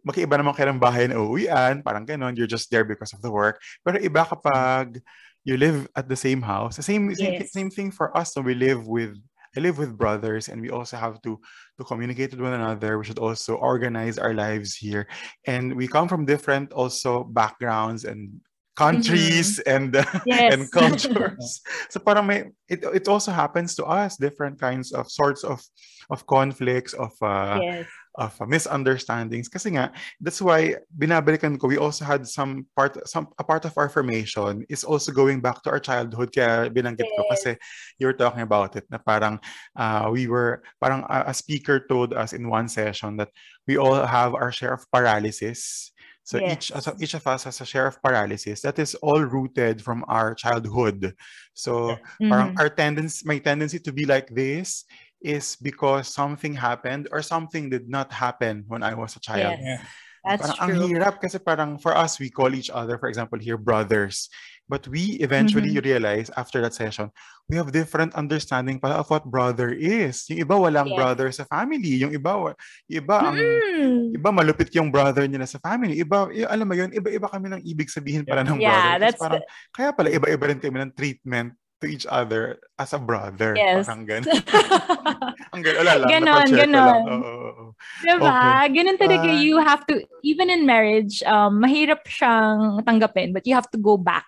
magkaiba 0.00 0.40
naman 0.40 0.56
kayo 0.56 0.72
ng 0.72 0.80
bahay 0.80 1.04
na 1.04 1.20
uuwian, 1.20 1.84
parang 1.84 2.08
ganon, 2.08 2.32
you're 2.32 2.48
just 2.48 2.72
there 2.72 2.88
because 2.88 3.12
of 3.12 3.20
the 3.20 3.28
work. 3.28 3.60
Pero 3.84 4.00
iba 4.00 4.24
kapag 4.24 5.04
you 5.44 5.60
live 5.60 5.84
at 5.92 6.08
the 6.08 6.16
same 6.16 6.40
house. 6.40 6.80
The 6.80 6.86
same 6.86 7.12
same, 7.12 7.36
Yes. 7.36 7.52
same 7.52 7.68
thing 7.68 7.92
for 7.92 8.08
us 8.16 8.32
when 8.32 8.48
we 8.48 8.56
live 8.56 8.88
with 8.88 9.12
I 9.56 9.60
live 9.60 9.78
with 9.78 9.98
brothers 9.98 10.48
and 10.48 10.60
we 10.60 10.70
also 10.70 10.96
have 10.96 11.20
to 11.22 11.40
to 11.78 11.84
communicate 11.84 12.32
with 12.32 12.40
one 12.40 12.54
another. 12.54 12.98
We 12.98 13.04
should 13.04 13.18
also 13.18 13.56
organize 13.56 14.18
our 14.18 14.34
lives 14.34 14.76
here. 14.76 15.06
And 15.46 15.76
we 15.76 15.88
come 15.88 16.08
from 16.08 16.24
different 16.24 16.72
also 16.72 17.24
backgrounds 17.24 18.04
and 18.04 18.40
countries 18.76 19.58
and 19.60 19.96
uh, 19.96 20.04
Yes. 20.26 20.54
and 20.54 20.70
cultures. 20.72 21.60
so 21.90 22.00
parang 22.00 22.26
may 22.26 22.48
it, 22.68 22.84
it 22.84 23.08
also 23.08 23.30
happens 23.30 23.74
to 23.76 23.84
us 23.84 24.16
different 24.16 24.58
kinds 24.60 24.92
of 24.92 25.10
sorts 25.10 25.44
of 25.44 25.60
of 26.08 26.24
conflicts 26.26 26.94
of 26.94 27.12
uh, 27.20 27.60
yes. 27.60 27.86
Of 28.16 28.36
uh, 28.40 28.46
misunderstandings. 28.46 29.48
Kasi 29.48 29.74
nga 29.76 29.92
that's 30.20 30.40
why 30.40 30.76
binabalikan 30.92 31.58
ko 31.58 31.68
we 31.68 31.78
also 31.78 32.04
had 32.04 32.26
some 32.28 32.66
part 32.76 32.96
some 33.08 33.28
a 33.38 33.44
part 33.44 33.64
of 33.64 33.72
our 33.76 33.88
formation 33.88 34.64
is 34.68 34.84
also 34.84 35.12
going 35.12 35.40
back 35.40 35.62
to 35.62 35.70
our 35.70 35.80
childhood. 35.80 36.32
Kaya 36.32 36.68
binanggit 36.68 37.08
ko 37.08 37.22
kasi 37.30 37.56
you 37.98 38.06
were 38.06 38.16
talking 38.16 38.42
about 38.44 38.76
it 38.76 38.84
na 38.92 38.98
parang 39.00 39.40
uh, 39.76 40.08
we 40.12 40.28
were 40.28 40.62
parang 40.80 41.04
a, 41.08 41.32
a 41.32 41.34
speaker 41.34 41.80
told 41.80 42.12
us 42.12 42.32
in 42.32 42.48
one 42.48 42.68
session 42.68 43.16
that 43.16 43.32
we 43.66 43.76
all 43.76 44.04
have 44.04 44.34
our 44.34 44.52
share 44.52 44.74
of 44.74 44.84
paralysis. 44.92 45.90
So 46.22 46.38
each 46.38 46.70
so 46.70 46.94
each 47.02 47.18
of 47.18 47.26
us 47.26 47.50
has 47.50 47.58
a 47.58 47.66
share 47.66 47.90
of 47.90 47.98
paralysis 47.98 48.62
that 48.62 48.78
is 48.78 48.94
all 49.02 49.18
rooted 49.26 49.82
from 49.82 50.06
our 50.06 50.38
childhood. 50.38 51.18
So 51.50 51.98
parang 52.30 52.54
Mhm. 52.54 52.60
our 52.62 52.70
tendency 52.70 53.26
my 53.26 53.42
tendency 53.42 53.82
to 53.82 53.90
be 53.90 54.06
like 54.06 54.30
this 54.30 54.86
is 55.24 55.56
because 55.58 56.10
something 56.10 56.54
happened 56.54 57.08
or 57.10 57.22
something 57.22 57.70
did 57.70 57.88
not 57.88 58.12
happen 58.12 58.64
when 58.66 58.82
I 58.82 58.94
was 58.94 59.16
a 59.16 59.22
child. 59.22 59.58
Yes. 59.58 59.62
Yeah. 59.62 59.82
That's 60.22 60.54
parang 60.54 60.58
ang 60.62 60.70
true. 60.78 60.86
hirap 60.94 61.18
kasi 61.18 61.42
parang 61.42 61.82
for 61.82 61.98
us 61.98 62.22
we 62.22 62.30
call 62.30 62.54
each 62.54 62.70
other 62.70 62.94
for 62.94 63.10
example 63.10 63.42
here 63.42 63.58
brothers. 63.58 64.30
But 64.70 64.86
we 64.86 65.18
eventually 65.18 65.74
Mm-hmm. 65.74 65.88
realize 65.90 66.30
after 66.38 66.62
that 66.62 66.78
session 66.78 67.10
we 67.50 67.58
have 67.58 67.74
different 67.74 68.14
understanding 68.14 68.78
pala 68.78 69.02
of 69.02 69.10
what 69.10 69.26
brother 69.26 69.74
is. 69.74 70.22
Yung 70.30 70.46
iba 70.46 70.54
walang 70.54 70.94
Yes. 70.94 70.98
brother 71.02 71.26
sa 71.34 71.42
family, 71.50 72.06
yung 72.06 72.14
iba 72.14 72.38
yung 72.38 72.54
iba 73.02 73.16
ang 73.18 73.34
Mm. 73.34 74.14
iba 74.14 74.28
malupit 74.30 74.70
yung 74.78 74.94
brother 74.94 75.26
nila 75.26 75.42
sa 75.50 75.58
family. 75.58 75.98
Iba 75.98 76.30
alam 76.46 76.70
mo 76.70 76.74
yun, 76.78 76.94
iba-iba 76.94 77.26
kami 77.26 77.50
ng 77.58 77.62
ibig 77.66 77.90
sabihin 77.90 78.22
pala 78.22 78.46
ng 78.46 78.62
Yeah, 78.62 78.70
brother. 78.70 78.98
That's 79.02 79.18
parang 79.18 79.42
kaya 79.74 79.90
pala 79.90 80.08
iba-iba 80.14 80.44
rin 80.54 80.62
kami 80.62 80.86
ng 80.86 80.94
treatment 80.94 81.58
to 81.82 81.90
each 81.90 82.06
other 82.06 82.62
as 82.78 82.94
a 82.94 82.98
brother. 83.02 83.52
Yes. 83.58 83.90
Parang 83.90 84.06
ganun. 84.06 84.30
Ang 85.54 85.60
ganon. 85.66 85.78
Wala 85.82 85.92
lang. 85.98 86.08
Ganon, 86.08 86.46
ko 86.46 86.54
lang. 86.54 86.60
ganon. 86.70 87.02
Oo, 87.02 87.18
oo, 87.18 87.50
oo. 87.50 87.64
Diba? 88.06 88.38
Ganun 88.70 88.98
talaga. 88.98 89.28
Ah. 89.28 89.42
you 89.42 89.58
have 89.58 89.82
to, 89.90 90.00
even 90.22 90.48
in 90.48 90.64
marriage, 90.64 91.20
um, 91.26 91.58
mahirap 91.60 92.06
siyang 92.06 92.80
tanggapin, 92.86 93.34
but 93.34 93.42
you 93.44 93.52
have 93.58 93.68
to 93.74 93.78
go 93.82 93.98
back 93.98 94.24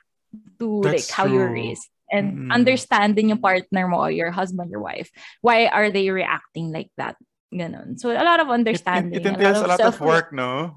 to 0.58 0.82
like 0.82 1.06
how 1.08 1.24
you 1.24 1.38
were 1.38 1.48
true. 1.48 1.72
raised. 1.72 1.88
and 2.12 2.46
Mm. 2.46 2.52
understanding 2.52 3.32
yung 3.32 3.40
partner 3.42 3.88
mo 3.88 3.98
or 4.06 4.12
your 4.12 4.30
husband, 4.30 4.70
your 4.70 4.78
wife. 4.84 5.10
Why 5.40 5.66
are 5.66 5.90
they 5.90 6.12
reacting 6.14 6.70
like 6.70 6.92
that? 6.94 7.16
Ganon. 7.50 7.98
So 7.98 8.12
a 8.12 8.22
lot 8.22 8.38
of 8.38 8.46
It, 8.46 8.50
it, 8.50 8.58
understanding. 8.60 9.18
it 9.18 9.26
entails 9.26 9.58
a 9.58 9.66
lot 9.66 9.80
of 9.82 9.98
self- 9.98 10.04
work, 10.04 10.30
no? 10.30 10.76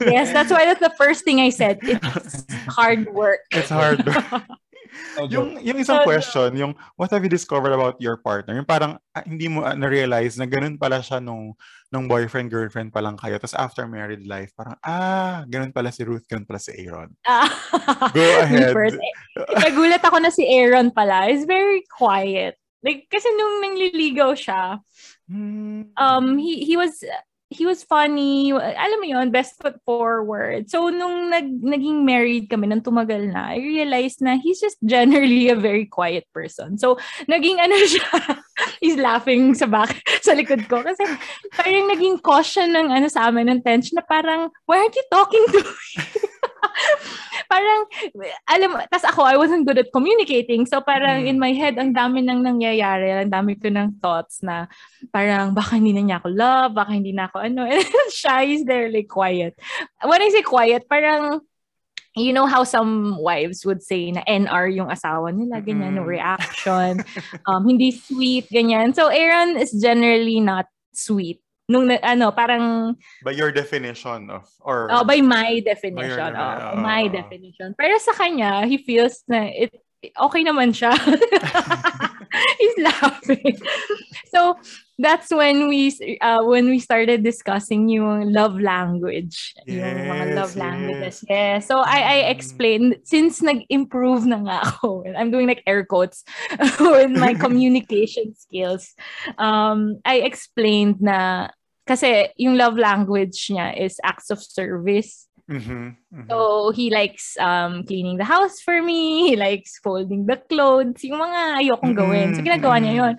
Yes, 0.00 0.32
that's 0.32 0.48
why 0.48 0.64
that's 0.64 0.80
the 0.80 0.94
first 0.96 1.26
thing 1.26 1.42
I 1.44 1.50
said. 1.50 1.76
It's 1.84 2.46
hard 2.72 3.10
work. 3.12 3.42
It's 3.52 3.68
hard. 3.68 4.06
No 4.06 4.16
joke. 5.16 5.30
yung, 5.32 5.48
yung 5.60 5.78
isang 5.78 6.00
So, 6.00 6.06
question, 6.06 6.48
yung 6.56 6.72
what 6.96 7.10
have 7.10 7.22
you 7.22 7.32
discovered 7.32 7.72
about 7.72 7.96
your 7.98 8.16
partner? 8.16 8.54
Yung 8.54 8.68
parang 8.68 8.96
ah, 9.12 9.24
hindi 9.24 9.48
mo 9.48 9.62
ah, 9.62 9.72
na-realize 9.72 10.36
na 10.36 10.44
ganun 10.44 10.76
pala 10.76 11.00
siya 11.00 11.18
nung, 11.18 11.52
nung 11.88 12.08
boyfriend, 12.08 12.48
girlfriend 12.48 12.90
pa 12.90 13.00
lang 13.00 13.16
kayo. 13.16 13.36
Tapos 13.36 13.56
after 13.56 13.84
married 13.84 14.24
life, 14.24 14.52
parang, 14.52 14.76
ah, 14.80 15.44
ganun 15.46 15.72
pala 15.72 15.92
si 15.92 16.04
Ruth, 16.04 16.24
ganun 16.24 16.44
pala 16.44 16.60
si 16.60 16.72
Aaron. 16.76 17.12
Ah, 17.24 17.48
Go 18.12 18.24
ahead. 18.44 18.72
first. 18.72 18.96
Nagulat 19.60 20.00
ako 20.00 20.16
na 20.20 20.30
si 20.32 20.44
Aaron 20.48 20.92
pala. 20.92 21.28
He's 21.28 21.44
very 21.44 21.84
quiet. 21.88 22.56
Like, 22.82 23.06
kasi 23.06 23.30
nung 23.36 23.62
nangliligaw 23.62 24.34
siya, 24.34 24.82
Hmm. 25.32 25.88
um, 25.96 26.36
he, 26.36 26.66
he 26.66 26.76
was, 26.76 27.00
he 27.52 27.68
was 27.68 27.84
funny. 27.84 28.50
Alam 28.50 28.98
mo 28.98 29.06
yon 29.06 29.30
best 29.30 29.60
foot 29.60 29.76
forward. 29.84 30.72
So, 30.72 30.88
nung 30.88 31.30
nag, 31.30 31.60
naging 31.60 32.02
married 32.02 32.48
kami, 32.48 32.66
nang 32.66 32.80
tumagal 32.80 33.30
na, 33.30 33.52
I 33.52 33.60
realized 33.60 34.24
na 34.24 34.40
he's 34.40 34.58
just 34.58 34.80
generally 34.82 35.52
a 35.52 35.56
very 35.56 35.86
quiet 35.86 36.24
person. 36.32 36.80
So, 36.80 36.96
naging 37.28 37.60
ano 37.60 37.76
siya, 37.92 38.42
he's 38.80 38.96
laughing 38.96 39.54
sa 39.54 39.68
back, 39.68 40.00
sa 40.26 40.32
likod 40.32 40.66
ko. 40.66 40.80
Kasi 40.80 41.04
parang 41.54 41.92
naging 41.92 42.18
caution 42.24 42.72
ng 42.72 42.88
ano 42.90 43.06
sa 43.06 43.28
amin, 43.28 43.52
ng 43.52 43.62
tension 43.62 44.00
na 44.00 44.04
parang, 44.04 44.48
why 44.64 44.80
aren't 44.80 44.96
you 44.96 45.06
talking 45.12 45.44
to 45.52 45.60
me? 45.60 45.86
parang, 47.52 47.80
alam, 48.48 48.70
tas 48.88 49.04
ako, 49.04 49.26
I 49.26 49.36
wasn't 49.36 49.66
good 49.66 49.78
at 49.78 49.90
communicating. 49.92 50.64
So 50.64 50.80
parang 50.80 51.26
Mm. 51.26 51.28
in 51.28 51.38
my 51.42 51.52
head, 51.52 51.76
ang 51.76 51.92
dami 51.92 52.22
nang 52.24 52.40
nangyayari, 52.40 53.12
ang 53.12 53.34
dami 53.34 53.58
ko 53.60 53.68
ng 53.68 53.98
thoughts 54.00 54.40
na 54.40 54.70
parang 55.10 55.52
baka 55.52 55.76
hindi 55.76 55.92
na 55.92 56.00
niya 56.06 56.16
ako 56.22 56.28
love, 56.32 56.70
baka 56.72 56.94
hindi 56.94 57.10
na 57.12 57.26
ako 57.28 57.42
ano. 57.44 57.66
And 57.70 57.84
siya 58.14 58.46
is 58.46 58.62
there 58.64 58.88
like 58.88 59.10
quiet. 59.10 59.58
When 60.00 60.22
I 60.22 60.30
say 60.30 60.46
quiet, 60.46 60.88
parang 60.88 61.42
you 62.14 62.32
know 62.32 62.44
how 62.46 62.62
some 62.62 63.16
wives 63.18 63.64
would 63.66 63.82
say 63.82 64.12
na 64.12 64.22
NR 64.28 64.68
yung 64.70 64.88
asawa 64.92 65.32
nila, 65.34 65.60
ganyan, 65.64 65.98
no 65.98 66.04
Mm. 66.06 66.12
reaction, 66.14 66.92
um, 67.50 67.66
hindi 67.66 67.90
sweet, 67.90 68.46
ganyan. 68.52 68.94
So 68.94 69.08
Aaron 69.10 69.56
is 69.58 69.72
generally 69.74 70.38
not 70.38 70.70
sweet. 70.94 71.41
Nung, 71.70 71.86
ano, 71.88 72.32
parang 72.34 72.96
By 73.22 73.32
your 73.38 73.52
definition 73.54 74.28
of, 74.30 74.50
or, 74.60 74.90
Oh, 74.90 75.04
by 75.06 75.22
my 75.22 75.62
definition. 75.62 76.18
defini- 76.18 76.36
Oh, 76.36 76.74
oo, 76.74 76.82
my 76.82 77.06
oo. 77.06 77.14
definition. 77.14 77.68
Pero 77.78 77.94
sa 78.02 78.12
kanya, 78.12 78.66
he 78.66 78.82
feels 78.82 79.22
na 79.30 79.46
it 79.46 79.70
okay 80.18 80.42
naman 80.42 80.74
siya. 80.74 80.90
He's 82.60 82.76
laughing. 82.82 83.54
So, 84.34 84.58
that's 84.98 85.30
when 85.32 85.68
we 85.68 85.90
uh, 86.20 86.44
when 86.44 86.68
we 86.68 86.78
started 86.78 87.22
discussing 87.24 87.88
yung 87.88 88.32
love 88.32 88.60
language. 88.60 89.54
yung 89.66 90.06
mga 90.08 90.24
Yes, 90.28 90.36
love 90.36 90.52
yes. 90.52 90.60
languages. 90.60 91.16
Yeah. 91.28 91.58
So, 91.60 91.80
I 91.80 92.00
I 92.02 92.18
Mm. 92.22 92.30
explained 92.34 92.90
since 93.04 93.40
nag-improve 93.42 94.26
na 94.28 94.38
nga 94.44 94.58
ako. 94.68 95.04
I'm 95.08 95.30
doing 95.32 95.48
like 95.48 95.62
air 95.66 95.84
quotes 95.84 96.24
with 96.80 97.10
my 97.12 97.34
communication 97.44 98.34
skills. 98.36 98.94
Um, 99.38 99.98
I 100.04 100.22
explained 100.26 101.00
na 101.00 101.50
kasi 101.88 102.30
yung 102.38 102.54
love 102.56 102.78
language 102.78 103.50
niya 103.50 103.74
is 103.74 103.98
acts 104.06 104.30
of 104.30 104.38
service. 104.38 105.26
Mhm, 105.50 105.96
mhm. 106.14 106.26
So, 106.30 106.70
he 106.70 106.88
likes 106.88 107.34
um, 107.42 107.82
cleaning 107.84 108.16
the 108.16 108.24
house 108.24 108.60
for 108.62 108.80
me. 108.80 109.28
He 109.28 109.36
likes 109.36 109.76
folding 109.82 110.24
the 110.30 110.38
clothes. 110.38 111.02
Yung 111.02 111.18
mga 111.18 111.66
ayokong 111.66 111.94
gawin. 111.98 112.30
So, 112.32 112.40
Mm, 112.40 112.46
ginagawa 112.46 112.76
niya 112.78 112.92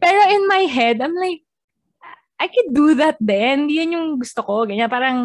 Pero 0.00 0.20
in 0.32 0.48
my 0.48 0.64
head, 0.70 1.00
I'm 1.00 1.12
like, 1.16 1.42
I 2.40 2.48
could 2.48 2.72
do 2.74 2.94
that 2.98 3.16
then. 3.20 3.68
Yan 3.68 3.92
yung 3.92 4.08
gusto 4.18 4.42
ko. 4.42 4.66
Ganyan, 4.66 4.90
parang, 4.90 5.18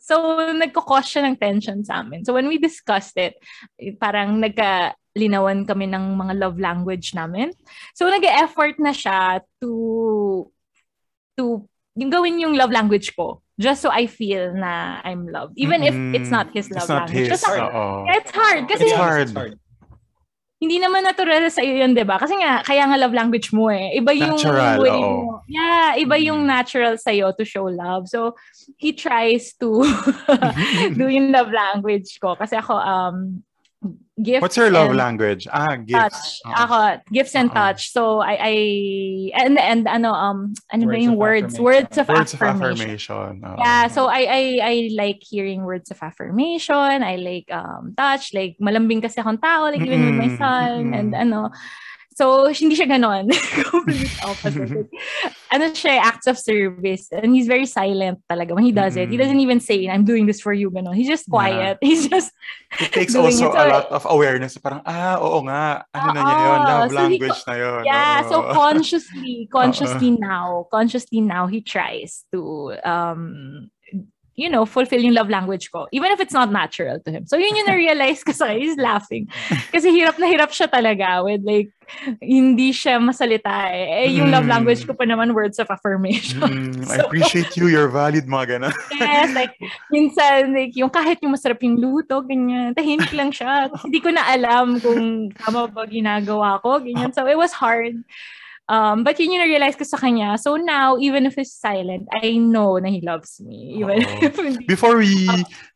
so, 0.00 0.16
nagkakos 0.50 1.06
siya 1.06 1.28
ng 1.28 1.36
tension 1.38 1.84
sa 1.84 2.00
amin. 2.02 2.24
So, 2.24 2.32
when 2.34 2.48
we 2.48 2.58
discussed 2.58 3.14
it, 3.20 3.38
parang 4.00 4.40
nagka, 4.40 4.96
linawan 5.14 5.66
kami 5.66 5.90
ng 5.90 6.14
mga 6.16 6.34
love 6.38 6.58
language 6.58 7.14
namin. 7.18 7.50
So, 7.94 8.06
nag-effort 8.06 8.78
na 8.78 8.94
siya 8.94 9.42
to, 9.62 10.50
to, 11.38 11.66
yung 11.98 12.10
gawin 12.10 12.38
yung 12.38 12.54
love 12.54 12.70
language 12.70 13.14
ko. 13.14 13.42
Just 13.60 13.82
so 13.84 13.90
I 13.92 14.06
feel 14.06 14.54
na 14.56 15.02
I'm 15.04 15.28
loved. 15.28 15.52
Even 15.60 15.84
if 15.84 15.92
it's 16.16 16.32
not 16.32 16.48
his 16.54 16.70
It's 16.70 16.80
love 16.80 16.88
not 16.88 17.12
language. 17.12 17.28
his, 17.28 17.44
Kasi 17.44 17.60
oo. 17.60 18.06
it's 18.08 18.32
hard. 18.32 18.62
Kasi 18.64 18.84
It's 18.88 18.96
hard. 18.96 19.28
Hindi 20.60 20.76
naman 20.76 21.00
natural 21.02 21.48
sa 21.48 21.64
iyo 21.64 21.80
yun, 21.80 21.96
'di 21.96 22.04
ba? 22.04 22.20
Kasi 22.20 22.36
nga 22.36 22.60
kaya 22.60 22.84
nga 22.84 23.00
love 23.00 23.16
language 23.16 23.48
mo 23.50 23.72
eh. 23.72 23.96
Iba 23.96 24.12
yung 24.12 24.36
Natural, 24.36 24.76
way 24.76 24.92
oo. 24.92 25.08
mo. 25.24 25.40
Yeah, 25.48 25.96
iba 25.96 26.20
yung 26.20 26.44
Mm. 26.44 26.52
natural 26.52 26.94
sa 27.00 27.10
iyo 27.10 27.32
to 27.32 27.48
show 27.48 27.64
love. 27.66 28.06
So 28.12 28.36
he 28.76 28.92
tries 28.92 29.56
to 29.56 29.80
do 31.00 31.08
yung 31.16 31.32
love 31.32 31.48
language 31.48 32.20
ko 32.20 32.36
kasi 32.36 32.60
ako 32.60 32.76
um 32.76 33.40
gift 34.20 34.42
What's 34.44 34.56
your 34.60 34.68
love 34.70 34.92
and 34.92 34.98
language? 35.00 35.48
Ah, 35.48 35.72
touch. 35.80 35.88
gifts. 35.88 36.44
Oo. 36.44 36.52
Ako, 36.52 36.78
gifts 37.08 37.34
and 37.34 37.48
Oo. 37.48 37.56
touch. 37.56 37.88
So 37.92 38.20
I 38.20 38.34
I 38.36 38.54
and 39.40 39.56
and 39.56 39.88
ano 39.88 40.12
um 40.12 40.52
ano 40.68 40.84
ba 40.84 40.92
Words 40.92 41.04
yung 41.08 41.16
of 41.16 41.24
words 41.24 41.54
affirmation. 41.56 41.64
words 41.64 41.94
of 41.96 42.06
Words 42.08 42.32
of 42.36 42.40
affirmation. 42.44 42.76
affirmation. 42.76 43.32
oo. 43.40 43.56
Yeah, 43.64 43.82
so 43.88 44.00
I 44.12 44.22
I 44.28 44.42
I 44.60 44.74
like 44.92 45.20
hearing 45.24 45.64
words 45.64 45.88
of 45.88 45.98
affirmation. 46.04 47.00
I 47.00 47.16
like 47.16 47.48
um 47.48 47.96
touch, 47.96 48.36
like 48.36 48.60
malambing 48.60 49.00
kasi 49.00 49.24
akong 49.24 49.40
tao, 49.40 49.72
like 49.72 49.80
even 49.80 50.04
with 50.12 50.18
my 50.20 50.30
son 50.36 50.92
and 50.92 51.16
mm-mm. 51.16 51.24
ano. 51.24 51.48
So 52.20 52.52
hindi 52.52 52.76
siya 52.76 52.84
ganon. 52.84 53.32
Complete 53.72 54.12
opposite. 54.20 54.92
ano 55.56 55.64
siya, 55.72 56.04
acts 56.04 56.28
of 56.28 56.36
service. 56.36 57.08
And 57.08 57.32
he's 57.32 57.48
very 57.48 57.64
silent 57.64 58.20
talaga 58.28 58.52
when 58.52 58.60
he 58.68 58.76
does 58.76 59.00
it. 59.00 59.08
He 59.08 59.16
doesn't 59.16 59.40
even 59.40 59.56
say, 59.56 59.88
I'm 59.88 60.04
doing 60.04 60.28
this 60.28 60.36
for 60.36 60.52
you, 60.52 60.68
ganon. 60.68 60.92
He's 60.92 61.08
just 61.08 61.32
quiet. 61.32 61.78
He's 61.82 62.12
just, 62.12 62.36
It 62.76 62.92
takes 62.92 63.16
also 63.16 63.48
it. 63.48 63.56
a 63.56 63.64
So, 63.64 63.68
lot 63.72 63.88
of 63.88 64.04
awareness. 64.04 64.60
Parang, 64.60 64.84
ah, 64.84 65.16
oo 65.16 65.40
nga. 65.48 65.88
Ano 65.96 66.12
na 66.12 66.20
niya 66.28 66.36
yun? 66.44 66.60
Love 66.68 66.92
So, 66.92 67.08
he 67.08 67.18
na 67.18 67.54
yun. 67.56 67.82
yeah, 67.88 68.20
so 68.28 68.44
Oo. 68.44 68.52
consciously, 68.52 69.48
consciously 69.48 70.12
now, 70.12 70.68
consciously 70.68 71.24
now, 71.24 71.48
he 71.48 71.64
tries 71.64 72.28
to, 72.36 72.76
um, 72.84 73.72
you 74.40 74.48
know, 74.48 74.64
fulfill 74.64 74.98
yung 74.98 75.12
love 75.12 75.28
language 75.28 75.68
ko. 75.68 75.84
Even 75.92 76.08
if 76.10 76.18
it's 76.18 76.32
not 76.32 76.48
natural 76.48 76.96
to 77.04 77.10
him. 77.12 77.28
So 77.28 77.36
yun 77.36 77.52
yung 77.52 77.68
na-realize 77.68 78.24
ko 78.24 78.32
sa. 78.32 78.48
He's 78.56 78.80
laughing. 78.80 79.28
Kasi 79.68 79.92
hirap 79.92 80.16
na 80.16 80.24
hirap 80.26 80.48
siya 80.50 80.64
talaga 80.66 81.20
with 81.20 81.44
like, 81.44 81.68
hindi 82.22 82.70
siya 82.70 82.96
masalita 82.96 83.50
eh. 83.68 84.06
Eh, 84.06 84.14
yung 84.14 84.30
love 84.30 84.46
Mm. 84.46 84.54
language 84.54 84.86
ko 84.86 84.94
pa 84.94 85.02
naman 85.02 85.34
words 85.34 85.58
of 85.58 85.66
affirmation. 85.68 86.38
Mm, 86.40 86.86
I 86.88 86.96
So- 86.96 87.04
appreciate 87.04 87.50
you. 87.58 87.66
You're 87.66 87.90
valid, 87.90 88.24
mga 88.24 88.46
ganun. 88.56 88.74
Yes, 88.96 89.34
like, 89.34 89.58
minsan, 89.90 90.54
like, 90.54 90.72
yung 90.78 90.88
kahit 90.88 91.18
yung 91.18 91.34
masarap 91.34 91.58
yung 91.60 91.76
luto, 91.76 92.22
ganyan, 92.22 92.72
tahimik 92.72 93.10
lang 93.10 93.28
siya. 93.30 93.68
Hindi 93.82 93.98
ko 93.98 94.14
na 94.14 94.22
alam 94.24 94.78
kung 94.78 95.34
tama 95.34 95.66
ba 95.66 95.82
ginagawa 95.84 96.62
ko, 96.62 96.78
ganyan. 96.78 97.10
So, 97.10 97.26
it 97.26 97.34
was 97.34 97.50
hard. 97.52 97.98
Um, 98.70 99.02
but 99.02 99.18
yun 99.18 99.34
yung 99.34 99.42
na-realize 99.42 99.74
ko 99.74 99.82
sa 99.82 99.98
kanya. 99.98 100.38
So 100.38 100.54
now, 100.54 100.94
even 101.02 101.26
if 101.26 101.34
he's 101.34 101.50
silent, 101.50 102.06
I 102.14 102.38
know 102.38 102.78
na 102.78 102.86
he 102.86 103.02
loves 103.02 103.42
me. 103.42 103.82
Even 103.82 104.06
Oo. 104.06 104.30
if. 104.30 104.38
Before 104.70 104.94
we 104.94 105.26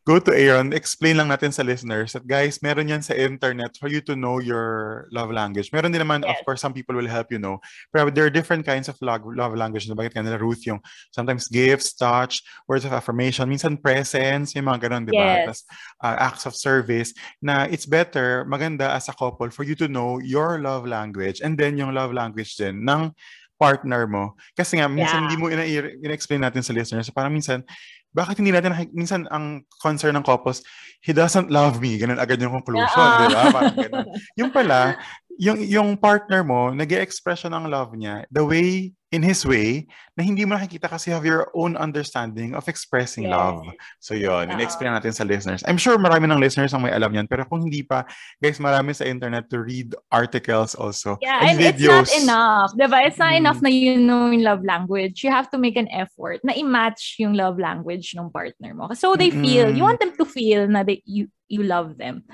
go 0.05 0.21
to 0.21 0.29
Aaron, 0.29 0.69
explain 0.69 1.17
lang 1.17 1.33
natin 1.33 1.49
sa 1.49 1.65
listeners 1.65 2.13
that 2.13 2.29
guys, 2.29 2.61
meron 2.61 2.93
yan 2.93 3.01
sa 3.01 3.17
internet 3.17 3.73
for 3.81 3.89
you 3.89 3.97
to 4.05 4.13
know 4.13 4.37
your 4.37 5.05
love 5.09 5.33
language. 5.33 5.73
Meron 5.73 5.89
din 5.89 6.05
naman, 6.05 6.21
of 6.21 6.37
Yes. 6.37 6.45
course, 6.45 6.61
some 6.61 6.77
people 6.77 6.93
will 6.93 7.09
help 7.09 7.33
you 7.33 7.41
know. 7.41 7.57
Pero 7.89 8.13
there 8.13 8.21
are 8.21 8.29
different 8.29 8.61
kinds 8.69 8.85
of 8.85 8.93
love, 9.01 9.25
love 9.25 9.57
language. 9.57 9.89
Nabanggit 9.89 10.13
ka 10.13 10.21
nila, 10.21 10.37
Ruth, 10.37 10.61
yung 10.69 10.77
sometimes 11.09 11.49
gifts, 11.49 11.97
touch, 11.97 12.45
words 12.69 12.85
of 12.85 12.93
affirmation, 12.93 13.49
minsan 13.49 13.81
presence, 13.81 14.53
yung 14.53 14.69
mga 14.69 14.85
ganun, 14.85 15.09
di 15.09 15.17
ba? 15.17 15.41
Yes. 15.41 15.45
Tas, 15.49 15.59
uh, 16.05 16.15
acts 16.21 16.45
of 16.45 16.53
service, 16.53 17.09
na 17.41 17.65
it's 17.65 17.89
better, 17.89 18.45
maganda 18.45 18.93
as 18.93 19.09
a 19.09 19.15
couple 19.17 19.49
for 19.49 19.65
you 19.65 19.73
to 19.73 19.89
know 19.89 20.21
your 20.21 20.61
love 20.61 20.85
language 20.85 21.41
and 21.41 21.57
then 21.57 21.81
yung 21.81 21.97
love 21.97 22.13
language 22.13 22.53
din 22.61 22.85
ng 22.85 23.09
partner 23.57 24.05
mo. 24.05 24.35
Kasi 24.53 24.77
nga, 24.77 24.85
minsan 24.85 25.17
Yeah. 25.17 25.23
hindi 25.25 25.35
mo 25.39 25.47
ina- 25.49 25.65
ina-explain 26.03 26.43
natin 26.45 26.61
sa 26.61 26.75
listeners. 26.75 27.09
Parang 27.09 27.33
minsan, 27.33 27.63
bakit 28.15 28.39
hindi 28.39 28.55
natin, 28.55 28.71
minsan 28.95 29.27
ang 29.27 29.67
concern 29.83 30.15
ng 30.15 30.23
couples, 30.23 30.63
he 31.03 31.11
doesn't 31.11 31.51
love 31.51 31.83
me. 31.83 31.99
Ganun 31.99 32.15
agad 32.15 32.39
yung 32.39 32.55
conclusion, 32.55 32.87
Yeah. 32.95 33.19
di 33.19 33.27
ba? 33.35 33.41
Parang 33.51 33.75
ganun. 33.75 34.07
Yung 34.39 34.51
pala, 34.55 34.95
yung, 35.35 35.59
yung 35.59 35.89
partner 35.99 36.41
mo, 36.47 36.71
nag 36.71 36.87
express 36.95 37.43
siya 37.43 37.51
ng 37.51 37.67
love 37.67 37.91
niya 37.93 38.23
the 38.31 38.39
way, 38.39 38.95
in 39.15 39.23
his 39.23 39.47
way, 39.47 39.87
na 40.19 40.27
hindi 40.27 40.43
mo 40.43 40.59
nakikita 40.59 40.91
kasi 40.91 41.11
you 41.11 41.15
have 41.15 41.23
your 41.23 41.47
own 41.55 41.79
understanding 41.79 42.51
of 42.51 42.67
expressing 42.67 43.27
Yes. 43.27 43.35
love. 43.35 43.63
So 44.03 44.11
yun, 44.11 44.47
Oo. 44.47 44.53
in-explain 44.53 44.91
natin 44.91 45.15
sa 45.15 45.23
listeners. 45.23 45.63
I'm 45.63 45.79
sure 45.79 45.95
marami 45.95 46.27
ng 46.27 46.39
listeners 46.39 46.75
ang 46.75 46.83
may 46.83 46.91
alam 46.91 47.15
yan, 47.15 47.31
pero 47.31 47.47
kung 47.47 47.63
hindi 47.63 47.79
pa, 47.81 48.03
guys, 48.43 48.59
marami 48.59 48.91
sa 48.91 49.07
internet 49.07 49.47
to 49.47 49.63
read 49.63 49.95
articles 50.11 50.75
also. 50.75 51.15
Yeah, 51.23 51.47
and 51.47 51.55
it's 51.63 51.79
not 51.79 52.11
enough. 52.11 52.75
Diba? 52.75 52.99
It's 53.07 53.19
not 53.19 53.31
Mm. 53.31 53.41
enough 53.43 53.59
na 53.63 53.71
you 53.71 53.95
know 53.95 54.27
yung 54.27 54.43
love 54.43 54.63
language. 54.67 55.23
You 55.23 55.31
have 55.31 55.47
to 55.55 55.57
make 55.57 55.79
an 55.79 55.87
effort 55.87 56.43
na 56.43 56.51
i-match 56.51 57.15
yung 57.23 57.39
love 57.39 57.55
language 57.55 58.11
ng 58.19 58.27
partner 58.35 58.75
mo. 58.75 58.91
So 58.93 59.15
they 59.15 59.31
feel, 59.31 59.71
you 59.71 59.87
want 59.87 60.03
them 60.03 60.11
to 60.19 60.27
feel 60.27 60.67
na 60.67 60.83
they, 60.83 60.99
you, 61.07 61.31
you 61.47 61.63
love 61.63 61.95
them. 61.95 62.27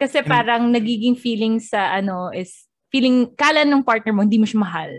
Kasi 0.00 0.18
parang 0.26 0.72
nagiging 0.74 1.14
feeling 1.14 1.62
sa 1.62 1.94
ano 1.94 2.34
is 2.34 2.66
feeling 2.90 3.30
kala 3.38 3.62
ng 3.62 3.86
partner 3.86 4.10
mo 4.10 4.26
hindi 4.26 4.36
mo 4.36 4.44
siya 4.44 4.60
mahal. 4.60 4.90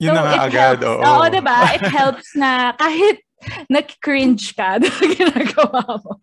Yun 0.00 0.12
na 0.12 0.22
nga 0.22 0.32
it 0.32 0.42
agad. 0.48 0.78
helps. 0.80 0.86
Oo, 0.88 1.04
Oo, 1.04 1.24
diba? 1.28 1.58
It 1.70 1.84
helps 1.86 2.28
na 2.34 2.50
kahit 2.74 3.16
nag-cringe 3.68 4.52
ka 4.52 4.76
doon 4.82 5.08
ginagawa 5.12 6.00
mo. 6.00 6.20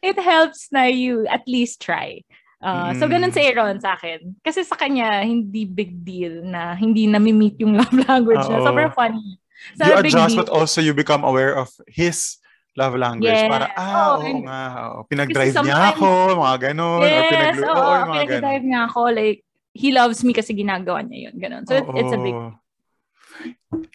It 0.00 0.18
helps 0.18 0.68
na 0.70 0.88
you 0.88 1.24
at 1.26 1.44
least 1.46 1.80
try. 1.80 2.24
Uh, 2.58 2.90
So, 2.98 3.06
ganun 3.06 3.30
Mm. 3.30 3.36
si 3.36 3.40
Aaron 3.44 3.78
sa 3.78 3.94
akin. 3.94 4.34
Kasi 4.42 4.66
sa 4.66 4.74
kanya, 4.74 5.22
hindi 5.22 5.62
big 5.62 6.02
deal 6.02 6.42
na 6.42 6.74
hindi 6.74 7.06
nami-meet 7.06 7.62
yung 7.62 7.78
love 7.78 7.94
language 8.08 8.42
niya. 8.44 8.58
Oo. 8.58 8.66
Sobrang 8.66 8.90
funny. 8.92 9.38
So, 9.78 9.86
you 9.86 9.94
adjust 9.96 10.34
deal. 10.34 10.40
but 10.40 10.50
also 10.50 10.80
you 10.80 10.90
become 10.92 11.22
aware 11.22 11.54
of 11.54 11.70
his 11.86 12.38
love 12.74 12.94
language. 12.94 13.30
Yes. 13.30 13.46
Para, 13.46 13.70
ah, 13.74 13.82
Oo, 13.82 13.94
oo 14.14 14.26
and- 14.26 14.42
nga. 14.44 14.60
oo. 14.90 14.96
Pinag-drive 15.06 15.54
niya 15.56 15.78
ako, 15.94 16.08
mga 16.36 16.56
ganon. 16.70 16.98
or 16.98 17.06
Yes, 17.06 17.26
pinag- 17.28 17.58
oo, 17.58 17.70
yung 17.70 17.78
mga 17.78 18.06
pinag-drive 18.26 18.42
ganon. 18.42 18.66
niya 18.66 18.80
ako. 18.86 19.00
Like, 19.10 19.38
he 19.72 19.88
loves 19.90 20.18
me 20.22 20.32
kasi 20.32 20.50
ginagawa 20.52 21.00
niya 21.02 21.30
yun. 21.30 21.34
Ganun. 21.38 21.62
So, 21.62 21.78
it- 21.78 21.86
it's 21.94 22.10
a 22.12 22.18
big. 22.18 22.34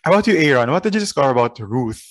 How 0.03 0.11
about 0.11 0.27
you, 0.27 0.35
Aaron? 0.37 0.71
What 0.71 0.83
did 0.83 0.93
you 0.93 0.99
discover 0.99 1.31
about 1.31 1.59
Ruth 1.59 2.03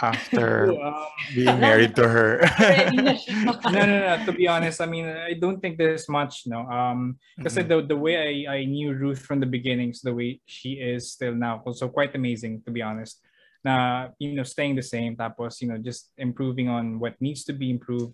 after 0.00 0.72
Um, 0.84 1.06
being 1.32 1.60
married 1.60 1.94
to 1.96 2.08
her? 2.08 2.40
Ready 2.68 3.00
na 3.00 3.12
siya. 3.16 3.36
no, 3.68 3.84
no, 3.86 3.96
no. 4.00 4.12
To 4.24 4.32
be 4.32 4.48
honest, 4.48 4.80
I 4.80 4.86
mean, 4.86 5.06
I 5.06 5.34
don't 5.34 5.60
think 5.60 5.78
there's 5.78 6.08
much, 6.08 6.44
no. 6.46 6.66
Um, 6.68 7.16
because 7.38 7.56
Mm-hmm. 7.56 7.68
the 7.68 7.78
the 7.94 7.96
way 7.96 8.46
I, 8.46 8.60
I 8.60 8.64
knew 8.64 8.92
Ruth 8.92 9.20
from 9.24 9.40
the 9.40 9.46
beginnings, 9.48 10.00
the 10.02 10.12
way 10.14 10.40
she 10.46 10.80
is 10.80 11.12
still 11.12 11.34
now, 11.34 11.62
also 11.64 11.88
quite 11.88 12.14
amazing 12.14 12.62
to 12.66 12.70
be 12.72 12.82
honest. 12.82 13.20
Na 13.64 14.08
you 14.18 14.34
know, 14.36 14.44
staying 14.44 14.76
the 14.76 14.84
same, 14.84 15.16
tapos 15.16 15.60
you 15.62 15.68
know, 15.68 15.78
just 15.78 16.12
improving 16.18 16.68
on 16.68 16.98
what 17.00 17.16
needs 17.20 17.44
to 17.48 17.54
be 17.54 17.70
improved. 17.70 18.12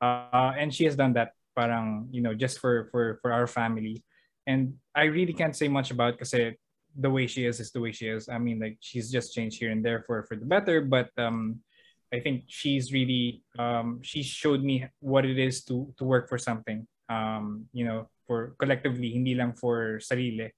Uh, 0.00 0.54
and 0.56 0.72
she 0.72 0.84
has 0.84 0.96
done 0.96 1.12
that, 1.12 1.32
parang 1.56 2.08
you 2.12 2.20
know, 2.22 2.32
just 2.32 2.58
for 2.60 2.88
for 2.92 3.18
for 3.20 3.32
our 3.32 3.46
family. 3.46 4.04
And 4.46 4.80
I 4.94 5.12
really 5.12 5.34
can't 5.36 5.56
say 5.56 5.68
much 5.68 5.90
about 5.92 6.16
kasi 6.16 6.56
the 6.98 7.08
way 7.10 7.30
she 7.30 7.46
is 7.46 7.62
is 7.62 7.70
the 7.70 7.78
way 7.78 7.94
she 7.94 8.10
is. 8.10 8.26
I 8.28 8.42
mean, 8.42 8.58
like 8.58 8.76
she's 8.82 9.06
just 9.10 9.30
changed 9.32 9.62
here 9.62 9.70
and 9.70 9.86
there 9.86 10.02
for 10.02 10.26
for 10.26 10.34
the 10.34 10.44
better, 10.44 10.82
but 10.82 11.14
um, 11.16 11.62
I 12.10 12.18
think 12.18 12.50
she's 12.50 12.90
really 12.90 13.46
um, 13.54 14.02
she 14.02 14.26
showed 14.26 14.66
me 14.66 14.90
what 14.98 15.22
it 15.22 15.38
is 15.38 15.62
to 15.70 15.94
to 15.96 16.02
work 16.04 16.26
for 16.28 16.36
something. 16.42 16.90
Um, 17.06 17.70
you 17.72 17.86
know, 17.86 18.10
for 18.26 18.58
collectively, 18.58 19.14
hindi 19.14 19.38
lang 19.38 19.54
for 19.54 20.02
sarili, 20.02 20.50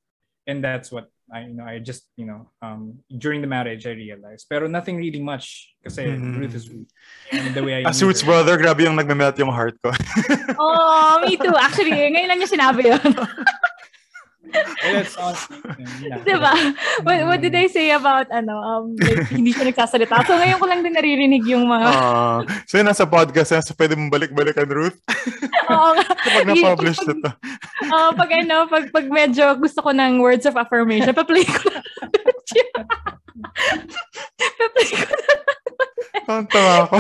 and 0.49 0.65
that's 0.65 0.89
what 0.91 1.13
I 1.31 1.47
you 1.47 1.55
know. 1.55 1.69
I 1.69 1.79
just 1.79 2.09
you 2.17 2.25
know 2.27 2.49
um, 2.65 3.05
during 3.13 3.45
the 3.45 3.47
marriage 3.47 3.85
I 3.87 3.93
realized, 3.95 4.49
pero 4.49 4.67
nothing 4.67 4.97
really 4.99 5.21
much 5.23 5.77
kasi 5.85 6.09
Mhm. 6.11 6.41
Ruth 6.41 6.57
is 6.57 6.67
Ruth. 6.73 6.91
And 7.31 7.53
the 7.55 7.63
way 7.63 7.85
I 7.85 7.93
As 7.93 8.01
knew 8.01 8.09
Ruth's 8.11 8.25
her. 8.25 8.33
brother, 8.33 8.57
grabe 8.59 8.83
yung 8.89 8.97
nagme-melt 8.99 9.37
yung 9.39 9.53
heart 9.53 9.77
ko. 9.85 9.93
Oh, 10.61 11.23
me 11.25 11.39
too. 11.41 11.55
Actually, 11.57 11.95
ngayon 11.95 12.29
lang 12.29 12.39
niya 12.43 12.51
sinabi 12.51 12.81
yun. 12.91 13.01
Eh, 14.81 15.05
honestly, 15.21 15.61
yeah. 16.01 16.17
diba? 16.27 16.53
What, 17.05 17.19
what 17.29 17.41
did 17.45 17.53
I 17.53 17.69
say 17.69 17.93
about, 17.93 18.33
ano, 18.33 18.57
um, 18.57 18.97
like, 18.97 19.29
hindi 19.37 19.53
siya 19.53 19.69
nagsasalita. 19.69 20.25
So, 20.25 20.41
ngayon 20.41 20.57
ko 20.57 20.67
lang 20.67 20.81
din 20.81 20.97
naririnig 20.97 21.45
yung 21.45 21.69
mga, 21.69 21.89
Ah, 21.93 22.41
so 22.65 22.81
yun, 22.81 22.89
nasa 22.89 23.05
podcast, 23.05 23.53
nasa 23.53 23.77
pwede 23.77 23.93
mong 23.93 24.09
balik-balikan, 24.09 24.65
Ruth. 24.73 24.97
oo 25.69 25.89
nga. 25.95 26.05
Kapag 26.17 26.47
na-publish 26.49 26.99
na 27.05 27.13
to. 27.13 27.31
Oo, 27.93 28.09
pag 28.17 28.31
ano, 28.41 28.57
pag, 28.73 28.85
pag 28.89 29.07
medyo 29.13 29.53
gusto 29.61 29.85
ko 29.85 29.93
ng 29.93 30.17
words 30.25 30.49
of 30.49 30.57
affirmation, 30.57 31.13
pa-play 31.13 31.45
ko 31.45 31.61
na. 31.69 31.81
pa-play 34.57 34.89
ko 34.97 35.13
na. 35.13 35.60
Tawa 36.47 36.73
ako. 36.87 36.97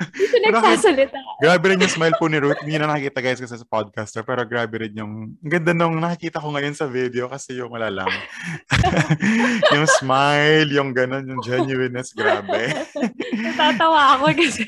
Hindi 0.00 0.24
siya 0.26 0.40
nagsasalita. 0.48 1.18
Grabe 1.42 1.64
rin 1.70 1.82
yung 1.82 1.92
smile 1.92 2.16
po 2.16 2.30
ni 2.30 2.38
Ruth. 2.38 2.60
Hindi 2.62 2.78
na 2.78 2.88
nakikita 2.88 3.20
guys 3.20 3.40
kasi 3.42 3.56
sa 3.58 3.66
podcast. 3.66 4.14
eh, 4.16 4.24
Pero 4.24 4.42
grabe 4.46 4.74
rin 4.86 4.94
yung... 4.94 5.34
Ang 5.42 5.50
ganda 5.50 5.72
nung 5.74 5.98
nakikita 5.98 6.38
ko 6.38 6.54
ngayon 6.54 6.76
sa 6.78 6.86
video 6.86 7.26
kasi 7.26 7.58
yung 7.58 7.74
wala 7.74 7.90
lang. 7.90 8.10
yung 9.74 9.86
smile, 9.98 10.70
yung 10.70 10.94
ganun, 10.94 11.26
yung 11.26 11.42
genuineness. 11.42 12.14
Grabe. 12.14 12.70
Natatawa 13.44 14.20
ako 14.20 14.32
kasi 14.36 14.64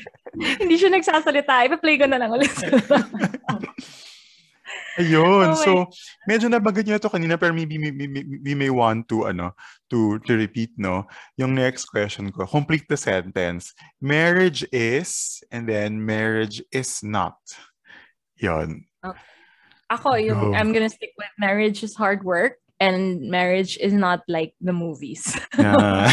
hindi 0.59 0.75
siya 0.75 0.91
nagsasalita. 0.91 1.63
Ipa-play 1.69 1.95
ko 2.01 2.05
na 2.09 2.19
lang 2.19 2.33
ulit. 2.33 2.51
Ayun. 4.99 5.47
Oh 5.53 5.57
so, 5.57 5.71
medyo 6.29 6.49
nabanggit 6.49 6.85
niyo 6.85 7.01
ito 7.01 7.09
kanina 7.09 7.39
pero 7.39 7.53
maybe 7.53 7.81
we, 7.81 7.89
we, 7.89 8.07
we 8.41 8.53
may 8.53 8.69
want 8.69 9.09
to, 9.09 9.25
ano, 9.25 9.57
to, 9.89 10.19
to 10.29 10.37
repeat, 10.37 10.69
no? 10.77 11.09
Yung 11.37 11.55
next 11.57 11.89
question 11.89 12.29
ko. 12.29 12.45
Complete 12.45 12.85
the 12.89 12.97
sentence. 12.97 13.73
Marriage 14.01 14.61
is, 14.69 15.41
and 15.49 15.65
then 15.65 15.97
marriage 15.97 16.61
is 16.69 17.01
not. 17.01 17.37
Yun. 18.37 18.85
Ako, 19.89 20.15
yung, 20.17 20.51
Go. 20.51 20.53
I'm 20.53 20.73
gonna 20.73 20.89
stick 20.89 21.13
with 21.17 21.29
marriage 21.37 21.81
is 21.81 21.95
hard 21.95 22.23
work 22.23 22.57
and 22.79 23.29
marriage 23.29 23.77
is 23.77 23.93
not 23.93 24.21
like 24.27 24.53
the 24.61 24.73
movies. 24.73 25.23
Yeah. 25.53 26.09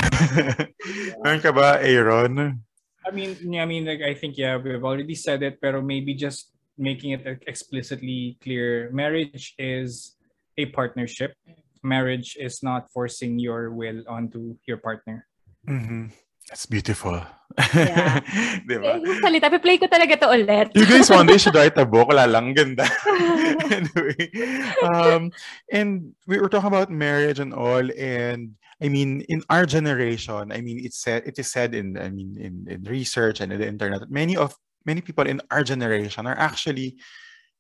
Meron 1.25 1.41
ka 1.41 1.51
ba, 1.51 1.81
Aaron? 1.81 2.61
I 3.01 3.11
mean, 3.11 3.35
I 3.57 3.65
mean, 3.65 3.89
like 3.89 4.05
I 4.05 4.13
think 4.13 4.37
yeah, 4.37 4.61
we've 4.61 4.85
already 4.85 5.17
said 5.17 5.43
it, 5.43 5.59
pero 5.59 5.81
maybe 5.81 6.13
just 6.13 6.53
making 6.81 7.13
it 7.13 7.45
explicitly 7.47 8.41
clear. 8.43 8.89
Marriage 8.91 9.55
is 9.61 10.17
a 10.57 10.67
partnership. 10.73 11.37
Marriage 11.85 12.37
is 12.41 12.65
not 12.65 12.89
forcing 12.91 13.39
your 13.39 13.71
will 13.71 14.03
onto 14.09 14.57
your 14.65 14.81
partner. 14.81 15.29
Mhm. 15.69 16.11
That's 16.49 16.67
beautiful. 16.67 17.21
Yeah. 17.77 18.19
diba? 18.69 18.99
Yung 18.99 19.23
salita, 19.23 19.47
play 19.63 19.79
ko 19.79 19.87
talaga 19.87 20.19
to 20.19 20.29
ulit. 20.35 20.75
You 20.75 20.83
guys 20.83 21.07
one 21.07 21.31
day 21.31 21.39
should 21.39 21.55
write 21.55 21.79
a 21.79 21.87
book. 21.87 22.11
Wala 22.11 22.27
lang. 22.27 22.55
Ganda. 22.59 22.91
anyway. 23.71 24.27
Um, 24.83 25.31
and 25.71 26.17
we 26.27 26.43
were 26.43 26.51
talking 26.51 26.67
about 26.73 26.91
marriage 26.91 27.39
and 27.39 27.55
all. 27.55 27.87
And 27.95 28.59
I 28.83 28.89
mean, 28.91 29.23
in 29.31 29.47
our 29.47 29.63
generation, 29.63 30.51
I 30.51 30.59
mean, 30.59 30.83
it's 30.83 30.99
said, 30.99 31.23
it 31.23 31.39
is 31.39 31.53
said 31.53 31.75
in, 31.75 31.95
I 31.95 32.11
mean, 32.11 32.35
in, 32.35 32.67
in 32.67 32.83
research 32.83 33.39
and 33.39 33.53
in 33.53 33.61
the 33.61 33.69
internet, 33.69 34.11
many 34.11 34.35
of, 34.35 34.57
many 34.85 35.01
people 35.01 35.27
in 35.27 35.41
our 35.51 35.63
generation 35.63 36.27
are 36.27 36.39
actually 36.39 36.97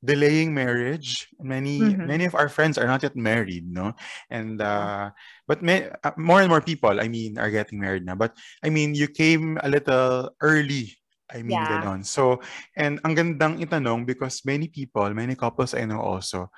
delaying 0.01 0.55
marriage. 0.55 1.29
Many, 1.41 1.95
Mhm. 1.95 2.07
many 2.07 2.25
of 2.25 2.35
our 2.35 2.49
friends 2.49 2.79
are 2.79 2.89
not 2.89 3.03
yet 3.03 3.17
married, 3.17 3.69
no? 3.69 3.93
And, 4.31 4.61
uh, 4.61 5.11
but 5.47 5.61
may, 5.63 5.91
uh, 6.05 6.17
more 6.17 6.41
and 6.41 6.49
more 6.49 6.65
people, 6.65 7.01
I 7.01 7.09
mean, 7.09 7.37
are 7.37 7.51
getting 7.51 7.81
married 7.81 8.05
now. 8.07 8.17
But 8.17 8.33
I 8.65 8.71
mean, 8.71 8.95
you 8.95 9.09
came 9.09 9.59
a 9.61 9.69
little 9.69 10.33
early. 10.41 10.97
I 11.31 11.43
mean, 11.43 11.63
Yeah. 11.63 11.69
ganon. 11.69 12.03
So, 12.05 12.41
and 12.75 12.99
ang 13.05 13.15
gandang 13.15 13.63
itanong 13.63 14.03
because 14.07 14.43
many 14.43 14.67
people, 14.67 15.07
many 15.15 15.37
couples 15.37 15.75
I 15.79 15.85
know 15.85 16.01
also, 16.01 16.51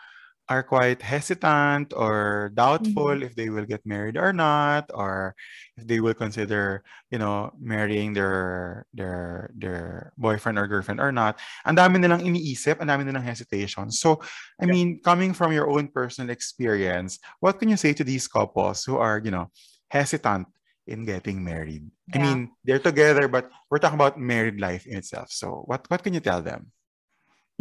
are 0.48 0.62
quite 0.62 1.00
hesitant 1.00 1.92
or 1.94 2.50
doubtful 2.54 3.14
mm-hmm. 3.14 3.22
if 3.22 3.34
they 3.34 3.48
will 3.48 3.64
get 3.64 3.80
married 3.86 4.16
or 4.16 4.32
not, 4.32 4.90
or 4.92 5.34
if 5.76 5.86
they 5.86 6.00
will 6.00 6.14
consider, 6.14 6.82
you 7.10 7.18
know, 7.18 7.52
marrying 7.60 8.12
their 8.12 8.84
their 8.92 9.50
their 9.54 10.12
boyfriend 10.18 10.58
or 10.58 10.66
girlfriend 10.66 11.00
or 11.00 11.12
not. 11.12 11.38
Ang 11.64 11.76
dami 11.78 12.02
nilang 12.02 12.26
iniisip, 12.26 12.82
ang 12.82 12.90
dami 12.90 13.06
nilang 13.06 13.24
hesitation. 13.24 13.90
So, 13.94 14.20
I 14.60 14.66
Yeah. 14.66 14.74
mean, 14.74 14.88
coming 15.02 15.32
from 15.32 15.52
your 15.54 15.70
own 15.70 15.88
personal 15.88 16.30
experience, 16.30 17.18
what 17.40 17.58
can 17.58 17.70
you 17.70 17.78
say 17.78 17.94
to 17.94 18.04
these 18.04 18.26
couples 18.26 18.84
who 18.84 18.98
are, 18.98 19.22
you 19.22 19.30
know, 19.30 19.48
hesitant 19.88 20.48
in 20.86 21.06
getting 21.06 21.40
married? 21.44 21.86
I 22.12 22.18
mean, 22.18 22.52
they're 22.66 22.82
together, 22.82 23.28
but 23.28 23.48
we're 23.70 23.80
talking 23.80 23.96
about 23.98 24.18
married 24.20 24.60
life 24.60 24.84
in 24.84 24.98
itself. 24.98 25.30
So, 25.30 25.64
what 25.70 25.86
what 25.88 26.02
can 26.02 26.12
you 26.12 26.20
tell 26.20 26.42
them? 26.42 26.74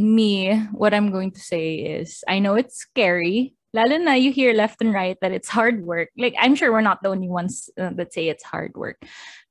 Me, 0.02 0.58
what 0.74 0.93
I'm 0.93 1.12
going 1.12 1.30
to 1.32 1.39
say 1.39 1.76
is, 1.76 2.24
I 2.28 2.39
know 2.39 2.56
it's 2.56 2.76
scary. 2.76 3.54
Lalo 3.74 3.97
na 4.02 4.18
you 4.18 4.34
hear 4.34 4.52
left 4.58 4.82
and 4.82 4.93
right 4.93 5.16
that 5.22 5.32
it's 5.32 5.47
hard 5.47 5.86
work. 5.86 6.10
Like, 6.18 6.34
I'm 6.41 6.56
sure 6.58 6.74
we're 6.74 6.82
not 6.82 7.04
the 7.04 7.10
only 7.10 7.30
ones 7.30 7.70
uh, 7.78 7.93
that 7.93 8.12
say 8.12 8.28
it's 8.28 8.43
hard 8.43 8.74
work. 8.76 8.97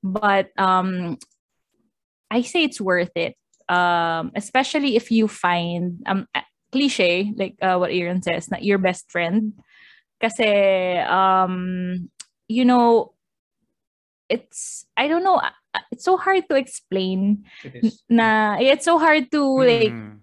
But 0.03 0.51
um, 0.59 1.17
I 2.31 2.43
say 2.43 2.65
it's 2.65 2.81
worth 2.81 3.15
it. 3.15 3.39
Um, 3.71 4.33
especially 4.35 4.97
if 4.97 5.15
you 5.15 5.29
find, 5.29 6.03
um, 6.05 6.27
cliche, 6.73 7.33
like 7.37 7.55
uh, 7.63 7.79
what 7.79 7.93
Aaron 7.93 8.23
says, 8.23 8.51
not 8.51 8.67
your 8.67 8.79
best 8.79 9.11
friend. 9.11 9.55
Kasi, 10.21 10.99
um, 10.99 12.11
you 12.49 12.65
know, 12.65 13.15
it's, 14.29 14.87
I 14.97 15.07
don't 15.09 15.23
know, 15.23 15.37
uh, 15.37 15.51
it's 15.91 16.05
so 16.05 16.17
hard 16.17 16.49
to 16.51 16.57
explain 16.57 17.47
It 17.63 17.95
na 18.09 18.59
it's 18.59 18.85
so 18.85 18.99
hard 18.99 19.31
to 19.31 19.43
like 19.63 19.95
Mm. 19.95 20.19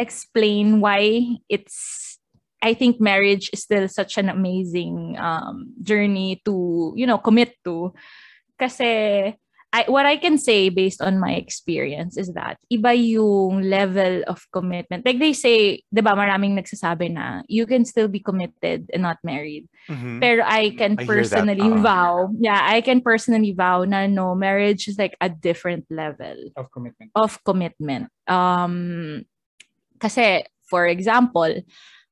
Explain 0.00 0.80
why 0.80 1.36
it's 1.52 2.16
I 2.60 2.72
think 2.74 3.00
marriage 3.00 3.48
is 3.52 3.64
still 3.64 3.88
such 3.88 4.16
an 4.16 4.28
amazing 4.28 5.16
um, 5.20 5.72
journey 5.80 6.40
to 6.44 6.92
you 6.96 7.06
know 7.06 7.20
commit 7.20 7.56
to 7.64 7.92
kasi 8.60 9.32
I, 9.72 9.84
what 9.86 10.04
I 10.04 10.16
can 10.16 10.36
say 10.36 10.68
based 10.68 11.00
on 11.00 11.20
my 11.20 11.38
experience 11.38 12.18
is 12.18 12.34
that 12.34 12.58
iba 12.74 12.90
yung 12.90 13.62
level 13.62 14.26
of 14.26 14.42
commitment. 14.50 15.06
Like 15.06 15.22
they 15.22 15.32
say, 15.32 15.86
'di 15.94 16.02
ba, 16.02 16.18
maraming 16.18 16.58
nagsasabi 16.58 17.14
na 17.14 17.46
you 17.46 17.70
can 17.70 17.86
still 17.86 18.10
be 18.10 18.18
committed 18.18 18.90
and 18.90 19.06
not 19.06 19.22
married. 19.22 19.70
Mhm. 19.86 20.18
Pero 20.18 20.42
I 20.42 20.74
can 20.74 20.98
I 20.98 21.06
personally 21.06 21.70
uh-uh. 21.70 21.86
vow, 21.86 22.34
yeah, 22.42 22.66
I 22.66 22.82
can 22.82 22.98
personally 22.98 23.54
vow 23.54 23.86
na 23.86 24.10
no, 24.10 24.34
marriage 24.34 24.90
is 24.90 24.98
like 24.98 25.14
a 25.22 25.30
different 25.30 25.86
level 25.86 26.50
Of 26.58 26.74
commitment. 26.74 27.14
of 27.14 27.38
commitment. 27.46 28.10
Um, 28.26 29.22
kasi 30.00 30.44
for 30.66 30.86
example, 30.86 31.62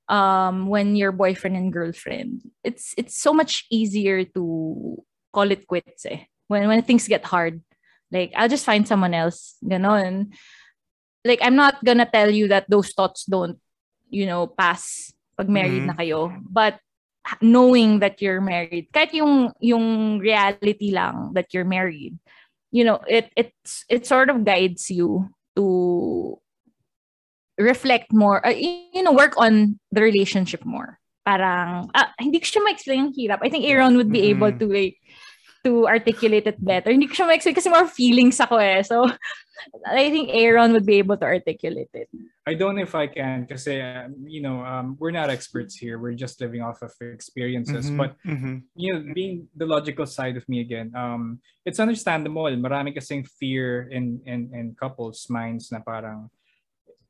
um, 0.08 0.66
when 0.68 0.96
you're 0.96 1.12
boyfriend 1.12 1.56
and 1.56 1.72
girlfriend, 1.72 2.42
it's 2.64 2.94
it's 2.98 3.16
so 3.16 3.32
much 3.32 3.64
easier 3.70 4.24
to 4.36 5.02
call 5.32 5.50
it 5.50 5.66
quits 5.66 6.06
eh. 6.06 6.26
When 6.48 6.66
when 6.68 6.82
things 6.82 7.08
get 7.08 7.24
hard, 7.24 7.62
like 8.10 8.32
I'll 8.36 8.48
just 8.50 8.64
find 8.66 8.86
someone 8.86 9.14
else, 9.14 9.56
ganon. 9.64 10.32
Like 11.24 11.40
I'm 11.42 11.56
not 11.56 11.84
gonna 11.84 12.08
tell 12.08 12.30
you 12.30 12.48
that 12.48 12.68
those 12.70 12.92
thoughts 12.92 13.24
don't, 13.24 13.58
you 14.08 14.26
know, 14.26 14.46
pass 14.46 15.12
pag 15.36 15.48
married 15.48 15.84
Mhm. 15.84 15.90
na 15.92 15.94
kayo. 15.94 16.34
But 16.48 16.80
knowing 17.44 18.00
that 18.00 18.22
you're 18.22 18.40
married, 18.40 18.88
kahit 18.92 19.12
yung 19.12 19.52
yung 19.60 20.18
reality 20.18 20.90
lang 20.90 21.36
that 21.36 21.52
you're 21.52 21.68
married, 21.68 22.16
you 22.72 22.82
know, 22.84 23.00
it 23.06 23.28
it's 23.36 23.84
it 23.92 24.06
sort 24.08 24.30
of 24.32 24.44
guides 24.44 24.88
you 24.90 25.28
to 25.56 26.38
reflect 27.58 28.12
more, 28.12 28.44
uh, 28.46 28.54
you 28.54 29.02
know, 29.02 29.12
work 29.12 29.34
on 29.36 29.78
the 29.90 30.02
relationship 30.02 30.64
more. 30.64 30.98
Parang, 31.26 31.90
ah, 31.92 32.14
hindi 32.18 32.40
ko 32.40 32.46
siya 32.46 32.64
ma-explain 32.64 33.00
ang 33.00 33.12
hirap. 33.12 33.40
I 33.42 33.50
think 33.50 33.66
Aaron 33.66 33.96
would 33.98 34.10
be 34.10 34.30
able 34.32 34.54
Mhm. 34.54 34.58
to 34.62 34.66
like, 34.70 34.96
to 35.66 35.84
articulate 35.90 36.46
it 36.46 36.56
better. 36.62 36.88
Hindi 36.94 37.10
ko 37.10 37.18
siya 37.18 37.26
ma-explain 37.26 37.58
kasi 37.58 37.68
more 37.68 37.90
feelings 37.90 38.38
ako 38.40 38.56
eh. 38.62 38.80
So, 38.86 39.10
I 39.90 40.08
think 40.08 40.30
Aaron 40.30 40.72
would 40.72 40.86
be 40.86 41.02
able 41.02 41.18
to 41.18 41.26
articulate 41.26 41.90
it. 41.92 42.08
I 42.46 42.54
don't 42.54 42.78
know 42.78 42.86
if 42.86 42.94
I 42.94 43.10
can 43.10 43.44
kasi 43.44 43.82
uh, 43.82 44.08
you 44.24 44.40
know 44.40 44.62
um, 44.64 44.96
we're 44.96 45.12
not 45.12 45.28
experts 45.28 45.76
here. 45.76 45.98
We're 45.98 46.16
just 46.16 46.40
living 46.40 46.62
off 46.62 46.80
of 46.80 46.94
experiences. 47.02 47.90
Mhm, 47.90 47.96
But 47.98 48.16
mhm. 48.24 48.64
you 48.78 48.94
know, 48.94 49.02
being 49.12 49.50
the 49.52 49.66
logical 49.66 50.06
side 50.06 50.38
of 50.38 50.48
me 50.48 50.62
again, 50.62 50.94
um, 50.96 51.42
it's 51.66 51.82
understandable. 51.82 52.48
Marami 52.56 52.94
kasing 52.96 53.26
fear 53.36 53.90
in 53.90 54.22
in 54.24 54.48
in 54.54 54.64
couples' 54.78 55.26
minds 55.28 55.68
na 55.74 55.82
parang, 55.84 56.30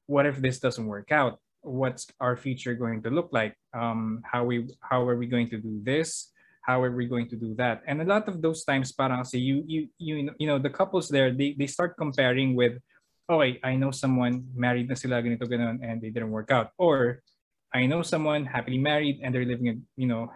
what 0.09 0.25
if 0.25 0.41
this 0.41 0.59
doesn't 0.59 0.89
work 0.89 1.13
out? 1.13 1.39
What's 1.61 2.09
our 2.19 2.35
future 2.35 2.73
going 2.75 3.05
to 3.05 3.11
look 3.13 3.29
like? 3.31 3.55
Um, 3.77 4.25
how 4.25 4.43
we 4.49 4.67
how 4.81 5.05
are 5.05 5.21
we 5.21 5.29
going 5.29 5.53
to 5.53 5.61
do 5.61 5.79
this? 5.85 6.33
How 6.65 6.83
are 6.83 6.91
we 6.91 7.07
going 7.07 7.29
to 7.29 7.37
do 7.37 7.55
that? 7.61 7.85
And 7.87 8.01
a 8.01 8.09
lot 8.09 8.27
of 8.27 8.41
those 8.41 8.65
times, 8.65 8.91
parang 8.91 9.23
say 9.23 9.39
you 9.39 9.63
you 9.69 9.93
you 10.01 10.33
you 10.41 10.49
know 10.49 10.59
the 10.59 10.73
couples 10.73 11.13
there 11.13 11.31
they 11.31 11.55
they 11.55 11.69
start 11.69 12.01
comparing 12.01 12.57
with, 12.57 12.81
oh 13.29 13.45
I, 13.45 13.61
I 13.63 13.77
know 13.77 13.93
someone 13.93 14.49
married 14.57 14.89
na 14.89 14.97
sila 14.97 15.21
ganito 15.21 15.45
ganon 15.45 15.85
and 15.85 16.01
they 16.01 16.09
didn't 16.09 16.33
work 16.33 16.51
out, 16.51 16.73
or 16.81 17.21
I 17.69 17.85
know 17.85 18.01
someone 18.01 18.49
happily 18.49 18.81
married 18.81 19.21
and 19.21 19.31
they're 19.31 19.45
living 19.45 19.69
a 19.69 19.77
you 20.01 20.09
know 20.09 20.33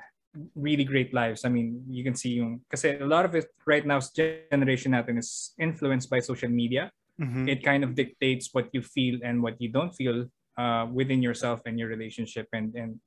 really 0.55 0.85
great 0.85 1.13
lives. 1.13 1.45
I 1.45 1.49
mean, 1.49 1.85
you 1.89 2.05
can 2.05 2.15
see 2.15 2.41
yung, 2.41 2.61
kasi 2.71 2.97
a 2.97 3.07
lot 3.07 3.25
of 3.25 3.35
it 3.35 3.47
right 3.67 3.85
now, 3.85 4.01
generation 4.17 4.93
natin 4.93 5.19
is 5.19 5.53
influenced 5.59 6.09
by 6.09 6.21
social 6.21 6.49
media. 6.49 6.91
Mhm. 7.23 7.47
It 7.47 7.63
kind 7.63 7.87
of 7.87 7.95
dictates 7.95 8.51
what 8.51 8.69
you 8.75 8.83
feel 8.83 9.23
and 9.23 9.43
what 9.43 9.55
you 9.63 9.71
don't 9.71 9.95
feel 9.95 10.27
uh, 10.59 10.91
within 10.91 11.23
yourself 11.23 11.63
and 11.65 11.79
your 11.79 11.89
relationship. 11.89 12.49
And, 12.53 12.75
and 12.75 12.99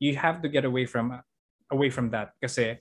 you 0.00 0.16
have 0.16 0.40
to 0.42 0.48
get 0.48 0.64
away 0.64 0.86
from, 0.86 1.20
away 1.70 1.90
from 1.90 2.10
that. 2.10 2.32
Kasi 2.40 2.80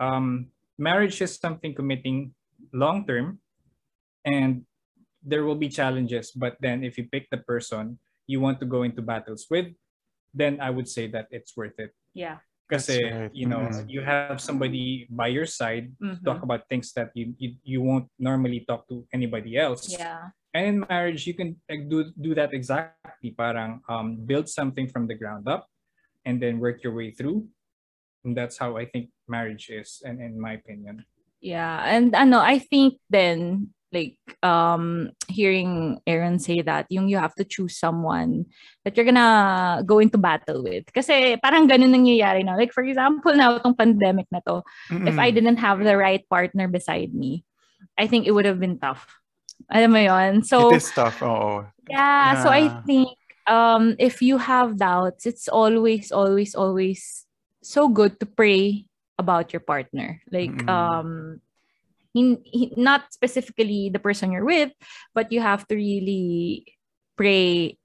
um, 0.00 0.48
marriage 0.78 1.20
is 1.20 1.36
something 1.36 1.74
committing 1.74 2.32
long 2.72 3.06
term 3.06 3.38
and 4.24 4.64
there 5.22 5.44
will 5.44 5.60
be 5.60 5.68
challenges. 5.68 6.32
But 6.32 6.56
then 6.60 6.82
if 6.82 6.96
you 6.96 7.04
pick 7.04 7.28
the 7.30 7.44
person 7.44 7.98
you 8.26 8.40
want 8.40 8.58
to 8.60 8.66
go 8.66 8.82
into 8.82 9.02
battles 9.02 9.46
with, 9.50 9.68
then 10.32 10.58
I 10.60 10.70
would 10.70 10.88
say 10.88 11.06
that 11.08 11.28
it's 11.30 11.56
worth 11.56 11.78
it. 11.78 11.92
Yeah. 12.14 12.38
Kasi, 12.64 12.96
That's 13.04 13.16
right. 13.28 13.34
you 13.36 13.44
know, 13.44 13.68
Mhm. 13.68 13.84
you 13.92 14.00
have 14.00 14.40
somebody 14.40 15.04
by 15.12 15.28
your 15.28 15.44
side 15.44 15.92
to 16.00 16.16
Mhm. 16.16 16.24
talk 16.24 16.40
about 16.40 16.64
things 16.72 16.96
that 16.96 17.12
you, 17.12 17.36
you 17.36 17.50
you 17.60 17.78
won't 17.84 18.08
normally 18.16 18.64
talk 18.64 18.88
to 18.88 19.04
anybody 19.12 19.60
else. 19.60 19.92
Yeah. 19.92 20.32
And 20.56 20.64
in 20.64 20.76
marriage, 20.88 21.28
you 21.28 21.34
can 21.36 21.60
like, 21.68 21.90
do 21.92 22.08
do 22.16 22.32
that 22.38 22.54
exactly. 22.56 23.36
Parang 23.36 23.84
um, 23.90 24.16
build 24.24 24.48
something 24.48 24.88
from 24.88 25.04
the 25.10 25.18
ground 25.18 25.44
up, 25.44 25.68
and 26.24 26.40
then 26.40 26.56
work 26.56 26.80
your 26.80 26.96
way 26.96 27.12
through. 27.12 27.44
And 28.24 28.32
that's 28.32 28.56
how 28.56 28.80
I 28.80 28.88
think 28.88 29.12
marriage 29.28 29.68
is, 29.68 30.00
and 30.00 30.16
in 30.22 30.40
my 30.40 30.56
opinion. 30.56 31.04
Yeah, 31.44 31.84
and 31.84 32.16
ano, 32.16 32.40
I 32.40 32.56
think 32.64 32.96
then 33.12 33.68
like 33.94 34.18
um 34.42 35.14
hearing 35.30 36.02
Aaron 36.04 36.42
say 36.42 36.60
that 36.66 36.90
yung 36.90 37.06
you 37.06 37.16
have 37.16 37.34
to 37.38 37.46
choose 37.46 37.78
someone 37.78 38.44
that 38.82 38.98
you're 38.98 39.06
gonna 39.06 39.80
go 39.86 40.02
into 40.02 40.18
battle 40.18 40.66
with. 40.66 40.90
Kasi 40.90 41.38
parang 41.38 41.70
ganun 41.70 41.94
nangyayari 41.94 42.42
na. 42.44 42.58
Like 42.58 42.74
for 42.74 42.82
example, 42.82 43.32
now 43.32 43.56
itong 43.56 43.78
pandemic 43.78 44.26
na 44.34 44.42
to, 44.50 44.66
if 45.06 45.16
I 45.22 45.30
didn't 45.30 45.62
have 45.62 45.78
the 45.78 45.96
right 45.96 46.26
partner 46.28 46.66
beside 46.66 47.14
me, 47.14 47.46
I 47.96 48.10
think 48.10 48.26
it 48.26 48.34
would 48.34 48.44
have 48.44 48.58
been 48.58 48.82
tough. 48.82 49.06
Alam 49.70 49.94
mo 49.94 50.00
yun? 50.02 50.42
So, 50.42 50.68
It 50.74 50.82
is 50.82 50.90
tough, 50.90 51.22
oo. 51.22 51.64
yeah, 51.88 52.34
so 52.42 52.50
I 52.50 52.68
Yeah. 52.68 52.80
think 52.84 53.08
um 53.46 53.94
if 54.02 54.20
you 54.20 54.36
have 54.42 54.76
doubts, 54.76 55.24
it's 55.24 55.48
always, 55.48 56.10
always, 56.10 56.52
always 56.58 57.24
so 57.62 57.88
good 57.88 58.20
to 58.20 58.26
pray 58.26 58.84
about 59.16 59.52
your 59.52 59.60
partner. 59.64 60.20
Like 60.28 60.52
Mm-mm. 60.52 60.68
um 60.68 61.40
not 62.14 63.10
specifically 63.10 63.90
the 63.90 63.98
person 63.98 64.30
you're 64.30 64.46
with, 64.46 64.70
but 65.14 65.32
you 65.34 65.42
have 65.42 65.66
to 65.68 65.74
really 65.74 66.66
pray 67.18 67.76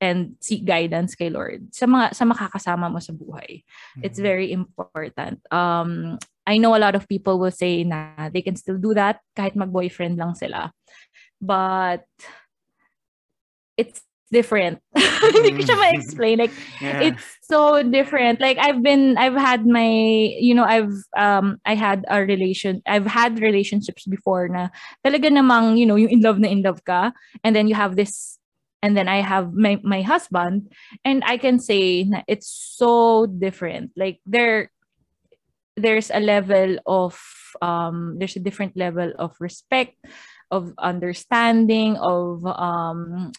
and 0.00 0.36
seek 0.40 0.64
guidance 0.68 1.14
kay 1.16 1.30
Lord 1.32 1.72
sa 1.72 1.88
mga 1.88 2.12
sa 2.12 2.28
makakasama 2.28 2.92
mo 2.92 3.00
sa 3.00 3.16
buhay. 3.16 3.64
It's 4.04 4.20
Mhm. 4.20 4.26
very 4.28 4.48
important. 4.52 5.40
Um 5.48 6.20
I 6.44 6.60
know 6.60 6.76
a 6.76 6.82
lot 6.82 6.92
of 6.92 7.08
people 7.08 7.40
will 7.40 7.54
say 7.54 7.88
na 7.88 8.28
they 8.28 8.44
can 8.44 8.52
still 8.52 8.76
do 8.76 8.92
that 8.92 9.24
kahit 9.32 9.56
mag-boyfriend 9.56 10.20
lang 10.20 10.36
sila. 10.36 10.76
But 11.40 12.04
it's 13.80 14.04
different. 14.34 14.82
Hindi 14.98 15.54
ko 15.54 15.62
siya 15.62 15.78
ma-explain. 15.78 16.36
Like, 16.42 16.54
Yeah. 16.82 17.14
it's 17.14 17.22
so 17.46 17.80
different. 17.86 18.42
Like, 18.42 18.58
I've 18.58 18.82
been, 18.82 19.14
I've 19.16 19.38
had 19.38 19.62
my, 19.64 19.86
you 20.36 20.52
know, 20.52 20.66
I've, 20.66 20.92
um, 21.16 21.62
I 21.64 21.78
had 21.78 22.04
a 22.10 22.26
relation, 22.26 22.82
I've 22.84 23.06
had 23.06 23.38
relationships 23.38 24.04
before 24.04 24.50
na 24.50 24.74
talaga 25.06 25.30
namang, 25.30 25.78
you 25.78 25.86
know, 25.86 25.94
yung 25.94 26.10
in 26.10 26.20
love 26.20 26.42
na 26.42 26.50
in 26.50 26.66
love 26.66 26.82
ka. 26.82 27.14
And 27.46 27.54
then 27.54 27.70
you 27.70 27.78
have 27.78 27.94
this, 27.94 28.42
and 28.82 28.98
then 28.98 29.06
I 29.08 29.22
have 29.22 29.54
my, 29.54 29.78
my 29.86 30.02
husband. 30.02 30.74
And 31.06 31.22
I 31.24 31.38
can 31.38 31.62
say 31.62 32.02
na 32.04 32.26
it's 32.26 32.50
so 32.50 33.24
different. 33.30 33.94
Like, 33.96 34.18
there, 34.26 34.74
there's 35.78 36.10
a 36.10 36.20
level 36.20 36.82
of, 36.84 37.16
um, 37.62 38.18
there's 38.18 38.36
a 38.36 38.44
different 38.44 38.76
level 38.76 39.14
of 39.16 39.32
respect, 39.40 39.96
of 40.50 40.74
understanding, 40.76 41.96
of, 41.96 42.44
um, 42.44 43.32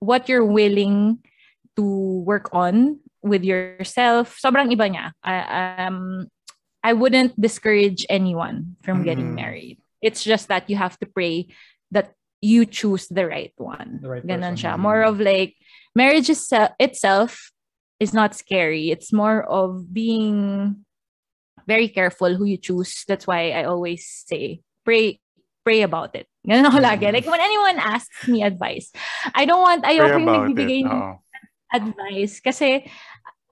what 0.00 0.28
you're 0.28 0.44
willing 0.46 1.18
to 1.76 1.84
work 2.26 2.50
on 2.52 3.00
with 3.22 3.44
yourself. 3.44 4.38
Sobrang 4.38 4.70
iba 4.74 4.86
niya. 4.90 5.12
I, 5.22 5.86
um, 5.86 6.28
I 6.82 6.92
wouldn't 6.92 7.38
discourage 7.38 8.06
anyone 8.08 8.76
from 8.82 9.02
getting 9.02 9.34
Mhm. 9.34 9.40
married. 9.42 9.78
It's 10.00 10.22
just 10.22 10.48
that 10.48 10.70
you 10.70 10.76
have 10.76 10.98
to 11.02 11.06
pray 11.06 11.50
that 11.90 12.14
you 12.40 12.64
choose 12.66 13.08
the 13.10 13.26
right 13.26 13.52
one. 13.58 13.98
The 14.02 14.08
right 14.08 14.22
Ganon 14.26 14.54
person. 14.54 14.70
siya. 14.70 14.78
More 14.78 15.02
of 15.02 15.18
like, 15.18 15.58
marriage 15.94 16.30
is, 16.30 16.46
itself 16.78 17.50
is 17.98 18.14
not 18.14 18.34
scary. 18.38 18.90
It's 18.94 19.12
more 19.12 19.42
of 19.42 19.92
being 19.92 20.86
very 21.66 21.88
careful 21.90 22.34
who 22.38 22.46
you 22.46 22.56
choose. 22.56 23.02
That's 23.06 23.26
why 23.26 23.50
I 23.50 23.64
always 23.64 24.06
say, 24.06 24.62
pray 24.86 25.18
pray 25.68 25.84
about 25.84 26.16
it. 26.16 26.24
Ganun 26.48 26.72
ako 26.72 26.80
lagi. 26.80 27.04
Mhm. 27.04 27.12
Like, 27.12 27.28
when 27.28 27.44
anyone 27.44 27.76
asks 27.76 28.24
me 28.24 28.40
advice, 28.40 28.88
I 29.36 29.44
don't 29.44 29.60
want, 29.60 29.84
Pray 29.84 30.00
ayoko 30.00 30.16
yung 30.16 30.24
about 30.24 30.40
nagbibigay 30.48 30.80
it. 30.80 30.88
ng 30.88 31.20
advice 31.76 32.40
kasi 32.40 32.88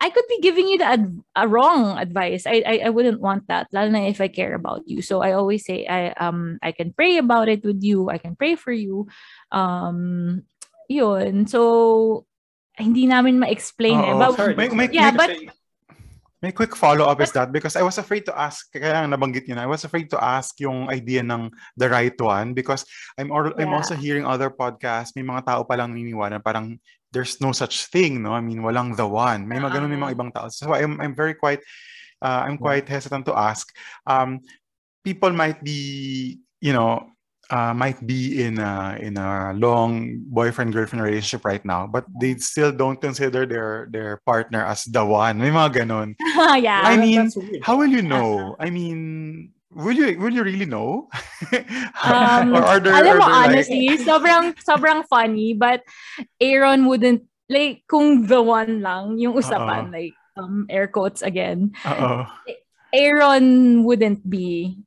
I 0.00 0.08
could 0.12 0.24
be 0.28 0.40
giving 0.44 0.68
you 0.68 0.76
the 0.80 0.88
ad- 0.88 1.20
a 1.36 1.44
wrong 1.48 1.96
advice. 1.96 2.44
I, 2.44 2.60
I 2.64 2.74
I 2.88 2.90
wouldn't 2.92 3.20
want 3.20 3.48
that, 3.48 3.68
lalo 3.72 3.88
na 3.92 4.04
if 4.08 4.20
I 4.20 4.28
care 4.28 4.52
about 4.56 4.84
you. 4.84 5.00
So 5.00 5.20
I 5.24 5.32
always 5.32 5.64
say 5.64 5.84
I 5.88 6.12
um 6.20 6.56
I 6.60 6.72
can 6.72 6.92
pray 6.96 7.16
about 7.16 7.48
it 7.52 7.64
with 7.64 7.80
you. 7.80 8.08
I 8.12 8.16
can 8.20 8.36
pray 8.36 8.56
for 8.60 8.72
you. 8.76 9.08
Um, 9.52 10.44
yun. 10.88 11.48
So 11.48 12.28
hindi 12.76 13.08
namin 13.08 13.40
ma-explain 13.40 13.96
eh. 14.04 14.12
But, 14.16 14.36
Sorry. 14.36 14.52
May- 14.52 14.68
may- 14.72 14.92
Yeah, 14.92 15.12
may- 15.12 15.16
but- 15.16 15.36
May 16.46 16.54
quick 16.54 16.78
follow-up 16.78 17.18
is 17.18 17.34
that 17.34 17.50
because 17.50 17.74
I 17.74 17.82
was 17.82 17.98
afraid 17.98 18.22
to 18.30 18.34
ask, 18.38 18.70
kaya 18.70 19.02
nabanggit 19.02 19.50
niyo 19.50 19.58
na, 19.58 19.66
I 19.66 19.70
was 19.74 19.82
afraid 19.82 20.06
to 20.14 20.18
ask 20.22 20.54
yung 20.62 20.86
idea 20.94 21.26
ng 21.26 21.50
the 21.74 21.90
right 21.90 22.14
one 22.22 22.54
because 22.54 22.86
I'm, 23.18 23.34
or, 23.34 23.50
I'm 23.58 23.74
Yeah. 23.74 23.82
also 23.82 23.98
hearing 23.98 24.22
other 24.22 24.46
podcasts, 24.54 25.18
may 25.18 25.26
mga 25.26 25.42
tao 25.42 25.66
palang 25.66 25.98
niniwala 25.98 26.38
parang 26.38 26.78
there's 27.10 27.42
no 27.42 27.50
such 27.50 27.90
thing, 27.90 28.22
no? 28.22 28.30
I 28.30 28.38
mean, 28.38 28.62
walang 28.62 28.94
the 28.94 29.10
one. 29.10 29.42
May 29.50 29.58
mga 29.58 29.74
ganun, 29.74 29.90
may 29.90 29.98
mga 29.98 30.14
Ah. 30.14 30.16
ibang 30.22 30.30
tao. 30.30 30.46
So 30.54 30.70
I'm, 30.70 31.02
I'm 31.02 31.18
very 31.18 31.34
quite, 31.34 31.66
uh, 32.22 32.46
I'm 32.46 32.62
quite 32.62 32.86
hesitant 32.86 33.26
to 33.26 33.34
ask. 33.34 33.66
Um, 34.06 34.38
people 35.02 35.34
might 35.34 35.58
be, 35.66 36.38
you 36.62 36.70
know, 36.70 37.10
uh, 37.50 37.74
might 37.74 38.04
be 38.06 38.42
in 38.42 38.58
a, 38.58 38.98
in 39.00 39.16
a 39.16 39.52
long 39.54 40.22
boyfriend 40.26 40.72
girlfriend 40.72 41.04
relationship 41.04 41.44
right 41.44 41.64
now, 41.64 41.86
but 41.86 42.04
they 42.20 42.34
still 42.36 42.72
don't 42.72 43.00
consider 43.00 43.46
their 43.46 43.88
their 43.90 44.20
partner 44.26 44.64
as 44.64 44.84
the 44.84 45.04
one. 45.04 45.38
May 45.38 45.50
mga 45.50 45.86
ganun. 45.86 46.14
yeah. 46.62 46.82
I 46.84 46.96
mean. 46.96 47.30
How 47.62 47.76
will 47.76 47.90
you 47.90 48.02
know? 48.02 48.56
I 48.58 48.70
mean, 48.70 49.52
will 49.70 49.94
you 49.94 50.18
will 50.18 50.32
you 50.32 50.42
really 50.42 50.66
know? 50.66 51.08
Um, 52.06 52.54
or 52.54 52.62
are 52.62 52.80
there, 52.80 52.94
alam 52.94 53.18
mo, 53.18 53.26
there 53.26 53.30
like- 53.30 53.48
honestly, 53.50 53.88
sobrang, 53.98 54.54
sobrang 54.62 55.02
funny, 55.10 55.54
but 55.54 55.82
Aaron 56.40 56.86
wouldn't 56.86 57.26
like, 57.48 57.82
kung 57.88 58.26
the 58.26 58.42
one 58.42 58.80
lang, 58.80 59.18
yung 59.18 59.34
usapan, 59.34 59.90
Oo. 59.90 59.92
like, 59.92 60.14
um, 60.36 60.66
air 60.70 60.86
quotes 60.86 61.22
again, 61.22 61.72
Oo. 61.86 62.26
Aaron 62.94 63.82
wouldn't 63.84 64.22
be 64.28 64.78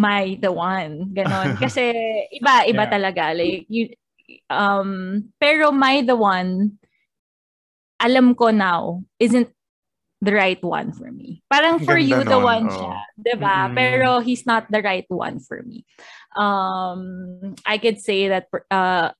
my 0.00 0.40
the 0.40 0.48
one. 0.48 1.12
Ganon. 1.12 1.58
Kasi 1.62 1.92
iba, 2.32 2.64
iba 2.64 2.88
Yeah. 2.88 2.92
talaga. 2.96 3.36
Like, 3.36 3.68
you, 3.68 3.92
um, 4.48 5.28
pero 5.36 5.68
my 5.70 6.00
the 6.00 6.16
one, 6.16 6.80
alam 8.00 8.32
ko 8.32 8.48
now, 8.48 9.04
isn't 9.20 9.52
the 10.24 10.32
right 10.32 10.60
one 10.64 10.92
for 10.92 11.12
me. 11.12 11.44
Parang 11.52 11.80
Ang 11.80 11.84
for 11.84 11.96
you, 12.00 12.24
ganda 12.24 12.32
the 12.32 12.40
nun, 12.40 12.44
one 12.44 12.66
oo. 12.68 12.72
siya. 12.72 12.96
Diba? 13.20 13.56
Mm-mm. 13.68 13.76
Pero 13.76 14.08
he's 14.24 14.44
not 14.48 14.64
the 14.72 14.80
right 14.80 15.04
one 15.12 15.40
for 15.40 15.60
me. 15.60 15.84
Um, 16.36 17.52
I 17.68 17.76
could 17.76 18.00
say 18.00 18.28
that 18.28 18.48
uh, 18.72 19.12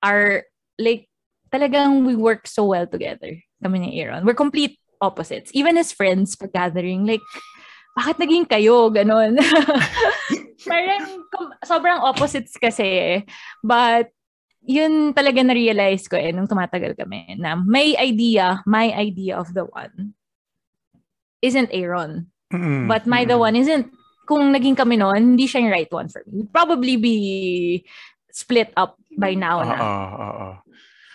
our, 0.00 0.44
like, 0.80 1.08
talagang 1.52 2.04
we 2.08 2.16
work 2.16 2.46
so 2.48 2.64
well 2.64 2.86
together. 2.88 3.36
Kami 3.62 3.78
ni 3.80 4.00
Aaron. 4.00 4.24
We're 4.24 4.36
complete 4.36 4.76
opposites. 5.00 5.50
Even 5.52 5.76
as 5.76 5.92
friends, 5.92 6.36
pag 6.36 6.52
gathering, 6.52 7.04
like, 7.04 7.24
bakit 7.96 8.20
naging 8.20 8.44
kayo? 8.44 8.92
Ganon. 8.92 9.40
Parang 10.70 11.24
sobrang 11.64 12.04
opposites 12.04 12.60
kasi. 12.60 13.24
But, 13.64 14.12
yun 14.66 15.14
talaga 15.14 15.40
na-realize 15.40 16.10
ko 16.10 16.18
eh, 16.18 16.34
nung 16.34 16.50
tumatagal 16.50 16.98
kami, 16.98 17.38
na 17.38 17.54
may 17.54 17.94
idea, 17.96 18.60
my 18.66 18.90
idea 18.92 19.38
of 19.38 19.54
the 19.54 19.64
one 19.64 20.12
isn't 21.40 21.70
Aaron. 21.70 22.26
Mm-mm. 22.52 22.90
But 22.90 23.06
my 23.06 23.22
the 23.22 23.38
Mm-mm. 23.38 23.46
one 23.46 23.56
isn't, 23.56 23.86
kung 24.26 24.50
naging 24.50 24.74
kami 24.74 24.98
noon, 24.98 25.38
hindi 25.38 25.46
siya 25.46 25.62
yung 25.62 25.74
right 25.74 25.92
one 25.94 26.10
for 26.10 26.20
me. 26.26 26.42
We'd 26.42 26.52
probably 26.52 26.98
be 26.98 27.16
split 28.34 28.74
up 28.74 28.98
by 29.14 29.38
now 29.38 29.62
Oo, 29.62 29.70
na. 29.70 29.76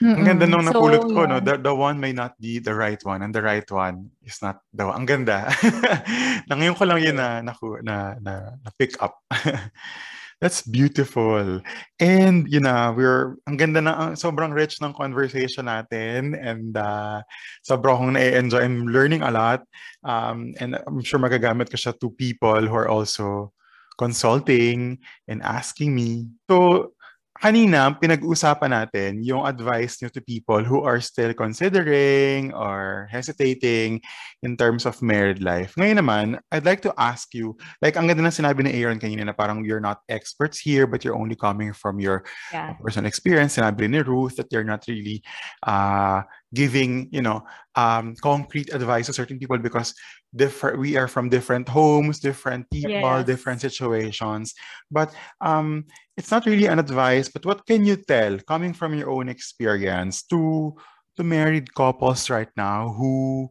Oo. 0.01 0.15
Ang 0.17 0.25
ganda 0.25 0.45
nung 0.49 0.65
So, 0.65 0.73
napulot 0.73 1.05
ko, 1.13 1.29
no? 1.29 1.37
The, 1.37 1.61
the 1.61 1.73
one 1.73 2.01
may 2.01 2.11
not 2.11 2.33
be 2.41 2.57
the 2.57 2.73
right 2.73 2.99
one 3.05 3.21
and 3.21 3.33
the 3.33 3.41
right 3.41 3.65
one 3.69 4.09
is 4.25 4.41
not 4.41 4.65
the 4.73 4.89
one. 4.89 4.97
Ang 4.97 5.07
ganda. 5.07 5.47
na 6.49 6.53
ngayon 6.57 6.75
ko 6.75 6.83
lang 6.89 6.99
yun 7.01 7.15
na, 7.15 7.45
na, 7.45 7.53
na, 7.85 7.95
na, 8.17 8.33
na 8.57 8.69
pick 8.77 8.97
up. 8.97 9.21
That's 10.41 10.65
beautiful. 10.65 11.61
And, 12.01 12.49
you 12.49 12.59
know, 12.65 12.97
we're, 12.97 13.37
ang 13.45 13.61
ganda 13.61 13.77
na, 13.77 13.93
ang- 13.93 14.17
sobrang 14.17 14.57
rich 14.57 14.81
ng 14.81 14.97
conversation 14.97 15.69
natin 15.69 16.33
and 16.33 16.73
uh, 16.73 17.21
sobrang 17.61 17.93
akong 17.93 18.13
na-enjoy. 18.17 18.65
I'm 18.65 18.89
learning 18.89 19.21
a 19.21 19.29
lot. 19.29 19.61
Um, 20.01 20.57
and 20.57 20.81
I'm 20.81 21.05
sure 21.05 21.21
magagamit 21.21 21.69
ko 21.69 21.77
siya 21.77 21.93
to 22.01 22.09
people 22.17 22.65
who 22.65 22.73
are 22.73 22.89
also 22.89 23.53
consulting 24.01 24.97
and 25.29 25.45
asking 25.45 25.93
me. 25.93 26.25
So, 26.49 26.97
kanina, 27.41 27.89
pinag-usapan 27.97 28.69
natin 28.69 29.25
yung 29.25 29.43
advice 29.43 29.97
nyo 29.99 30.13
to 30.13 30.21
people 30.21 30.61
who 30.61 30.85
are 30.85 31.01
still 31.01 31.33
considering 31.33 32.53
or 32.53 33.09
hesitating 33.09 33.97
in 34.45 34.53
terms 34.53 34.85
of 34.85 35.01
married 35.01 35.41
life. 35.41 35.73
Ngayon 35.75 35.97
naman, 35.97 36.25
I'd 36.53 36.63
like 36.69 36.85
to 36.85 36.93
ask 37.01 37.33
you, 37.33 37.57
like 37.81 37.97
ang 37.97 38.05
ganda 38.05 38.21
ng 38.21 38.31
sinabi 38.31 38.61
ni 38.61 38.77
Aaron 38.77 39.01
kanina 39.01 39.25
na 39.25 39.33
parang 39.33 39.65
you're 39.65 39.81
not 39.81 40.05
experts 40.05 40.61
here 40.61 40.85
but 40.85 41.01
you're 41.01 41.17
only 41.17 41.35
coming 41.35 41.73
from 41.73 41.97
your 41.97 42.21
Yeah. 42.53 42.77
personal 42.77 43.09
experience. 43.09 43.57
Sinabi 43.57 43.89
ni 43.89 44.05
Ruth 44.05 44.37
that 44.37 44.53
you're 44.53 44.67
not 44.67 44.85
really 44.85 45.25
uh, 45.65 46.21
giving, 46.53 47.07
you 47.11 47.21
know, 47.21 47.43
um, 47.75 48.15
concrete 48.21 48.73
advice 48.73 49.07
to 49.07 49.13
certain 49.13 49.39
people 49.39 49.57
because 49.57 49.93
different 50.35 50.79
we 50.79 50.97
are 50.97 51.07
from 51.07 51.29
different 51.29 51.67
homes, 51.67 52.19
different 52.19 52.69
people, 52.69 53.23
Yes. 53.23 53.25
different 53.25 53.61
situations. 53.61 54.53
But 54.89 55.13
um, 55.41 55.85
it's 56.17 56.31
not 56.31 56.45
really 56.45 56.65
an 56.67 56.79
advice, 56.79 57.29
but 57.29 57.45
what 57.45 57.65
can 57.65 57.85
you 57.85 57.95
tell 57.95 58.37
coming 58.39 58.73
from 58.73 58.93
your 58.93 59.09
own 59.09 59.29
experience 59.29 60.23
to 60.27 60.75
to 61.17 61.23
married 61.23 61.73
couples 61.73 62.29
right 62.29 62.49
now 62.55 62.89
who 62.93 63.49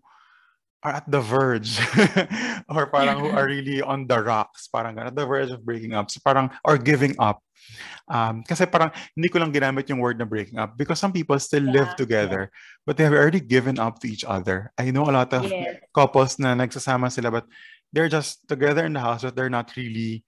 are 0.82 0.96
at 1.00 1.06
the 1.10 1.20
verge 1.20 1.78
or 2.72 2.86
parang 2.88 3.20
who 3.20 3.30
are 3.30 3.46
really 3.52 3.82
on 3.82 4.06
the 4.06 4.16
rocks, 4.20 4.68
parang 4.68 4.98
at 4.98 5.14
the 5.14 5.26
verge 5.26 5.50
of 5.52 5.64
breaking 5.64 5.92
up, 5.92 6.10
so 6.10 6.20
parang 6.24 6.50
or 6.64 6.78
giving 6.78 7.14
up. 7.20 7.42
Um, 8.08 8.42
kasi 8.42 8.64
parang 8.66 8.90
hindi 9.14 9.28
ko 9.28 9.38
lang 9.38 9.52
ginamit 9.52 9.86
yung 9.92 10.00
word 10.00 10.18
na 10.18 10.24
breaking 10.26 10.58
up 10.58 10.74
because 10.74 10.98
some 10.98 11.12
people 11.12 11.38
still 11.38 11.62
live 11.62 11.92
Yeah, 11.92 12.00
together 12.00 12.42
but 12.88 12.96
they 12.96 13.04
have 13.04 13.14
already 13.14 13.38
given 13.38 13.78
up 13.78 14.00
to 14.00 14.08
each 14.08 14.24
other. 14.24 14.72
I 14.80 14.90
know 14.90 15.06
a 15.06 15.14
lot 15.14 15.30
of 15.36 15.44
Yes. 15.46 15.78
couples 15.94 16.40
na 16.40 16.56
nagsasama 16.56 17.12
sila 17.12 17.30
but 17.30 17.46
they're 17.92 18.10
just 18.10 18.48
together 18.48 18.82
in 18.88 18.96
the 18.96 19.04
house 19.04 19.22
but 19.22 19.36
they're 19.36 19.52
not 19.52 19.70
really 19.76 20.24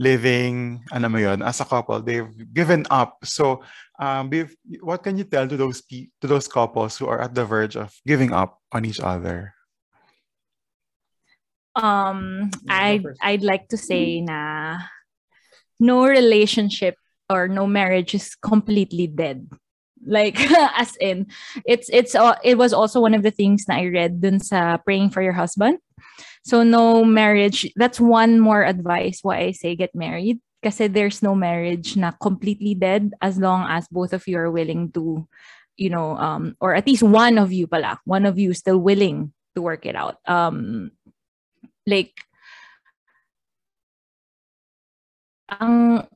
living 0.00 0.82
ano 0.90 1.06
mo 1.12 1.18
yun, 1.20 1.42
as 1.44 1.60
a 1.60 1.68
couple 1.68 2.00
they've 2.02 2.32
given 2.50 2.82
up 2.90 3.20
so 3.22 3.60
um 4.00 4.32
what 4.80 5.04
can 5.04 5.14
you 5.20 5.24
tell 5.28 5.46
to 5.46 5.54
those 5.54 5.84
pe- 5.84 6.08
to 6.18 6.26
those 6.26 6.48
couples 6.48 6.96
who 6.96 7.06
are 7.06 7.20
at 7.20 7.36
the 7.36 7.44
verge 7.44 7.76
of 7.76 7.92
giving 8.08 8.32
up 8.32 8.58
on 8.72 8.82
each 8.88 8.98
other 8.98 9.54
Um, 11.74 12.50
Yeah, 12.66 12.74
I'd. 12.74 13.04
I'd 13.20 13.42
like 13.42 13.68
to 13.68 13.76
say 13.76 14.20
na 14.20 14.78
no 15.80 16.06
relationship 16.06 16.96
or 17.30 17.48
no 17.48 17.66
marriage 17.66 18.14
is 18.14 18.34
completely 18.36 19.06
dead. 19.06 19.48
Like 20.04 20.38
as 20.78 20.96
in 21.00 21.30
it's 21.66 21.88
it's 21.92 22.14
uh, 22.14 22.36
it 22.44 22.58
was 22.58 22.72
also 22.72 23.00
one 23.00 23.14
of 23.14 23.22
the 23.22 23.30
things 23.34 23.64
that 23.66 23.78
I 23.78 23.86
read 23.86 24.20
dun 24.20 24.38
sa 24.38 24.76
praying 24.78 25.10
for 25.10 25.22
your 25.22 25.34
husband. 25.34 25.78
So 26.44 26.62
no 26.62 27.04
marriage, 27.04 27.70
that's 27.76 28.00
one 28.02 28.40
more 28.42 28.64
advice 28.66 29.20
why 29.22 29.46
I 29.46 29.50
say 29.52 29.76
get 29.78 29.94
married 29.94 30.42
kasi 30.62 30.86
there's 30.86 31.22
no 31.22 31.34
marriage 31.34 31.96
na 31.98 32.10
completely 32.18 32.74
dead 32.74 33.14
as 33.22 33.38
long 33.38 33.66
as 33.70 33.86
both 33.90 34.12
of 34.14 34.26
you 34.26 34.38
are 34.38 34.50
willing 34.50 34.90
to 34.94 35.26
you 35.78 35.90
know 35.90 36.14
um 36.18 36.54
or 36.62 36.74
at 36.74 36.86
least 36.86 37.02
one 37.02 37.38
of 37.38 37.50
you 37.50 37.66
pala, 37.66 37.98
one 38.04 38.26
of 38.26 38.38
you 38.38 38.50
is 38.50 38.58
still 38.58 38.78
willing 38.78 39.32
to 39.54 39.62
work 39.62 39.86
it 39.86 39.94
out. 39.94 40.18
Um 40.26 40.90
like 41.86 42.14
ang 45.48 46.06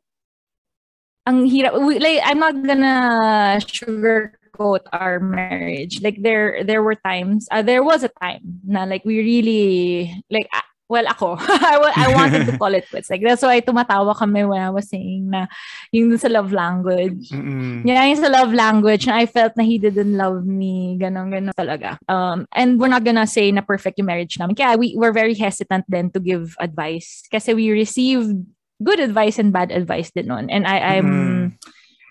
ang 1.27 1.45
hirap 1.51 1.75
we, 1.83 1.99
like 1.99 2.23
I'm 2.23 2.39
not 2.39 2.55
gonna 2.63 3.59
sugarcoat 3.59 4.87
our 4.95 5.19
marriage. 5.19 6.01
Like 6.01 6.23
there 6.23 6.63
there 6.63 6.83
were 6.83 6.95
times 6.95 7.51
uh, 7.51 7.63
there 7.63 7.83
was 7.83 8.07
a 8.07 8.13
time 8.23 8.63
na 8.63 8.87
like 8.87 9.05
we 9.05 9.19
really 9.19 10.15
like 10.31 10.47
well 10.89 11.03
ako 11.11 11.35
I, 11.73 11.77
wa- 11.83 11.97
I 11.99 12.07
wanted 12.15 12.47
to 12.47 12.55
call 12.59 12.71
it 12.75 12.87
quits 12.89 13.11
like 13.11 13.23
that's 13.23 13.43
why 13.43 13.59
tumatawa 13.59 14.15
kami 14.15 14.47
when 14.47 14.63
I 14.63 14.71
was 14.71 14.87
saying 14.87 15.31
na 15.35 15.51
yung 15.91 16.15
sa 16.17 16.31
love 16.31 16.55
language 16.55 17.31
Mm-mm. 17.35 17.83
yeah, 17.83 18.07
yung 18.07 18.23
sa 18.23 18.31
love 18.31 18.55
language, 18.55 19.07
na 19.07 19.19
I 19.19 19.27
felt 19.27 19.57
na 19.59 19.65
he 19.67 19.79
didn't 19.79 20.15
love 20.15 20.47
me, 20.47 20.95
ganon, 21.01 21.31
ganon 21.35 21.55
talaga. 21.59 21.99
Um, 22.07 22.47
and 22.55 22.79
we're 22.79 22.93
not 22.93 23.03
gonna 23.05 23.27
say 23.27 23.51
na 23.51 23.63
perfect 23.67 23.99
yung 23.99 24.07
marriage 24.07 24.39
namin. 24.39 24.55
Kaya 24.55 24.79
we 24.79 24.95
were 24.97 25.11
very 25.13 25.35
hesitant 25.35 25.85
then 25.89 26.11
to 26.15 26.21
give 26.21 26.55
advice. 26.61 27.27
Kasi 27.31 27.55
we 27.55 27.71
received 27.71 28.47
good 28.83 29.01
advice 29.01 29.39
and 29.39 29.53
bad 29.53 29.73
advice 29.73 30.11
din 30.15 30.27
nun. 30.29 30.51
And 30.51 30.67
I, 30.67 30.99
I'm, 30.99 31.09
Mm. 31.09 31.47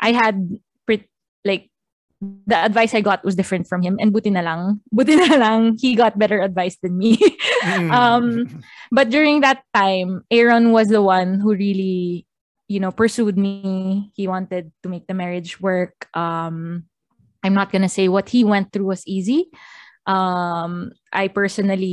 I 0.02 0.12
had, 0.12 0.36
pre- 0.86 1.08
like, 1.46 1.70
the 2.48 2.58
advice 2.58 2.94
I 2.94 3.02
got 3.02 3.24
was 3.24 3.36
different 3.36 3.68
from 3.68 3.82
him. 3.82 3.98
And 4.00 4.14
buti 4.14 4.30
na 4.30 4.42
lang, 4.42 4.82
buti 4.92 5.16
na 5.16 5.36
lang, 5.36 5.78
he 5.78 5.96
got 5.96 6.18
better 6.18 6.42
advice 6.42 6.78
than 6.82 6.98
me. 6.98 7.18
Mm-mm. 7.18 7.92
Um, 7.96 8.26
but 8.92 9.10
during 9.10 9.42
that 9.42 9.64
time, 9.74 10.24
Aaron 10.30 10.72
was 10.72 10.90
the 10.90 11.02
one 11.02 11.40
who 11.40 11.56
really, 11.56 12.28
you 12.68 12.80
know, 12.80 12.92
pursued 12.92 13.38
me. 13.38 14.12
He 14.16 14.28
wanted 14.28 14.72
to 14.84 14.90
make 14.90 15.08
the 15.08 15.14
marriage 15.14 15.60
work. 15.60 16.08
Um, 16.14 16.86
I'm 17.44 17.54
not 17.54 17.72
gonna 17.72 17.90
say 17.90 18.08
what 18.08 18.30
he 18.30 18.44
went 18.44 18.74
through 18.74 18.86
was 18.86 19.06
easy. 19.08 19.50
Um, 20.06 20.92
I 21.14 21.30
personally, 21.30 21.86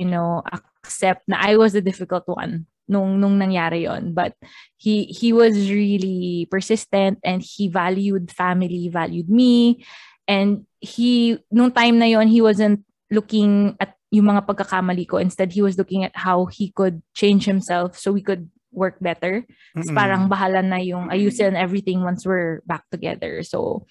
you 0.00 0.04
know, 0.04 0.42
accept 0.52 1.28
na 1.28 1.36
I 1.40 1.56
was 1.56 1.72
the 1.72 1.80
difficult 1.80 2.24
one 2.26 2.66
nung 2.88 3.18
nung 3.20 3.38
nangyari 3.38 3.86
yon. 3.86 4.14
But 4.14 4.34
he 4.76 5.06
he 5.10 5.32
was 5.32 5.54
really 5.70 6.46
persistent 6.50 7.18
and 7.22 7.42
he 7.42 7.68
valued 7.68 8.30
family, 8.34 8.90
valued 8.90 9.30
me, 9.30 9.84
and 10.26 10.66
he 10.82 11.38
nung 11.50 11.70
time 11.70 11.98
na 11.98 12.08
yon 12.10 12.26
he 12.28 12.42
wasn't 12.42 12.82
looking 13.12 13.76
at 13.78 13.94
yung 14.12 14.28
mga 14.28 14.44
pagkakamali 14.44 15.08
ko. 15.08 15.16
Instead, 15.16 15.52
he 15.52 15.64
was 15.64 15.80
looking 15.80 16.04
at 16.04 16.12
how 16.12 16.44
he 16.46 16.68
could 16.72 17.00
change 17.16 17.48
himself 17.48 17.96
so 17.96 18.12
we 18.12 18.20
could 18.20 18.48
work 18.72 19.00
better. 19.00 19.44
Tapos 19.76 19.88
Mm-mm. 19.88 19.96
parang 19.96 20.22
bahala 20.28 20.64
na 20.64 20.80
yung 20.80 21.08
ayusin 21.08 21.56
everything 21.56 22.04
once 22.04 22.24
we're 22.24 22.60
back 22.64 22.84
together. 22.92 23.44
So, 23.44 23.84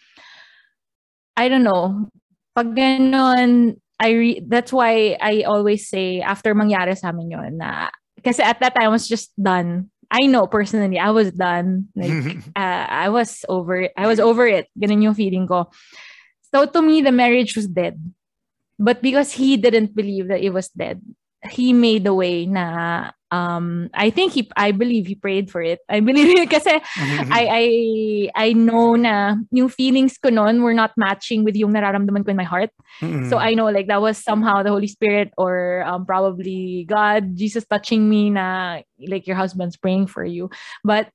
I 1.38 1.50
don't 1.50 1.66
know. 1.66 2.10
Pag 2.54 2.78
ganon, 2.78 3.78
I 4.02 4.10
re- 4.14 4.44
that's 4.46 4.74
why 4.74 5.18
I 5.22 5.46
always 5.46 5.86
say 5.90 6.22
after 6.22 6.54
mangyari 6.58 6.98
sa 6.98 7.14
amin 7.14 7.38
yun 7.38 7.54
na 7.62 7.94
kasi 8.24 8.42
at 8.42 8.60
that 8.62 8.74
time 8.76 8.90
I 8.90 8.94
was 8.94 9.08
just 9.08 9.34
done. 9.36 9.90
I 10.12 10.28
know 10.28 10.46
personally, 10.46 11.00
I 11.00 11.12
was 11.12 11.32
done. 11.32 11.88
Like, 11.96 12.38
uh, 12.56 12.86
I 12.90 13.08
was 13.10 13.46
over. 13.48 13.88
I 13.96 14.08
was 14.08 14.20
over 14.20 14.46
it. 14.46 14.68
Ganun 14.76 15.04
yung 15.04 15.16
feeling 15.16 15.48
ko. 15.48 15.72
So 16.52 16.68
to 16.68 16.82
me, 16.82 17.00
the 17.00 17.16
marriage 17.16 17.56
was 17.56 17.68
dead. 17.68 17.96
But 18.78 19.02
because 19.02 19.32
he 19.32 19.56
didn't 19.56 19.96
believe 19.96 20.28
that 20.28 20.44
it 20.44 20.52
was 20.52 20.68
dead, 20.70 21.00
he 21.50 21.72
made 21.72 22.04
the 22.04 22.14
way 22.14 22.46
na 22.46 23.12
um 23.32 23.90
I 23.96 24.12
think 24.12 24.34
he 24.34 24.52
I 24.56 24.72
believe 24.72 25.08
he 25.08 25.16
prayed 25.16 25.50
for 25.50 25.64
it. 25.64 25.80
I 25.90 26.04
believe 26.04 26.28
it 26.38 26.50
kasi 26.56 26.84
I 27.32 27.44
I 27.48 27.66
I 28.36 28.48
know 28.54 28.96
na 29.00 29.40
yung 29.52 29.72
feelings 29.72 30.20
ko 30.20 30.30
noon 30.30 30.62
were 30.62 30.76
not 30.76 30.92
matching 31.00 31.48
with 31.48 31.56
yung 31.56 31.72
nararamdaman 31.72 32.28
ko 32.28 32.32
in 32.32 32.38
my 32.38 32.48
heart. 32.48 32.70
Mm-mm. 33.00 33.32
So 33.32 33.40
I 33.40 33.56
know 33.56 33.72
like 33.72 33.88
that 33.88 34.04
was 34.04 34.20
somehow 34.20 34.62
the 34.62 34.70
Holy 34.70 34.92
Spirit 34.92 35.32
or 35.40 35.84
um, 35.88 36.06
probably 36.06 36.86
God, 36.86 37.40
Jesus 37.40 37.66
touching 37.66 38.08
me 38.12 38.30
na 38.30 38.84
like 39.00 39.26
your 39.26 39.40
husband's 39.40 39.80
praying 39.80 40.12
for 40.12 40.28
you. 40.28 40.52
But 40.84 41.10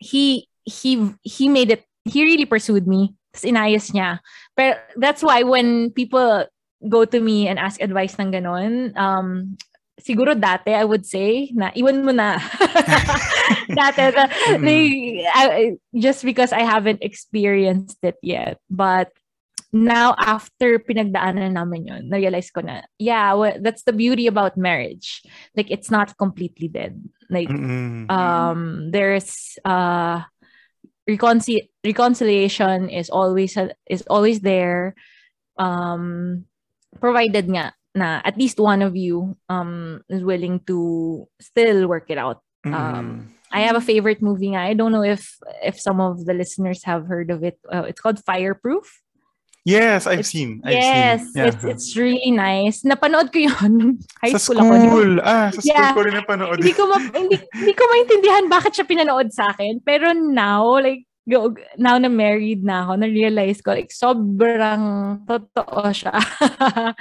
he 0.00 0.48
he 0.64 1.12
he 1.22 1.48
made 1.48 1.70
it 1.70 1.84
he 2.08 2.24
really 2.24 2.48
pursued 2.48 2.88
me. 2.88 3.14
Tapos 3.36 3.44
inayos 3.44 3.92
niya. 3.92 4.24
Pero 4.56 4.80
that's 4.96 5.20
why 5.20 5.44
when 5.44 5.92
people 5.92 6.48
go 6.88 7.04
to 7.04 7.20
me 7.20 7.48
and 7.48 7.58
ask 7.58 7.82
advice 7.82 8.16
ng 8.16 8.32
ganon, 8.32 8.96
um, 8.96 9.58
siguro 10.00 10.34
dati, 10.34 10.72
I 10.74 10.84
would 10.84 11.04
say, 11.06 11.50
na 11.54 11.70
iwan 11.74 12.04
mo 12.04 12.12
na. 12.12 12.38
dati, 13.78 14.00
na, 14.14 14.24
like, 14.62 15.26
I- 15.34 15.76
just 15.94 16.24
because 16.24 16.52
I 16.52 16.62
haven't 16.62 17.02
experienced 17.02 17.98
it 18.02 18.16
yet. 18.22 18.58
But 18.70 19.10
now, 19.72 20.16
after 20.16 20.78
pinagdaanan 20.80 21.52
namin 21.52 21.84
yun, 21.86 22.08
na-realize 22.08 22.48
ko 22.50 22.64
na, 22.64 22.88
yeah, 22.96 23.34
well, 23.36 23.56
that's 23.60 23.84
the 23.84 23.92
beauty 23.92 24.26
about 24.26 24.56
marriage. 24.56 25.20
Like, 25.54 25.70
it's 25.70 25.90
not 25.90 26.16
completely 26.16 26.68
dead. 26.68 26.96
Like, 27.28 27.52
Mm-mm. 27.52 28.08
um 28.08 28.88
there's 28.88 29.60
uh 29.68 30.24
reconcil- 31.04 31.68
reconciliation 31.84 32.88
is 32.88 33.12
always 33.12 33.52
is 33.84 34.00
always 34.08 34.40
there 34.40 34.96
um 35.60 36.44
provided 37.00 37.44
nga 37.52 37.76
na 37.98 38.22
at 38.22 38.38
least 38.38 38.62
one 38.62 38.78
of 38.80 38.94
you 38.94 39.34
um 39.50 39.98
is 40.06 40.22
willing 40.22 40.62
to 40.64 40.78
still 41.42 41.90
work 41.90 42.06
it 42.08 42.16
out 42.16 42.38
Mm-mm. 42.62 42.74
um, 42.74 43.34
I 43.48 43.64
have 43.64 43.80
a 43.80 43.84
favorite 43.84 44.20
movie. 44.20 44.52
I 44.52 44.76
don't 44.76 44.92
know 44.92 45.00
if 45.00 45.24
if 45.64 45.80
some 45.80 46.04
of 46.04 46.28
the 46.28 46.36
listeners 46.36 46.84
have 46.84 47.08
heard 47.08 47.32
of 47.32 47.40
it. 47.40 47.56
Uh, 47.64 47.88
it's 47.88 47.96
called 47.96 48.20
Fireproof. 48.20 48.84
yes, 49.64 50.04
I've 50.04 50.20
it's- 50.20 50.36
seen. 50.36 50.60
I've 50.68 50.76
yes, 50.76 51.32
seen. 51.32 51.32
Yeah. 51.32 51.48
it's 51.48 51.64
it's 51.64 51.88
really 51.96 52.28
nice. 52.28 52.84
Napanood 52.84 53.32
ko 53.32 53.40
'yun 53.40 53.72
nung 53.72 53.94
high 54.20 54.36
sa 54.36 54.40
school, 54.40 54.60
ako. 54.60 54.74
School. 54.84 55.12
Ah, 55.24 55.48
sa 55.48 55.60
school 55.64 55.80
Yeah. 55.80 55.92
ko 55.96 56.00
rin 56.04 56.16
napanood. 56.20 56.60
hindi 56.60 56.76
ko 56.76 56.84
ma- 56.92 57.08
hindi, 57.24 57.36
hindi 57.40 57.72
ko 57.72 57.82
maintindihan 57.88 58.44
bakit 58.52 58.76
siya 58.76 58.84
pinanood 58.84 59.32
sa 59.32 59.48
akin. 59.48 59.80
Pero 59.80 60.12
now, 60.12 60.68
like, 60.76 61.08
now 61.80 61.96
na 61.96 62.12
married 62.12 62.60
na 62.64 62.84
ako, 62.84 63.00
na-realize 63.00 63.64
ko, 63.64 63.72
like, 63.72 63.92
sobrang 63.92 64.82
totoo 65.24 65.88
siya. 65.88 66.12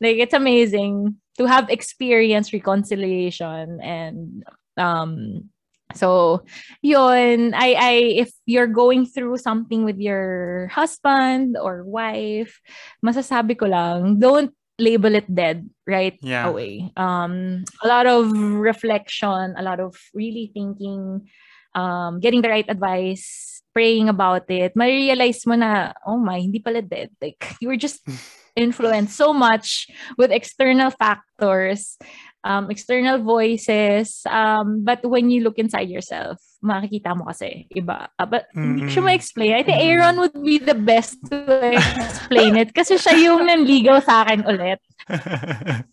like, 0.00 0.18
it's 0.18 0.34
amazing 0.34 1.16
to 1.38 1.46
have 1.46 1.70
experienced 1.70 2.52
reconciliation 2.52 3.80
and, 3.82 4.44
um, 4.76 5.50
so, 5.94 6.44
yun, 6.82 7.54
I, 7.54 7.72
I, 7.72 7.92
if 8.20 8.30
you're 8.44 8.66
going 8.68 9.06
through 9.06 9.38
something 9.38 9.84
with 9.84 9.96
your 9.96 10.68
husband 10.68 11.56
or 11.56 11.82
wife, 11.82 12.60
masasabi 13.04 13.56
ko 13.58 13.66
lang, 13.66 14.18
don't 14.20 14.52
label 14.78 15.14
it 15.14 15.24
dead 15.32 15.64
right 15.86 16.18
Yeah. 16.20 16.46
away. 16.46 16.92
Um, 16.96 17.64
a 17.82 17.88
lot 17.88 18.06
of 18.06 18.30
reflection, 18.36 19.54
a 19.56 19.62
lot 19.62 19.80
of 19.80 19.96
really 20.12 20.50
thinking, 20.52 21.26
um, 21.74 22.20
getting 22.20 22.42
the 22.42 22.50
right 22.52 22.68
advice, 22.68 23.62
praying 23.72 24.08
about 24.08 24.44
it. 24.50 24.74
Marirealize 24.76 25.46
mo 25.46 25.56
na, 25.56 25.92
oh 26.06 26.18
my, 26.18 26.38
hindi 26.38 26.60
pala 26.60 26.82
dead. 26.82 27.10
Like, 27.20 27.56
you 27.60 27.68
were 27.68 27.80
just 27.80 28.04
influenced 28.58 29.14
so 29.14 29.30
much 29.30 29.86
with 30.18 30.34
external 30.34 30.90
factors, 30.90 31.94
um, 32.42 32.70
external 32.70 33.22
voices. 33.22 34.26
Um, 34.26 34.82
but 34.82 35.06
when 35.06 35.30
you 35.30 35.46
look 35.46 35.58
inside 35.62 35.88
yourself, 35.88 36.42
makikita 36.58 37.14
mo 37.14 37.30
kasi 37.30 37.70
iba. 37.70 38.10
Uh, 38.18 38.26
but 38.26 38.50
hindi 38.50 38.82
ko 38.82 38.90
siya 38.90 39.02
Mm-mm. 39.02 39.14
ma-explain. 39.14 39.52
I 39.54 39.62
think. 39.62 39.78
Aaron 39.78 40.18
would 40.18 40.34
be 40.34 40.58
the 40.58 40.74
best 40.74 41.22
to 41.30 41.38
explain 41.70 42.58
it 42.58 42.74
kasi 42.74 42.98
siya 42.98 43.14
yung 43.30 43.46
nanligaw 43.46 44.02
sa 44.02 44.26
akin 44.26 44.42
ulit. 44.42 44.82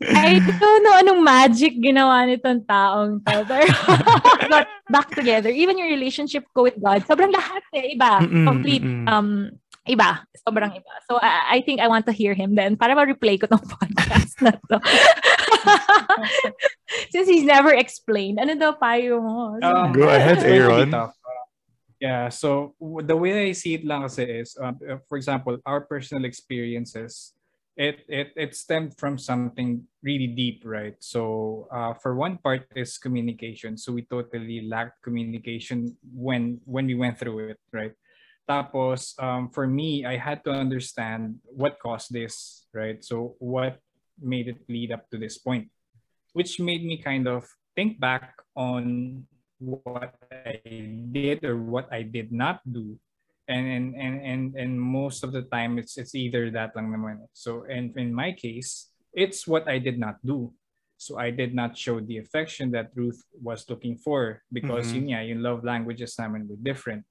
I 0.01 0.41
don't 0.43 0.81
know 0.83 0.95
anong 0.99 1.21
magic 1.23 1.77
ginawa 1.79 2.25
nitong 2.27 2.65
taong 2.65 3.21
to. 3.23 3.45
Pero 3.45 3.63
got 4.51 4.67
back 4.89 5.13
together. 5.13 5.53
Even 5.53 5.77
your 5.77 5.87
relationship 5.87 6.43
ko 6.51 6.65
with 6.65 6.75
God, 6.81 7.05
sobrang 7.05 7.31
lahat 7.31 7.63
eh. 7.77 7.93
Iba. 7.95 8.25
Mm-mm, 8.25 8.45
Complete. 8.49 8.83
mm-mm. 8.83 9.05
Um, 9.07 9.55
iba. 9.87 10.25
Sobrang 10.41 10.73
iba. 10.73 10.93
So, 11.09 11.17
I, 11.21 11.57
I 11.57 11.61
think 11.61 11.79
I 11.79 11.87
want 11.87 12.05
to 12.05 12.13
hear 12.13 12.33
him 12.33 12.55
then 12.55 12.75
para 12.75 12.93
ma-replay 12.93 13.39
ko 13.39 13.47
tong 13.47 13.65
podcast 13.77 14.41
na 14.41 14.51
to. 14.51 14.77
Since 17.13 17.29
he's 17.29 17.45
never 17.45 17.73
explained. 17.73 18.41
Ano 18.41 18.57
daw 18.57 18.77
payo 18.77 19.21
mo? 19.21 19.57
Um, 19.61 19.93
Go 19.93 20.09
ahead, 20.09 20.37
it's 20.37 20.45
going 20.45 20.61
to 20.61 20.67
be 20.67 20.93
Aaron. 20.93 21.11
Yeah, 21.99 22.29
so 22.29 22.75
the 22.79 23.15
way 23.15 23.49
I 23.49 23.51
see 23.53 23.79
it 23.79 23.87
lang 23.87 24.03
kasi 24.03 24.27
is, 24.27 24.57
um, 24.59 24.77
uh, 24.83 24.99
for 25.07 25.17
example, 25.17 25.57
our 25.65 25.81
personal 25.81 26.27
experiences, 26.27 27.33
it 27.75 28.03
it 28.07 28.31
it 28.35 28.51
stemmed 28.55 28.95
from 28.99 29.17
something 29.17 29.83
really 30.03 30.27
deep, 30.27 30.63
right? 30.63 30.95
So, 30.99 31.67
uh, 31.71 31.95
for 31.99 32.15
one 32.15 32.37
part 32.39 32.67
is 32.75 32.99
communication. 32.99 33.79
So 33.79 33.95
we 33.95 34.03
totally 34.07 34.67
lacked 34.67 35.03
communication 35.03 35.95
when 36.03 36.59
when 36.67 36.87
we 36.87 36.95
went 36.95 37.19
through 37.19 37.55
it, 37.55 37.59
right? 37.71 37.95
Tapos, 38.45 39.17
um, 39.17 39.49
for 39.49 39.65
me, 39.65 40.05
I 40.05 40.17
had 40.17 40.45
to 40.45 40.51
understand 40.53 41.41
what 41.49 41.81
caused 41.81 42.13
this, 42.13 42.67
right? 42.73 43.01
So 43.03 43.35
what 43.39 43.81
made 44.21 44.47
it 44.47 44.61
lead 44.69 44.93
up 44.93 45.09
to 45.09 45.17
this 45.17 45.37
point, 45.37 45.69
which 46.33 46.59
made 46.59 46.85
me 46.85 47.01
kind 47.01 47.27
of 47.27 47.49
think 47.75 47.99
back 47.99 48.37
on 48.55 49.25
what 49.57 50.13
I 50.31 50.61
did 51.11 51.43
or 51.43 51.57
what 51.57 51.89
I 51.91 52.03
did 52.03 52.31
not 52.31 52.61
do. 52.69 52.99
And 53.47 53.65
and 53.67 53.87
and 53.93 54.15
and, 54.25 54.43
and 54.57 54.71
most 54.81 55.21
of 55.21 55.29
the 55.29 55.45
time 55.45 55.77
it's 55.77 55.97
it's 56.01 56.17
either 56.17 56.49
that 56.57 56.73
lang 56.73 56.89
naman. 56.89 57.29
So 57.33 57.65
and 57.69 57.93
in 57.93 58.09
my 58.09 58.33
case, 58.33 58.89
it's 59.13 59.45
what 59.45 59.69
I 59.69 59.77
did 59.77 60.01
not 60.01 60.17
do. 60.25 60.49
So 60.97 61.19
I 61.19 61.29
did 61.29 61.53
not 61.53 61.77
show 61.77 61.99
the 62.01 62.17
affection 62.17 62.71
that 62.71 62.89
Ruth 62.95 63.21
was 63.37 63.69
looking 63.69 64.01
for 64.01 64.41
because 64.49 64.89
Mhm. 64.89 64.95
yun 64.97 65.05
nga, 65.13 65.21
yung 65.29 65.41
love 65.45 65.61
languages 65.61 66.17
were 66.17 66.57
different. 66.57 67.05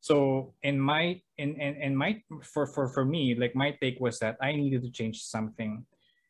So 0.00 0.54
in 0.62 0.78
my 0.78 1.20
in, 1.36 1.58
in 1.60 1.74
in 1.82 1.92
my 1.96 2.22
for 2.42 2.66
for 2.66 2.88
for 2.88 3.04
me, 3.04 3.34
like 3.34 3.54
my 3.54 3.72
take 3.80 3.98
was 4.00 4.18
that 4.20 4.36
I 4.40 4.54
needed 4.54 4.82
to 4.82 4.90
change 4.90 5.22
something. 5.22 5.84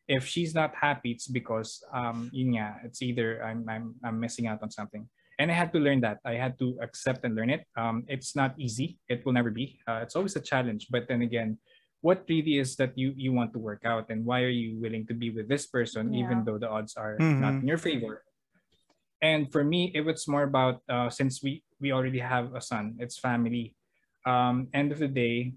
If 0.09 0.25
she's 0.25 0.55
not 0.55 0.73
happy, 0.75 1.13
it's 1.13 1.29
because 1.29 1.85
um 1.93 2.31
nga, 2.33 2.81
it's 2.85 3.03
either 3.03 3.45
I'm 3.45 3.69
I'm 3.69 3.95
I'm 4.03 4.17
missing 4.19 4.47
out 4.49 4.63
on 4.65 4.71
something 4.73 5.05
and 5.39 5.53
I 5.53 5.55
had 5.55 5.71
to 5.73 5.79
learn 5.79 6.01
that. 6.01 6.19
I 6.25 6.35
had 6.35 6.59
to 6.59 6.79
accept 6.83 7.25
and 7.25 7.37
learn 7.37 7.51
it. 7.51 7.63
Um, 7.77 8.03
it's 8.09 8.35
not 8.35 8.59
easy. 8.59 8.99
It 9.09 9.23
will 9.25 9.33
never 9.37 9.51
be. 9.53 9.79
Uh, 9.87 10.01
it's 10.03 10.17
always 10.17 10.35
a 10.35 10.43
challenge. 10.43 10.89
But 10.91 11.07
then 11.07 11.23
again, 11.23 11.59
what 12.01 12.25
really 12.29 12.59
is 12.59 12.75
that 12.77 12.97
you 12.99 13.13
you 13.15 13.33
want 13.33 13.53
to 13.53 13.61
work 13.61 13.85
out, 13.85 14.11
and 14.11 14.25
why 14.25 14.43
are 14.43 14.55
you 14.55 14.81
willing 14.81 15.07
to 15.07 15.15
be 15.15 15.31
with 15.31 15.47
this 15.47 15.67
person, 15.67 16.15
even 16.15 16.43
though 16.43 16.59
the 16.59 16.67
odds 16.71 16.97
are 16.97 17.19
Mhm. 17.21 17.39
not 17.39 17.55
in 17.63 17.67
your 17.69 17.79
favor? 17.79 18.25
And 19.21 19.51
for 19.51 19.65
me, 19.65 19.91
it 19.95 20.03
was 20.03 20.29
more 20.29 20.45
about 20.45 20.83
uh, 20.89 21.11
since 21.11 21.43
we 21.43 21.63
we 21.81 21.93
already 21.93 22.19
have 22.21 22.55
a 22.55 22.61
son, 22.61 22.97
it's 22.99 23.19
family. 23.19 23.75
Um, 24.27 24.69
end 24.75 24.93
of 24.93 24.99
the 24.99 25.09
day, 25.09 25.55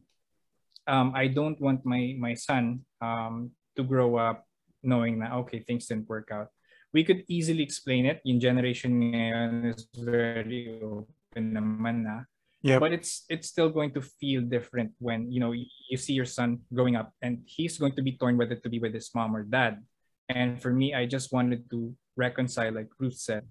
um, 0.88 1.14
I 1.14 1.28
don't 1.28 1.60
want 1.62 1.86
my 1.86 2.16
my 2.18 2.34
son 2.34 2.86
um, 3.02 3.52
to 3.76 3.84
grow 3.84 4.18
up 4.18 4.48
knowing 4.82 5.20
that 5.22 5.32
okay 5.46 5.62
things 5.62 5.86
didn't 5.86 6.10
work 6.10 6.34
out 6.34 6.50
we 6.94 7.04
could 7.04 7.24
easily 7.28 7.64
explain 7.64 8.06
it. 8.06 8.22
In 8.24 8.40
generation 8.40 9.00
ngayon 9.00 9.72
is 9.72 9.88
very 9.96 10.80
open 10.84 11.56
naman 11.56 12.04
na. 12.04 12.28
Yep. 12.62 12.78
But 12.78 12.94
it's 12.94 13.26
it's 13.26 13.50
still 13.50 13.74
going 13.74 13.90
to 13.98 14.06
feel 14.06 14.46
different 14.46 14.94
when 15.02 15.32
you 15.34 15.42
know 15.42 15.50
you 15.56 15.98
see 15.98 16.14
your 16.14 16.30
son 16.30 16.62
growing 16.70 16.94
up 16.94 17.10
and 17.26 17.42
he's 17.50 17.82
going 17.82 17.98
to 17.98 18.06
be 18.06 18.14
torn 18.22 18.38
whether 18.38 18.54
to 18.54 18.70
be 18.70 18.78
with 18.78 18.94
his 18.94 19.10
mom 19.18 19.34
or 19.34 19.42
dad. 19.42 19.82
And 20.30 20.62
for 20.62 20.70
me, 20.70 20.94
I 20.94 21.10
just 21.10 21.34
wanted 21.34 21.66
to 21.74 21.92
reconcile, 22.22 22.78
like 22.78 22.94
Ruth 23.02 23.18
said, 23.18 23.44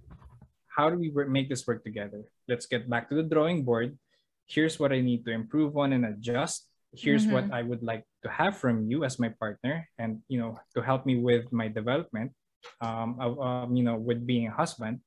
how 0.70 0.86
do 0.88 0.96
we 0.96 1.10
make 1.26 1.50
this 1.50 1.66
work 1.66 1.82
together? 1.82 2.22
Let's 2.46 2.70
get 2.70 2.86
back 2.86 3.10
to 3.10 3.18
the 3.18 3.26
drawing 3.26 3.66
board. 3.66 3.98
Here's 4.46 4.78
what 4.78 4.94
I 4.94 5.02
need 5.02 5.26
to 5.26 5.34
improve 5.34 5.74
on 5.74 5.90
and 5.92 6.06
adjust. 6.06 6.70
Here's 6.94 7.22
what 7.22 7.46
I 7.54 7.62
would 7.62 7.86
like 7.86 8.02
to 8.26 8.28
have 8.30 8.58
from 8.58 8.90
you 8.90 9.06
as 9.06 9.22
my 9.22 9.30
partner, 9.38 9.86
and 9.94 10.26
you 10.26 10.42
know 10.42 10.58
to 10.74 10.82
help 10.82 11.06
me 11.06 11.22
with 11.22 11.46
my 11.54 11.70
development 11.70 12.34
um, 12.80 13.16
of, 13.20 13.38
um, 13.38 13.76
you 13.76 13.84
know, 13.86 13.96
with 13.96 14.26
being 14.26 14.48
a 14.48 14.54
husband. 14.54 15.00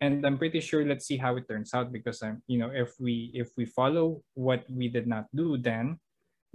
And 0.00 0.24
I'm 0.24 0.38
pretty 0.38 0.62
sure 0.62 0.86
let's 0.86 1.04
see 1.04 1.18
how 1.18 1.34
it 1.36 1.50
turns 1.50 1.74
out 1.74 1.90
because 1.90 2.22
I'm, 2.22 2.40
you 2.46 2.56
know, 2.56 2.70
if 2.70 2.94
we 3.02 3.34
if 3.34 3.50
we 3.58 3.66
follow 3.66 4.22
what 4.38 4.62
we 4.70 4.86
did 4.86 5.10
not 5.10 5.26
do, 5.34 5.58
then 5.58 5.98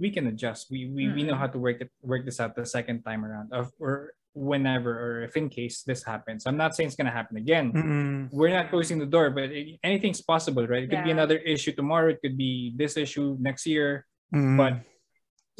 we 0.00 0.08
can 0.08 0.26
adjust. 0.26 0.72
We 0.72 0.88
we, 0.88 1.12
we 1.12 1.22
know 1.22 1.36
how 1.36 1.52
to 1.52 1.60
work 1.60 1.84
it 1.84 1.92
work 2.00 2.24
this 2.24 2.40
out 2.40 2.56
the 2.56 2.64
second 2.64 3.04
time 3.04 3.22
around, 3.22 3.52
of 3.52 3.68
or 3.76 4.16
whenever 4.34 4.90
or 4.90 5.22
if 5.22 5.36
in 5.38 5.48
case 5.48 5.82
this 5.86 6.02
happens. 6.04 6.44
I'm 6.46 6.58
not 6.58 6.74
saying 6.74 6.88
it's 6.88 6.96
gonna 6.98 7.14
happen 7.14 7.38
again. 7.38 7.72
Mm-mm. 7.72 8.28
We're 8.34 8.50
not 8.50 8.68
closing 8.68 8.98
the 8.98 9.06
door, 9.06 9.30
but 9.30 9.44
it, 9.54 9.78
anything's 9.82 10.20
possible, 10.20 10.66
right? 10.66 10.82
It 10.84 10.90
could 10.90 11.04
be 11.06 11.14
another 11.14 11.38
issue 11.38 11.72
tomorrow. 11.72 12.10
It 12.10 12.20
could 12.20 12.36
be 12.36 12.74
this 12.76 12.96
issue 12.98 13.36
next 13.40 13.64
year 13.66 14.04
Mm. 14.34 14.56
but 14.58 14.74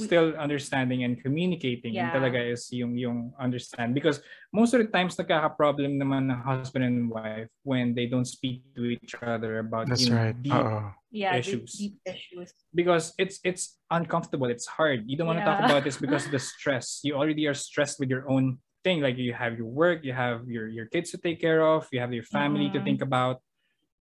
still 0.02 0.34
understanding 0.34 1.04
and 1.06 1.22
communicating 1.22 1.94
Yeah. 1.94 2.10
yun 2.10 2.18
talaga 2.18 2.42
is 2.42 2.66
yung 2.74 2.98
yung 2.98 3.30
understand 3.38 3.94
because 3.94 4.18
most 4.50 4.74
of 4.74 4.82
the 4.82 4.90
times 4.90 5.14
nagkaka-problem 5.14 5.94
naman 6.02 6.26
ng 6.34 6.40
husband 6.42 6.82
and 6.82 7.06
wife 7.06 7.46
when 7.62 7.94
they 7.94 8.10
don't 8.10 8.26
speak 8.26 8.66
to 8.74 8.90
each 8.90 9.14
other 9.22 9.62
about 9.62 9.86
That's 9.86 10.10
yung 10.10 10.18
right. 10.18 10.34
deep 10.34 10.50
Oo. 10.50 10.90
yeah, 11.14 11.38
Issues. 11.38 11.78
Deep, 11.78 11.94
deep 12.02 12.10
issues. 12.10 12.50
because 12.74 13.14
it's 13.22 13.38
it's 13.46 13.78
uncomfortable 13.94 14.50
it's 14.50 14.66
hard 14.66 15.06
you 15.06 15.14
don't 15.14 15.30
want 15.30 15.38
to 15.38 15.46
talk 15.46 15.62
about 15.62 15.86
this 15.86 15.94
because 16.02 16.26
of 16.26 16.34
the 16.34 16.42
stress 16.42 16.98
you 17.06 17.14
already 17.14 17.46
are 17.46 17.54
stressed 17.54 18.02
with 18.02 18.10
your 18.10 18.26
own 18.26 18.58
thing 18.84 19.00
like 19.00 19.16
you 19.16 19.32
have 19.32 19.56
your 19.56 19.66
work 19.66 20.04
you 20.04 20.12
have 20.12 20.46
your 20.46 20.68
your 20.68 20.86
kids 20.86 21.10
to 21.10 21.18
take 21.18 21.40
care 21.40 21.64
of 21.64 21.88
you 21.90 21.98
have 22.00 22.12
your 22.12 22.28
family 22.28 22.68
to 22.70 22.78
Mhm. 22.78 22.84
think 22.84 23.00
about 23.02 23.40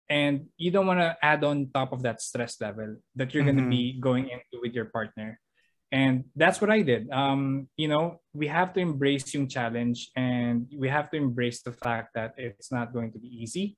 and 0.09 0.47
you 0.55 0.71
don't 0.71 0.87
want 0.87 1.01
to 1.03 1.17
add 1.21 1.43
on 1.43 1.67
top 1.73 1.91
of 1.91 2.01
that 2.07 2.21
stress 2.21 2.61
level 2.61 2.95
that 3.19 3.33
you're 3.33 3.43
going 3.43 3.59
to 3.59 3.67
be 3.67 3.99
going 3.99 4.29
into 4.31 4.55
with 4.63 4.71
your 4.71 4.87
partner. 4.87 5.35
And 5.91 6.27
that's 6.35 6.59
what 6.59 6.69
i 6.69 6.79
did. 6.83 7.07
Um 7.11 7.67
you 7.75 7.87
know 7.87 8.19
we 8.35 8.47
have 8.47 8.71
to 8.75 8.79
embrace 8.79 9.33
yung 9.35 9.47
challenge 9.47 10.11
and 10.15 10.67
we 10.75 10.87
have 10.87 11.07
to 11.11 11.17
embrace 11.17 11.59
the 11.63 11.71
fact 11.71 12.15
that 12.15 12.35
it's 12.37 12.71
not 12.71 12.91
going 12.93 13.11
to 13.15 13.19
be 13.19 13.27
easy. 13.31 13.75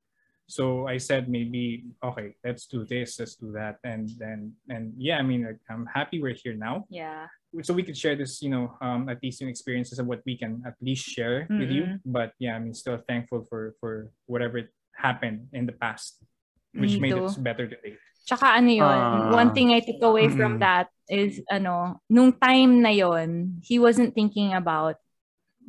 So 0.50 0.89
I 0.89 0.97
said 0.97 1.30
maybe 1.30 1.86
okay, 2.02 2.34
let's 2.41 2.66
do 2.66 2.82
this, 2.86 3.22
let's 3.22 3.38
do 3.38 3.54
that, 3.54 3.78
and 3.86 4.10
then 4.18 4.58
and 4.74 4.93
yeah, 4.97 5.18
I 5.18 5.24
mean 5.26 5.45
like, 5.45 5.62
I'm 5.70 5.86
happy 5.86 6.18
we're 6.22 6.34
here 6.34 6.58
now, 6.58 6.86
Yeah. 6.89 7.30
So 7.62 7.74
we 7.74 7.84
could 7.84 7.97
share 7.97 8.16
this, 8.16 8.41
you 8.41 8.50
know, 8.50 8.78
um, 8.82 9.10
at 9.10 9.18
least 9.24 9.41
yung 9.41 9.50
experiences 9.50 9.97
of 9.97 10.06
what 10.06 10.22
we 10.26 10.38
can 10.38 10.62
at 10.66 10.76
least 10.82 11.06
share 11.06 11.47
with 11.50 11.72
you. 11.74 11.97
But 12.06 12.34
yeah, 12.38 12.56
I 12.56 12.60
mean, 12.60 12.74
still 12.74 13.02
thankful 13.02 13.45
for 13.50 13.74
for 13.82 14.14
whatever 14.30 14.70
happened 14.93 15.50
in 15.54 15.66
the 15.66 15.74
past, 15.74 16.22
which 16.76 17.00
Me 17.00 17.10
made 17.10 17.18
us 17.18 17.36
better 17.39 17.66
today. 17.66 17.97
Tsaka 18.30 18.62
ano 18.62 18.70
yun, 18.70 18.86
Ah. 18.86 19.34
one 19.34 19.58
thing 19.58 19.74
I 19.74 19.82
took 19.82 20.06
away 20.06 20.30
from 20.30 20.62
that 20.62 20.93
is, 21.10 21.41
ano, 21.50 21.97
nung 22.06 22.38
time 22.38 22.86
na 22.86 22.93
yon 22.93 23.58
he 23.66 23.82
wasn't 23.82 24.14
thinking 24.14 24.54
about, 24.54 25.02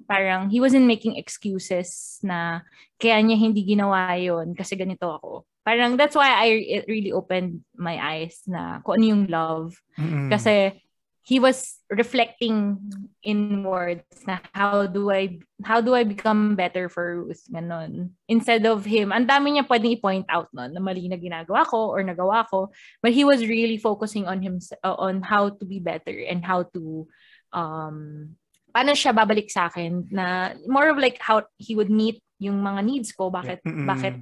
parang, 0.05 0.53
he 0.53 0.61
wasn't 0.61 0.85
making 0.85 1.17
excuses 1.17 2.21
na 2.21 2.61
kaya 3.01 3.17
niya 3.25 3.41
hindi 3.41 3.65
ginawa 3.65 4.13
yon 4.21 4.53
kasi 4.53 4.77
ganito 4.77 5.09
ako. 5.09 5.49
Parang, 5.65 5.97
that's 5.97 6.13
why 6.13 6.37
I, 6.37 6.49
it 6.61 6.85
really 6.85 7.17
opened 7.17 7.65
my 7.73 7.97
eyes 7.97 8.45
na 8.45 8.85
kung 8.85 9.01
ano 9.01 9.05
yung 9.09 9.25
love. 9.33 9.73
Mm-mm. 9.97 10.29
Kasi, 10.29 10.77
he 11.23 11.37
was 11.39 11.79
reflecting 11.93 12.81
inwards 13.21 14.09
na 14.25 14.41
how 14.57 14.89
do 14.89 15.13
I 15.13 15.39
how 15.61 15.81
do 15.85 15.93
I 15.93 16.05
become 16.05 16.57
better 16.57 16.89
for 16.89 17.25
Ruth 17.25 17.45
ganon 17.53 18.17
instead 18.25 18.65
of 18.65 18.89
him 18.89 19.13
ang 19.13 19.29
dami 19.29 19.57
niya 19.57 19.69
pwedeng 19.69 19.93
i-point 20.01 20.27
out 20.33 20.49
nun 20.57 20.73
na 20.73 20.81
mali 20.81 21.07
na 21.07 21.21
ginagawa 21.21 21.69
ko 21.69 21.93
or 21.93 22.01
nagawa 22.01 22.49
ko 22.49 22.73
but 23.05 23.13
he 23.13 23.29
was 23.29 23.45
really 23.45 23.77
focusing 23.77 24.25
on 24.25 24.41
him 24.41 24.57
on 24.83 25.21
how 25.21 25.53
to 25.53 25.65
be 25.69 25.77
better 25.77 26.15
and 26.25 26.41
how 26.41 26.65
to 26.73 27.05
um 27.53 28.33
paano 28.73 28.97
siya 28.97 29.13
babalik 29.13 29.53
sa 29.53 29.69
akin 29.69 30.09
na 30.09 30.57
more 30.71 30.89
of 30.89 30.97
like 30.97 31.21
how 31.21 31.45
he 31.61 31.77
would 31.77 31.91
meet 31.93 32.23
yung 32.41 32.65
mga 32.65 32.81
needs 32.87 33.13
ko 33.13 33.29
bakit 33.29 33.61
Mm-mm. 33.67 33.85
bakit 33.85 34.17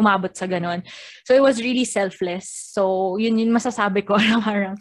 umabot 0.00 0.32
sa 0.32 0.48
ganon 0.48 0.80
so 1.24 1.36
it 1.36 1.42
was 1.42 1.60
really 1.60 1.84
selfless. 1.84 2.50
So 2.50 3.16
yun 3.16 3.38
yun 3.38 3.54
masasabi 3.54 4.06
ko. 4.06 4.16
Na 4.20 4.40
parang 4.40 4.74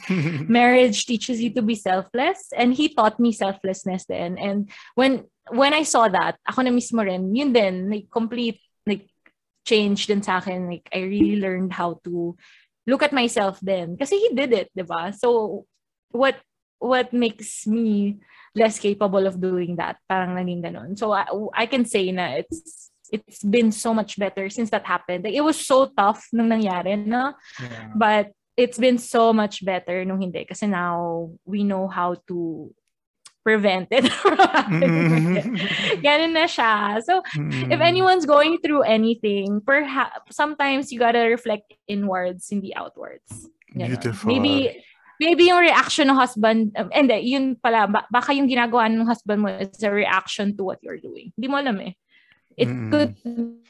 marriage 0.49 1.05
teaches 1.05 1.41
you 1.41 1.53
to 1.53 1.61
be 1.61 1.75
selfless. 1.75 2.49
And 2.55 2.73
he 2.73 2.93
taught 2.93 3.19
me 3.19 3.31
selflessness 3.31 4.05
then. 4.05 4.37
And 4.37 4.69
when 4.95 5.25
when 5.51 5.73
I 5.73 5.83
saw 5.83 6.07
that 6.09 6.37
ako 6.45 6.65
na 6.65 6.71
mismo 6.73 7.05
rin 7.05 7.33
yun 7.35 7.53
din 7.53 7.89
like 7.89 8.07
complete 8.09 8.61
like 8.85 9.09
change 9.65 10.07
din 10.07 10.23
sa 10.23 10.41
akin. 10.41 10.69
Like 10.69 10.89
I 10.93 11.05
really 11.05 11.37
learned 11.37 11.73
how 11.73 12.01
to 12.05 12.33
look 12.87 13.03
at 13.03 13.13
myself 13.13 13.59
then. 13.61 13.97
Kasi 13.97 14.17
he 14.17 14.29
did 14.33 14.53
it 14.53 14.69
'di 14.73 14.85
ba? 14.89 15.13
So 15.13 15.65
what 16.09 16.39
what 16.79 17.11
makes 17.11 17.67
me 17.67 18.17
less 18.55 18.79
capable 18.81 19.27
of 19.29 19.37
doing 19.37 19.77
that? 19.77 20.01
Parang 20.09 20.33
naging 20.33 20.65
ganun. 20.65 20.97
So 20.97 21.13
I, 21.13 21.29
I 21.53 21.65
can 21.69 21.85
say 21.85 22.09
na 22.09 22.41
it's 22.41 22.88
it's 23.11 23.43
been 23.43 23.71
so 23.71 23.93
much 23.93 24.17
better 24.17 24.49
since 24.49 24.69
that 24.69 24.85
happened 24.85 25.23
like, 25.23 25.33
it 25.35 25.41
was 25.43 25.59
so 25.59 25.89
tough 25.97 26.27
nung 26.33 26.49
nangyari 26.49 26.93
no 26.97 27.33
Yeah. 27.59 27.91
but 27.95 28.25
it's 28.59 28.77
been 28.77 28.97
so 28.99 29.31
much 29.31 29.63
better 29.63 30.03
nung 30.03 30.19
hindi 30.19 30.43
kasi 30.43 30.67
now 30.67 31.31
we 31.47 31.63
know 31.63 31.87
how 31.87 32.19
to 32.27 32.69
prevent 33.43 33.87
it 33.89 34.05
from 34.11 34.35
happening. 34.37 35.25
Mm-mm. 35.47 36.03
Ganun 36.03 36.35
na 36.35 36.45
siya. 36.45 36.99
So, 37.01 37.23
Mm-mm. 37.39 37.71
if 37.71 37.79
anyone's 37.79 38.27
going 38.27 38.59
through 38.59 38.83
anything, 38.83 39.63
perhaps 39.63 40.35
sometimes 40.35 40.91
you 40.91 40.99
gotta 40.99 41.23
reflect 41.25 41.73
inwards, 41.87 42.51
hindi 42.51 42.75
outwards. 42.75 43.47
Ganon. 43.73 43.95
Beautiful. 43.95 44.27
Maybe 44.27 44.83
maybe 45.19 45.51
yung 45.51 45.59
reaction 45.63 46.07
ng 46.11 46.19
husband, 46.19 46.71
um, 46.77 46.91
hindi, 46.91 47.31
yun 47.31 47.55
pala, 47.59 47.87
ba- 47.87 48.07
baka 48.11 48.35
yung 48.35 48.47
ginagawa 48.47 48.87
ng 48.91 49.07
husband 49.07 49.41
mo 49.43 49.49
is 49.51 49.81
a 49.83 49.91
reaction 49.91 50.55
to 50.55 50.63
what 50.63 50.79
you're 50.83 50.99
doing. 51.01 51.31
Hindi 51.35 51.47
mo 51.47 51.57
alam 51.59 51.79
eh. 51.83 51.95
It 52.59 52.67
Mm-mm. 52.67 52.91
could 52.91 53.15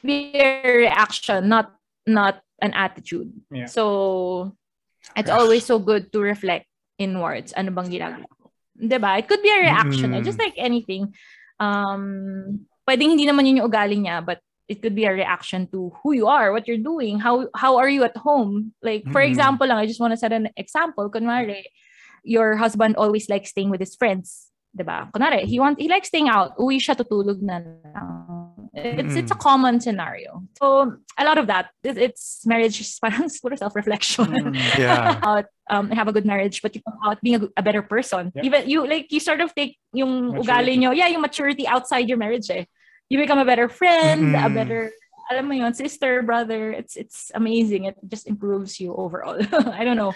be 0.02 0.34
a 0.34 0.90
reaction, 0.90 1.46
not 1.46 1.70
not 2.10 2.42
an 2.58 2.74
attitude. 2.74 3.30
Yeah. 3.54 3.70
So, 3.70 4.56
it's 5.14 5.30
always 5.30 5.62
so 5.62 5.78
good 5.78 6.10
to 6.10 6.18
reflect 6.18 6.66
inwards. 6.98 7.54
Ano 7.54 7.70
bang 7.70 7.86
ginagawa 7.86 8.26
ko? 8.26 8.50
Diba? 8.74 9.14
It 9.22 9.30
could 9.30 9.46
be 9.46 9.54
a 9.54 9.62
reaction. 9.70 10.10
Mm-mm. 10.10 10.26
Just 10.26 10.42
like 10.42 10.58
anything. 10.58 11.14
Um, 11.62 12.66
pwedeng 12.88 13.14
hindi 13.14 13.30
naman 13.30 13.46
yun 13.46 13.62
yung 13.62 13.70
ugali 13.70 13.94
niya, 13.94 14.26
but 14.26 14.42
it 14.66 14.82
could 14.82 14.94
be 14.94 15.04
a 15.04 15.12
reaction 15.12 15.70
to 15.70 15.92
who 16.02 16.12
you 16.12 16.26
are, 16.26 16.50
what 16.50 16.66
you're 16.66 16.82
doing, 16.82 17.18
how 17.18 17.46
how 17.54 17.78
are 17.78 17.90
you 17.90 18.02
at 18.02 18.16
home. 18.16 18.74
Like, 18.82 19.06
for 19.14 19.20
Mm-mm. 19.22 19.30
example 19.30 19.70
lang, 19.70 19.78
I 19.78 19.86
just 19.86 20.00
want 20.00 20.14
to 20.14 20.20
set 20.20 20.32
an 20.32 20.50
example. 20.56 21.10
Kunwari, 21.10 21.66
your 22.24 22.56
husband 22.56 22.96
always 22.96 23.28
likes 23.28 23.50
staying 23.50 23.70
with 23.70 23.80
his 23.80 23.94
friends. 23.94 24.50
Diba? 24.70 25.10
Kunwari, 25.10 25.44
he 25.44 25.58
want, 25.58 25.82
he 25.82 25.90
likes 25.90 26.08
staying 26.08 26.30
out. 26.30 26.54
Uwi 26.56 26.78
siya, 26.78 26.94
tutulog 26.94 27.42
na 27.42 27.58
lang. 27.58 28.39
It's, 28.72 29.16
it's 29.16 29.32
a 29.32 29.34
common 29.34 29.80
scenario. 29.80 30.44
So, 30.62 30.94
a 31.18 31.24
lot 31.24 31.38
of 31.38 31.48
that, 31.48 31.70
it, 31.82 31.98
it's 31.98 32.46
marriage 32.46 32.80
is 32.80 32.98
parang 33.02 33.28
self-reflection. 33.28 34.26
Mm. 34.26 34.78
Yeah. 34.78 35.18
about 35.18 35.46
um 35.70 35.90
have 35.90 36.08
a 36.08 36.12
good 36.12 36.26
marriage 36.26 36.62
but 36.62 36.74
you 36.74 36.82
come 36.82 36.98
out 37.06 37.20
being 37.22 37.36
a, 37.42 37.48
a 37.56 37.62
better 37.62 37.82
person 37.82 38.32
Yeah. 38.34 38.42
even 38.42 38.68
you 38.68 38.86
like 38.86 39.10
you 39.14 39.20
sort 39.22 39.40
of 39.40 39.54
take 39.54 39.78
yung 39.94 40.34
Maturity. 40.34 40.42
ugali 40.42 40.72
nyo 40.82 40.90
yeah 40.90 41.06
yung 41.06 41.22
maturity 41.22 41.62
outside 41.66 42.08
your 42.10 42.18
marriage 42.18 42.50
eh 42.50 42.66
you 43.10 43.18
become 43.18 43.38
a 43.38 43.44
better 43.46 43.68
friend 43.70 44.34
a 44.34 44.50
Mm-mm. 44.50 44.54
better 44.54 44.90
alam 45.30 45.46
mo 45.46 45.54
yun 45.54 45.70
sister 45.72 46.20
brother 46.26 46.74
it's 46.74 46.98
it's 46.98 47.30
amazing 47.38 47.86
it 47.86 47.94
just 48.10 48.26
improves 48.26 48.82
you 48.82 48.90
overall 48.98 49.38
I 49.78 49.86
don't 49.86 49.96
know 49.96 50.12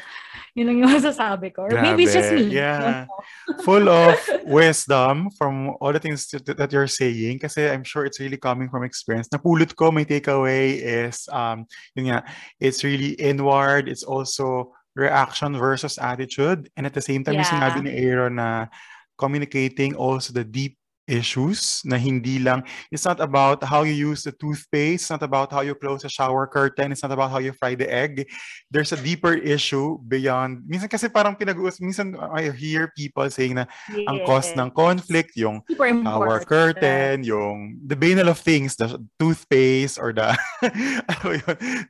yun 0.59 0.67
lang 0.67 0.79
yung 0.83 0.91
masasabi 0.99 1.55
ko 1.55 1.71
or 1.71 1.79
maybe 1.79 2.05
it's 2.05 2.15
just 2.15 2.35
me 2.35 2.51
Yeah. 2.51 2.77
I 2.79 2.83
don't 2.83 3.09
know. 3.09 3.65
Full 3.65 3.87
of 3.89 4.15
wisdom 4.47 5.31
from 5.35 5.75
all 5.81 5.93
the 5.93 5.99
things 5.99 6.29
that, 6.31 6.71
you're 6.71 6.87
saying 6.87 7.41
kasi 7.41 7.67
I'm 7.67 7.83
sure 7.83 8.05
it's 8.07 8.21
really 8.21 8.37
coming 8.39 8.71
from 8.71 8.85
experience. 8.85 9.29
Napulot 9.29 9.75
ko, 9.75 9.91
my 9.91 10.05
takeaway 10.05 10.79
is, 10.79 11.27
um, 11.33 11.67
yun 11.99 12.15
nga, 12.15 12.19
it's 12.61 12.85
really 12.85 13.19
inward. 13.19 13.89
It's 13.89 14.05
also 14.07 14.73
reaction 14.95 15.59
versus 15.59 15.99
attitude. 15.99 16.71
And 16.77 16.87
at 16.87 16.95
the 16.95 17.03
same 17.03 17.25
time, 17.27 17.35
yung 17.35 17.45
Yeah. 17.45 17.55
sinabi 17.59 17.79
ni 17.85 17.91
Aaron 17.99 18.39
na 18.39 18.71
communicating 19.19 19.95
also 19.99 20.31
the 20.33 20.45
deep 20.47 20.79
issues 21.07 21.83
na 21.85 21.97
hindi 21.97 22.39
lang, 22.39 22.65
it's 22.91 23.05
not 23.05 23.21
about 23.21 23.63
how 23.65 23.83
you 23.85 23.93
use 23.93 24.25
the 24.25 24.33
toothpaste, 24.33 25.05
it's 25.07 25.13
not 25.13 25.23
about 25.23 25.53
how 25.53 25.61
you 25.61 25.75
close 25.75 26.05
a 26.05 26.09
shower 26.09 26.47
curtain, 26.47 26.93
it's 26.93 27.03
not 27.03 27.13
about 27.13 27.31
how 27.31 27.39
you 27.39 27.53
fry 27.53 27.75
the 27.75 27.89
egg. 27.89 28.29
There's 28.71 28.93
a 28.93 29.01
deeper 29.01 29.35
issue 29.35 29.99
beyond, 30.09 30.65
minsan 30.65 30.89
kasi 30.89 31.09
parang 31.09 31.37
pinag-uus, 31.37 31.81
minsan 31.81 32.17
I 32.17 32.51
hear 32.51 32.93
people 32.97 33.29
saying 33.29 33.55
na 33.61 33.67
ang 34.09 34.25
cause 34.25 34.57
ng 34.57 34.71
conflict, 34.73 35.37
yung 35.37 35.61
shower 35.77 36.41
curtain, 36.45 37.25
yung 37.25 37.81
the 37.85 37.97
banal 37.97 38.29
of 38.33 38.41
things, 38.41 38.77
the 38.77 38.97
toothpaste 39.19 40.01
or 40.01 40.13
the, 40.13 40.33
ano 41.11 41.25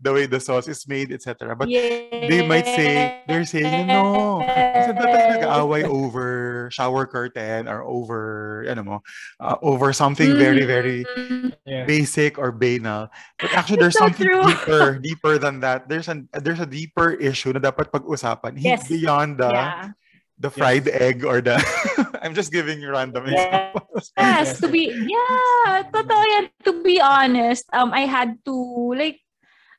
the 0.02 0.12
way 0.12 0.26
the 0.26 0.40
sauce 0.40 0.66
is 0.66 0.86
made, 0.88 1.12
etc. 1.12 1.54
But 1.54 1.68
they 1.70 2.42
might 2.46 2.66
say, 2.66 3.22
they're 3.28 3.46
saying, 3.46 3.86
no, 3.86 4.42
kasi 4.42 4.90
ba 4.90 5.06
tayo 5.06 5.26
nag-aaway 5.38 5.82
over 5.86 6.68
shower 6.72 7.06
curtain 7.06 7.68
or 7.68 7.86
over, 7.86 8.64
ano 8.66 8.82
mo, 8.82 8.96
uh, 9.40 9.56
over 9.62 9.92
something 9.92 10.36
very, 10.36 10.64
very 10.64 11.04
Mm, 11.04 11.52
Yeah. 11.64 11.84
basic 11.84 12.36
or 12.38 12.52
banal. 12.52 13.08
But 13.40 13.52
actually, 13.56 13.80
there's 13.80 13.96
so 13.96 14.06
something 14.08 14.28
true. 14.28 14.42
deeper, 14.44 14.98
deeper 15.00 15.38
than 15.38 15.60
that. 15.60 15.88
There's 15.88 16.08
an 16.08 16.28
there's 16.32 16.60
a 16.60 16.68
deeper 16.68 17.12
issue 17.16 17.52
na 17.52 17.60
dapat 17.60 17.92
pag-usapan. 17.92 18.56
Yes. 18.60 18.88
Beyond 18.88 19.38
the 19.40 19.52
yeah 19.52 19.92
the 20.34 20.50
fried 20.50 20.88
egg 20.90 21.22
or 21.24 21.38
the 21.40 21.54
I'm 22.22 22.34
just 22.34 22.50
giving 22.50 22.82
you 22.82 22.90
random 22.90 23.26
examples. 23.30 24.10
Yes, 24.18 24.58
to 24.60 24.66
be 24.68 24.90
yeah, 25.06 25.86
totoo 25.94 26.24
yan. 26.34 26.44
To 26.66 26.72
be 26.82 26.98
honest, 26.98 27.64
um 27.70 27.94
I 27.94 28.10
had 28.10 28.42
to 28.44 28.54
like 28.98 29.22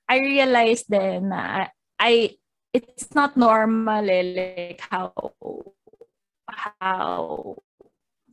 I 0.07 0.23
realized 0.23 0.87
then 0.87 1.29
na 1.35 1.67
I 1.99 2.39
it's 2.71 3.11
not 3.15 3.35
normal 3.35 4.07
eh, 4.07 4.23
like 4.31 4.79
how 4.87 5.11
how 6.47 7.55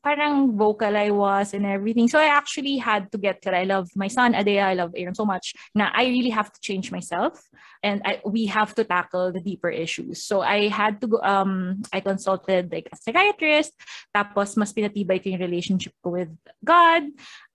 parang 0.03 0.59
vocal 0.59 0.96
I 0.96 1.11
was 1.11 1.55
and 1.55 1.64
everything. 1.64 2.09
So 2.09 2.18
I 2.18 2.26
actually 2.26 2.76
had 2.76 3.11
to 3.12 3.18
get 3.18 3.42
that 3.42 3.55
I 3.55 3.64
love 3.64 3.88
my 3.94 4.09
son, 4.09 4.34
Adea, 4.34 4.64
I 4.64 4.74
love 4.74 4.92
Aaron 4.96 5.14
so 5.14 5.24
much. 5.24 5.55
Now 5.74 5.90
I 5.94 6.07
really 6.07 6.30
have 6.30 6.53
to 6.53 6.61
change 6.61 6.90
myself 6.90 7.40
and 7.82 8.03
I, 8.05 8.20
we 8.24 8.46
have 8.46 8.74
to 8.76 8.84
tackle 8.84 9.32
the 9.32 9.40
deeper 9.40 9.70
issues. 9.70 10.24
So 10.24 10.42
I 10.42 10.68
had 10.68 11.00
to 11.03 11.07
go, 11.07 11.20
um, 11.22 11.82
I 11.92 12.00
consulted 12.00 12.72
like 12.72 12.88
a 12.92 12.96
psychiatrist, 12.96 13.72
tapos 14.14 14.57
mas 14.57 14.72
pinatibay 14.72 15.22
ko 15.22 15.30
yung 15.30 15.40
relationship 15.40 15.94
ko 16.03 16.11
with 16.11 16.34
God. 16.64 17.07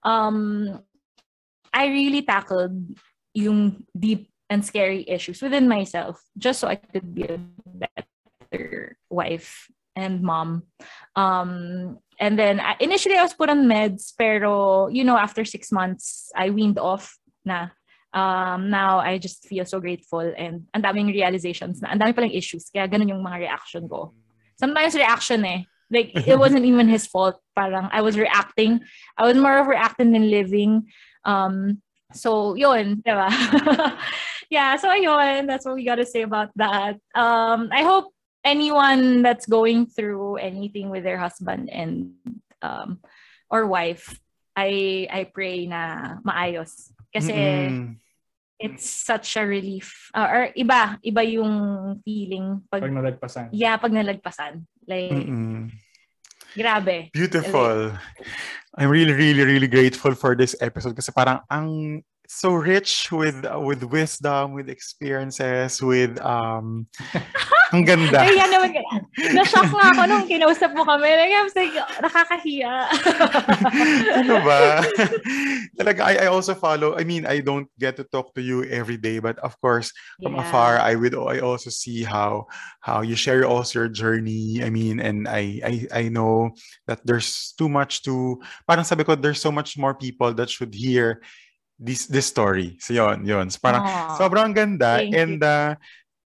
Um, 0.02 0.80
I 1.72 1.88
really 1.88 2.22
tackled 2.22 2.96
yung 3.34 3.84
deep 3.92 4.32
and 4.48 4.64
scary 4.64 5.04
issues 5.06 5.42
within 5.42 5.68
myself 5.68 6.20
just 6.36 6.60
so 6.60 6.68
I 6.68 6.76
could 6.76 7.14
be 7.14 7.24
a 7.24 7.38
better 8.48 8.96
wife 9.10 9.68
and 9.94 10.22
mom. 10.22 10.64
Um, 11.16 11.98
and 12.18 12.38
then 12.38 12.60
uh, 12.60 12.74
initially 12.80 13.16
I 13.16 13.22
was 13.22 13.34
put 13.34 13.50
on 13.50 13.66
meds, 13.66 14.12
pero 14.16 14.88
you 14.88 15.04
know, 15.04 15.16
after 15.16 15.44
six 15.44 15.70
months, 15.72 16.30
I 16.34 16.50
weaned 16.50 16.78
off 16.78 17.16
na. 17.44 17.68
Um, 18.08 18.70
now 18.70 18.98
I 18.98 19.18
just 19.18 19.44
feel 19.44 19.66
so 19.66 19.80
grateful 19.80 20.24
and 20.24 20.64
ang 20.72 20.80
daming 20.80 21.12
realizations 21.12 21.82
na 21.84 21.92
ang 21.92 22.00
dami 22.00 22.16
palang 22.16 22.32
issues. 22.32 22.72
Kaya 22.72 22.88
ganun 22.88 23.12
yung 23.12 23.22
mga 23.22 23.44
reaction 23.44 23.84
ko. 23.84 24.16
Sometimes 24.56 24.96
reaction 24.96 25.44
eh. 25.44 25.68
Like, 25.90 26.16
it 26.16 26.38
wasn't 26.42 26.64
even 26.64 26.88
his 26.88 27.06
fault. 27.06 27.36
Parang 27.54 27.88
I 27.92 28.00
was 28.00 28.16
reacting. 28.16 28.80
I 29.16 29.28
was 29.28 29.36
more 29.36 29.58
of 29.58 29.68
reacting 29.68 30.12
than 30.12 30.30
living. 30.30 30.88
Um, 31.24 31.82
so, 32.12 32.54
yun, 32.56 33.04
diba? 33.04 33.28
yeah, 34.50 34.76
so 34.76 34.92
yun, 34.92 35.46
that's 35.46 35.66
what 35.66 35.76
we 35.76 35.84
gotta 35.84 36.06
say 36.06 36.22
about 36.22 36.48
that. 36.56 36.96
Um, 37.14 37.68
I 37.72 37.84
hope 37.84 38.12
anyone 38.44 39.22
that's 39.22 39.46
going 39.46 39.86
through 39.86 40.36
anything 40.36 40.90
with 40.90 41.04
their 41.04 41.18
husband 41.18 41.70
and 41.70 42.14
um, 42.62 43.00
or 43.50 43.66
wife, 43.66 44.18
I 44.56 45.06
I 45.10 45.30
pray 45.30 45.66
na 45.66 46.16
maayos. 46.26 46.92
Kasi 47.08 47.32
Mm-mm. 47.32 47.96
it's 48.60 48.84
such 48.84 49.36
a 49.36 49.44
relief. 49.46 50.10
Uh, 50.12 50.28
or 50.28 50.42
iba, 50.52 50.98
iba 51.00 51.22
yung 51.24 51.52
feeling 52.04 52.62
pag, 52.68 52.82
Pag 52.84 52.92
nalagpasan. 52.92 53.44
yeah, 53.52 53.76
pag 53.78 53.94
nalagpasan. 53.94 54.66
Like, 54.86 55.12
Mm-mm. 55.12 55.72
grabe. 56.52 57.08
Beautiful. 57.12 57.96
I'm 58.76 58.90
really, 58.90 59.12
really, 59.12 59.44
really 59.44 59.70
grateful 59.70 60.14
for 60.14 60.36
this 60.36 60.54
episode 60.60 60.94
kasi 60.94 61.10
parang 61.12 61.40
ang 61.50 62.00
so 62.28 62.52
rich 62.52 63.10
with 63.10 63.40
with 63.64 63.82
wisdom, 63.88 64.52
with 64.52 64.68
experiences, 64.68 65.80
with 65.80 66.20
um 66.20 66.86
ang 67.72 67.84
ganda. 67.84 68.24
Kaya 68.24 68.48
naman, 68.48 68.80
na-shock 69.36 69.68
nga 69.68 69.92
ako 69.92 70.02
nung 70.08 70.24
kinausap 70.24 70.72
mo 70.72 70.88
kami. 70.88 71.08
Like, 71.08 71.34
I 71.36 71.42
was 71.44 71.56
like, 71.56 71.74
nakakahiya. 72.00 72.72
ano 74.24 74.34
ba? 74.40 74.80
Talaga, 75.78 76.00
I, 76.00 76.14
I 76.24 76.26
also 76.32 76.56
follow, 76.56 76.96
I 76.96 77.04
mean, 77.04 77.28
I 77.28 77.40
don't 77.40 77.68
get 77.76 77.96
to 78.00 78.04
talk 78.08 78.32
to 78.36 78.42
you 78.42 78.64
every 78.64 78.96
day, 78.96 79.18
but 79.20 79.36
of 79.44 79.52
course, 79.60 79.92
from 80.22 80.32
Yeah. 80.32 80.48
afar, 80.48 80.80
I 80.80 80.96
would, 80.96 81.12
I 81.12 81.40
also 81.44 81.68
see 81.68 82.04
how, 82.04 82.48
how 82.80 83.02
you 83.04 83.16
share 83.16 83.44
also 83.44 83.84
your 83.84 83.92
journey. 83.92 84.64
I 84.64 84.70
mean, 84.70 85.00
and 85.00 85.28
I, 85.28 85.60
I, 85.60 85.72
I 85.92 86.02
know 86.08 86.56
that 86.88 87.04
there's 87.04 87.52
too 87.58 87.68
much 87.68 88.00
to, 88.08 88.40
parang 88.64 88.84
sabi 88.88 89.04
ko, 89.04 89.14
there's 89.14 89.44
so 89.44 89.52
much 89.52 89.76
more 89.76 89.92
people 89.92 90.32
that 90.40 90.48
should 90.48 90.72
hear 90.72 91.20
this, 91.78 92.06
this 92.06 92.26
story. 92.26 92.76
So 92.80 92.92
yun, 92.92 93.24
yun. 93.24 93.50
So 93.50 93.58
parang, 93.62 93.82
Aw. 93.86 94.18
sobrang 94.18 94.54
ganda. 94.54 94.98
Thank 94.98 95.14
and, 95.14 95.42
uh, 95.42 95.74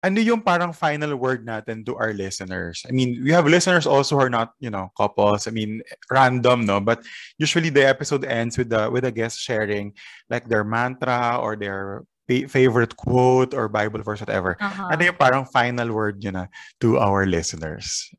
ano 0.01 0.17
yung 0.17 0.41
parang 0.41 0.73
final 0.73 1.13
word 1.15 1.45
natin 1.45 1.85
to 1.85 1.93
our 1.95 2.09
listeners? 2.09 2.81
I 2.89 2.91
mean, 2.91 3.21
we 3.21 3.29
have 3.31 3.45
listeners 3.45 3.85
also 3.85 4.17
who 4.17 4.25
are 4.25 4.33
not, 4.33 4.53
you 4.57 4.73
know, 4.73 4.89
couples. 4.97 5.45
I 5.45 5.51
mean, 5.51 5.85
random, 6.09 6.65
no? 6.65 6.81
But 6.81 7.05
usually 7.37 7.69
the 7.69 7.85
episode 7.85 8.25
ends 8.25 8.57
with 8.57 8.73
the 8.73 8.89
with 8.89 9.05
a 9.05 9.13
guest 9.13 9.37
sharing 9.37 9.93
like 10.25 10.49
their 10.49 10.65
mantra 10.65 11.37
or 11.37 11.55
their 11.55 12.01
favorite 12.25 12.97
quote 12.97 13.53
or 13.53 13.69
Bible 13.69 14.01
verse, 14.01 14.21
whatever. 14.21 14.57
Uh-huh. 14.59 14.89
Ano 14.89 15.05
yung 15.05 15.21
parang 15.21 15.45
final 15.45 15.93
word 15.93 16.23
yun 16.23 16.33
na 16.33 16.45
to 16.81 16.97
our 16.97 17.29
listeners? 17.29 18.09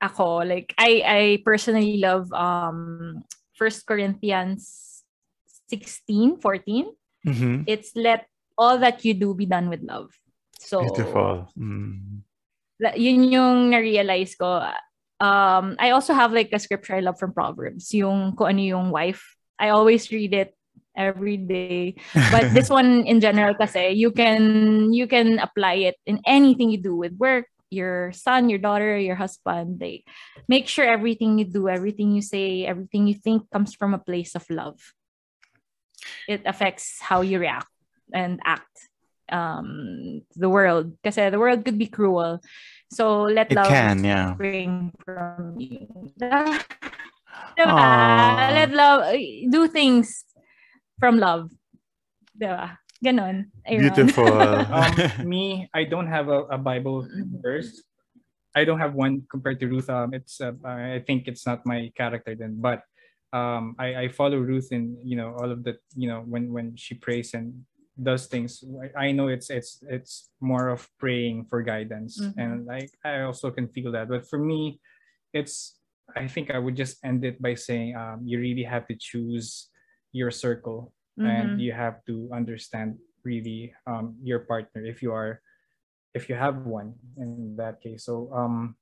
Ako, 0.00 0.48
like, 0.48 0.72
I, 0.80 1.04
I 1.04 1.22
personally 1.44 2.00
love 2.00 2.32
um 2.32 3.20
First 3.52 3.84
Corinthians 3.84 4.89
16, 5.70 6.42
14. 6.42 6.90
Mhm. 7.24 7.64
It's 7.70 7.94
let 7.94 8.26
all 8.58 8.76
that 8.82 9.04
you 9.06 9.14
do 9.14 9.32
be 9.32 9.46
done 9.46 9.70
with 9.70 9.80
love. 9.80 10.10
So, 10.60 10.84
Beautiful. 10.84 11.48
Mm. 11.56 12.26
yun 12.96 13.18
yung 13.32 13.70
na-realize 13.72 14.36
ko. 14.36 14.60
Um, 15.20 15.76
I 15.76 15.92
also 15.92 16.12
have 16.16 16.32
like 16.32 16.48
a 16.52 16.58
scripture 16.58 16.96
I 16.96 17.04
love 17.04 17.20
from 17.20 17.32
Proverbs, 17.32 17.92
yung 17.92 18.36
kung 18.36 18.56
ano 18.56 18.60
yung 18.60 18.88
wife. 18.90 19.36
I 19.60 19.68
always 19.68 20.08
read 20.08 20.32
it 20.32 20.56
every 20.96 21.36
day. 21.36 22.00
But 22.32 22.52
this 22.56 22.68
one 22.68 23.04
in 23.04 23.20
general 23.20 23.52
kasi, 23.52 23.92
you 23.96 24.12
can 24.12 24.92
you 24.92 25.04
can 25.04 25.38
apply 25.38 25.92
it 25.92 25.96
in 26.08 26.20
anything 26.24 26.72
you 26.72 26.80
do 26.80 26.96
with 26.96 27.16
work, 27.20 27.48
your 27.68 28.12
son, 28.12 28.48
your 28.48 28.60
daughter, 28.60 28.96
your 28.96 29.16
husband. 29.16 29.80
They 29.80 30.04
make 30.48 30.68
sure 30.68 30.88
everything 30.88 31.36
you 31.36 31.44
do, 31.48 31.68
everything 31.68 32.12
you 32.16 32.24
say, 32.24 32.64
everything 32.64 33.06
you 33.06 33.16
think 33.16 33.48
comes 33.52 33.76
from 33.76 33.92
a 33.92 34.02
place 34.02 34.34
of 34.34 34.48
love. 34.48 34.80
It 36.28 36.42
affects 36.44 37.00
how 37.00 37.20
you 37.20 37.38
react 37.38 37.68
and 38.12 38.40
act 38.44 38.88
um 39.30 40.22
the 40.34 40.50
world 40.50 40.90
kasi 41.06 41.30
the 41.30 41.38
world 41.38 41.62
could 41.64 41.78
be 41.78 41.86
cruel 41.86 42.42
so 42.90 43.22
let 43.30 43.46
It 43.46 43.54
love 43.54 43.70
can, 43.70 44.02
yeah. 44.02 44.34
spring 44.34 44.90
from 45.06 45.54
you 45.54 45.86
diba? 46.18 46.58
Let 48.50 48.74
love 48.74 49.14
do 49.50 49.70
things 49.70 50.26
from 50.98 51.22
love 51.22 51.54
diba 52.34 52.74
ganon 52.98 53.54
Aaron. 53.64 53.94
Beautiful. 53.94 54.28
um, 54.74 54.94
me, 55.24 55.70
I 55.72 55.84
don't 55.84 56.06
have 56.08 56.28
a, 56.28 56.44
a 56.52 56.58
Bible 56.58 57.06
verse. 57.40 57.82
I 58.54 58.64
don't 58.64 58.80
have 58.82 58.94
one 58.94 59.22
compared 59.30 59.60
to 59.60 59.66
Ruth. 59.70 59.88
Um, 59.88 60.12
it's 60.12 60.40
uh, 60.40 60.52
I 60.66 61.02
think 61.06 61.28
it's 61.28 61.46
not 61.46 61.64
my 61.64 61.90
character 61.94 62.34
then, 62.34 62.58
but 62.58 62.82
um, 63.32 63.76
I, 63.78 63.94
I 63.94 64.08
follow 64.08 64.38
Ruth 64.38 64.72
in 64.72 64.98
you 65.02 65.16
know 65.16 65.34
all 65.38 65.50
of 65.50 65.62
the 65.64 65.78
you 65.94 66.08
know 66.08 66.22
when 66.26 66.52
when 66.52 66.76
she 66.76 66.94
prays 66.94 67.34
and 67.34 67.64
does 68.00 68.26
things. 68.26 68.64
I, 68.96 69.12
know 69.12 69.28
it's 69.28 69.50
it's 69.50 69.82
it's 69.88 70.30
more 70.40 70.68
of 70.68 70.88
praying 70.98 71.46
for 71.46 71.62
guidance, 71.62 72.16
Mhm. 72.18 72.34
and 72.38 72.66
like 72.66 72.90
I 73.04 73.22
also 73.22 73.50
can 73.50 73.68
feel 73.68 73.92
that. 73.92 74.08
But 74.08 74.28
for 74.28 74.38
me, 74.38 74.80
it's 75.32 75.78
I 76.16 76.26
think 76.26 76.50
I 76.50 76.58
would 76.58 76.74
just 76.76 76.98
end 77.04 77.24
it 77.24 77.40
by 77.40 77.54
saying 77.54 77.94
um, 77.94 78.22
you 78.24 78.40
really 78.40 78.64
have 78.64 78.86
to 78.88 78.96
choose 78.98 79.68
your 80.12 80.30
circle 80.30 80.92
and 81.18 81.54
Mhm. 81.54 81.60
you 81.60 81.72
have 81.72 82.02
to 82.06 82.28
understand 82.34 82.98
really 83.22 83.74
um, 83.86 84.16
your 84.24 84.40
partner 84.40 84.82
if 84.82 85.02
you 85.02 85.12
are 85.12 85.42
if 86.14 86.28
you 86.28 86.34
have 86.34 86.66
one 86.66 86.94
in 87.18 87.54
that 87.56 87.78
case 87.80 88.06
so 88.06 88.32
um 88.34 88.74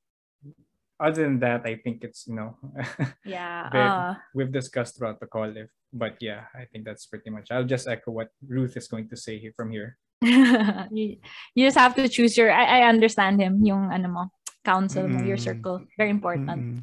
other 1.00 1.22
than 1.22 1.38
that 1.38 1.62
i 1.64 1.74
think 1.76 2.02
it's 2.02 2.26
you 2.26 2.34
know 2.34 2.56
yeah 3.24 3.70
Very- 3.70 3.88
uh, 3.88 4.14
we've 4.34 4.52
discussed 4.52 4.98
throughout 4.98 5.20
the 5.20 5.26
call 5.26 5.48
if 5.56 5.70
but 5.92 6.16
yeah 6.20 6.50
i 6.54 6.64
think 6.66 6.84
that's 6.84 7.06
pretty 7.06 7.30
much 7.30 7.50
i'll 7.50 7.64
just 7.64 7.88
echo 7.88 8.10
what 8.10 8.28
ruth 8.46 8.76
is 8.76 8.88
going 8.88 9.08
to 9.08 9.16
say 9.16 9.38
here 9.38 9.52
from 9.56 9.70
here. 9.70 9.96
You, 10.90 11.16
you 11.54 11.62
just 11.66 11.78
have 11.78 11.94
to 11.94 12.08
choose 12.08 12.36
your 12.36 12.50
I, 12.50 12.82
I 12.82 12.88
understand 12.88 13.40
him 13.40 13.62
yung 13.64 13.92
ano 13.94 14.08
mo 14.08 14.22
counsel 14.66 15.06
mo 15.06 15.22
your 15.22 15.38
circle 15.38 15.86
very 15.96 16.10
important. 16.10 16.82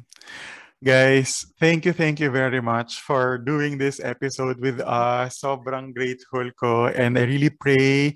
Guys, 0.84 1.46
thank 1.58 1.86
you, 1.86 1.92
thank 1.92 2.20
you 2.20 2.30
very 2.30 2.60
much 2.60 3.00
for 3.00 3.38
doing 3.38 3.78
this 3.78 3.98
episode 3.98 4.60
with 4.60 4.78
us. 4.80 5.40
Sobrang 5.40 5.94
grateful 5.94 6.50
ko. 6.52 6.92
And 6.92 7.16
I 7.18 7.24
really 7.24 7.48
pray 7.48 8.12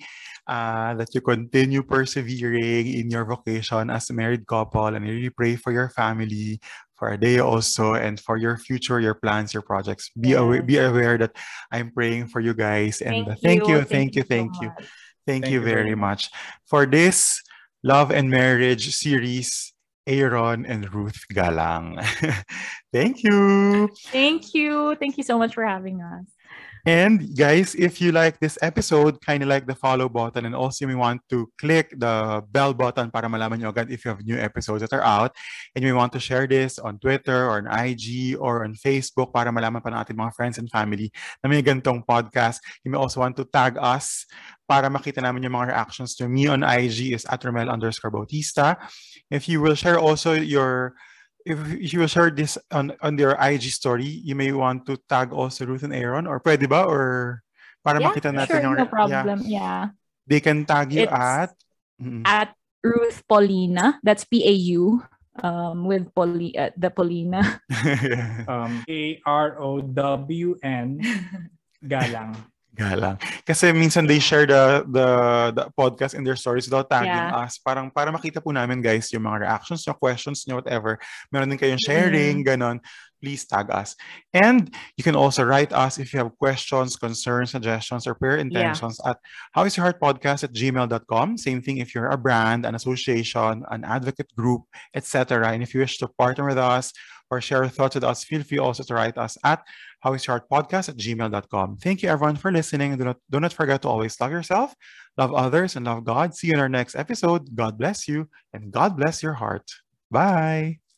uh, 0.46 0.92
that 0.92 1.08
you 1.14 1.22
continue 1.22 1.82
persevering 1.82 2.86
in 2.86 3.08
your 3.08 3.24
vocation 3.24 3.88
as 3.88 4.10
a 4.10 4.12
married 4.12 4.46
couple. 4.46 4.92
And 4.92 5.04
I 5.04 5.08
really 5.08 5.30
pray 5.30 5.56
for 5.56 5.72
your 5.72 5.88
family, 5.88 6.60
for 6.96 7.16
Adea 7.16 7.42
also, 7.42 7.94
and 7.94 8.20
for 8.20 8.36
your 8.36 8.58
future, 8.58 9.00
your 9.00 9.14
plans, 9.16 9.54
your 9.54 9.64
projects. 9.64 10.10
Be 10.12 10.34
aware, 10.34 10.62
be 10.62 10.76
aware 10.76 11.16
that 11.16 11.32
I'm 11.72 11.90
praying 11.90 12.28
for 12.28 12.40
you 12.40 12.52
guys. 12.52 13.00
And 13.00 13.26
uh, 13.26 13.36
thank 13.42 13.66
you, 13.68 13.82
thank 13.88 14.14
you, 14.16 14.22
thank 14.22 14.52
you. 14.60 14.68
so. 14.68 14.84
Thank, 15.26 15.44
Thank 15.44 15.52
you 15.52 15.60
you 15.60 15.64
very 15.64 15.84
very 15.84 15.96
much. 15.96 16.28
For 16.66 16.84
this 16.84 17.40
Love 17.82 18.10
and 18.10 18.28
Marriage 18.28 18.94
series, 18.94 19.72
Aaron 20.06 20.66
and 20.66 20.92
Ruth 20.92 21.24
Galang. 21.32 22.02
Thank 22.92 23.22
you. 23.22 23.88
thank 24.06 24.52
you 24.54 24.96
thank 24.96 25.16
you 25.16 25.22
so 25.22 25.38
much 25.38 25.54
for 25.54 25.64
having 25.64 26.02
us 26.02 26.26
And 26.86 27.36
guys, 27.36 27.74
if 27.74 28.00
you 28.00 28.12
like 28.12 28.40
this 28.40 28.56
episode, 28.62 29.20
kind 29.20 29.42
of 29.42 29.48
like 29.48 29.66
the 29.66 29.74
follow 29.74 30.08
button 30.08 30.46
and 30.46 30.54
also 30.54 30.88
you 30.88 30.96
want 30.96 31.20
to 31.28 31.50
click 31.58 31.92
the 31.92 32.42
bell 32.50 32.72
button 32.72 33.10
para 33.10 33.28
malaman 33.28 33.60
nyo 33.60 33.68
agad 33.68 33.92
if 33.92 34.04
you 34.04 34.10
have 34.10 34.24
new 34.24 34.38
episodes 34.40 34.80
that 34.80 34.92
are 34.96 35.04
out. 35.04 35.36
And 35.76 35.84
you 35.84 35.94
want 35.94 36.12
to 36.16 36.20
share 36.20 36.46
this 36.46 36.78
on 36.78 36.98
Twitter 36.98 37.48
or 37.48 37.60
on 37.60 37.68
IG 37.68 38.36
or 38.40 38.64
on 38.64 38.72
Facebook 38.74 39.32
para 39.32 39.52
malaman 39.52 39.84
pa 39.84 39.92
ng 39.92 40.00
ating 40.00 40.16
mga 40.16 40.32
friends 40.32 40.56
and 40.56 40.70
family 40.72 41.12
na 41.44 41.52
may 41.52 41.60
gantong 41.60 42.00
podcast. 42.08 42.64
You 42.84 42.92
may 42.92 42.98
also 42.98 43.20
want 43.20 43.36
to 43.36 43.44
tag 43.44 43.76
us 43.76 44.24
para 44.64 44.88
makita 44.88 45.20
namin 45.20 45.44
yung 45.44 45.58
mga 45.58 45.76
reactions 45.76 46.14
to 46.16 46.30
me 46.30 46.46
on 46.46 46.64
IG 46.64 47.12
is 47.12 47.26
at 47.28 47.42
Romel 47.42 47.68
underscore 47.68 48.14
Bautista. 48.14 48.78
If 49.28 49.50
you 49.50 49.60
will 49.60 49.76
share 49.76 49.98
also 50.00 50.32
your 50.32 50.96
if 51.44 51.58
you 51.92 52.00
will 52.00 52.10
share 52.10 52.30
this 52.30 52.58
on, 52.70 52.92
on 53.02 53.18
your 53.18 53.36
IG 53.40 53.72
story, 53.72 54.04
you 54.04 54.34
may 54.34 54.52
want 54.52 54.86
to 54.86 54.96
tag 55.08 55.32
also 55.32 55.66
Ruth 55.66 55.82
and 55.82 55.94
Aaron 55.94 56.26
or 56.26 56.40
pwede 56.40 56.68
ba? 56.68 56.84
Or 56.84 57.42
para 57.84 58.00
yeah, 58.00 58.06
makita 58.10 58.30
natin 58.34 58.46
sure, 58.46 58.62
yung... 58.62 58.76
no 58.76 58.84
Yeah. 58.84 58.90
problem. 58.92 59.38
Yeah. 59.46 59.80
They 60.26 60.40
can 60.40 60.64
tag 60.64 60.92
you 60.92 61.08
It's- 61.08 61.16
at... 61.18 61.50
Mm. 62.00 62.22
At 62.24 62.56
Ruth 62.82 63.22
Paulina. 63.28 64.00
That's 64.02 64.24
P-A-U. 64.24 65.04
Um, 65.40 65.84
with 65.86 66.12
Poli- 66.12 66.56
uh, 66.58 66.68
the 66.76 66.90
Paulina. 66.90 67.62
Um, 68.48 68.84
A-R-O-W-N 69.80 70.88
Galang. 71.84 72.36
Galang. 72.80 73.20
Kasi 73.44 73.76
minsan 73.76 74.08
they 74.08 74.16
share 74.16 74.48
the, 74.48 74.80
the 74.88 75.08
the 75.52 75.64
podcast 75.76 76.16
in 76.16 76.24
their 76.24 76.36
stories 76.40 76.64
without 76.64 76.88
tagging 76.88 77.12
Yeah. 77.12 77.44
us. 77.44 77.60
Parang 77.60 77.92
para 77.92 78.08
makita 78.08 78.40
po 78.40 78.56
namin 78.56 78.80
guys 78.80 79.12
yung 79.12 79.28
mga 79.28 79.44
reactions 79.44 79.84
nyo, 79.84 79.92
questions 79.92 80.48
nyo, 80.48 80.56
whatever. 80.64 80.96
Meron 81.28 81.52
din 81.52 81.60
kayong 81.60 81.82
sharing, 81.84 82.40
ganon. 82.40 82.80
Please 83.22 83.44
tag 83.44 83.70
us. 83.70 83.96
And 84.32 84.74
you 84.96 85.04
can 85.04 85.16
also 85.16 85.44
write 85.44 85.72
us 85.72 85.98
if 85.98 86.12
you 86.12 86.18
have 86.18 86.36
questions, 86.38 86.96
concerns, 86.96 87.50
suggestions, 87.50 88.06
or 88.06 88.14
prayer 88.14 88.36
intentions 88.36 89.00
at 89.04 89.18
howisyourheartpodcast 89.56 90.44
at 90.44 90.52
gmail.com. 90.52 91.38
Same 91.38 91.62
thing 91.62 91.78
if 91.78 91.94
you're 91.94 92.08
a 92.08 92.18
brand, 92.18 92.66
an 92.66 92.74
association, 92.74 93.64
an 93.70 93.84
advocate 93.84 94.34
group, 94.36 94.62
etc. 94.94 95.52
And 95.52 95.62
if 95.62 95.74
you 95.74 95.80
wish 95.80 95.98
to 95.98 96.08
partner 96.08 96.46
with 96.46 96.58
us 96.58 96.92
or 97.30 97.40
share 97.40 97.68
thoughts 97.68 97.94
with 97.94 98.04
us, 98.04 98.24
feel 98.24 98.42
free 98.42 98.58
also 98.58 98.82
to 98.82 98.94
write 98.94 99.16
us 99.18 99.36
at 99.44 99.62
howisyourheartpodcast 100.04 100.88
at 100.88 100.96
gmail.com. 100.96 101.76
Thank 101.76 102.02
you 102.02 102.08
everyone 102.08 102.36
for 102.36 102.50
listening. 102.50 102.96
Do 102.96 103.04
not, 103.04 103.18
do 103.30 103.40
not 103.40 103.52
forget 103.52 103.82
to 103.82 103.88
always 103.88 104.20
love 104.20 104.32
yourself, 104.32 104.74
love 105.16 105.32
others, 105.34 105.76
and 105.76 105.86
love 105.86 106.04
God. 106.04 106.34
See 106.34 106.48
you 106.48 106.54
in 106.54 106.60
our 106.60 106.68
next 106.68 106.96
episode. 106.96 107.54
God 107.54 107.78
bless 107.78 108.08
you, 108.08 108.28
and 108.52 108.70
God 108.72 108.96
bless 108.96 109.22
your 109.22 109.34
heart. 109.34 109.70
Bye. 110.10 110.89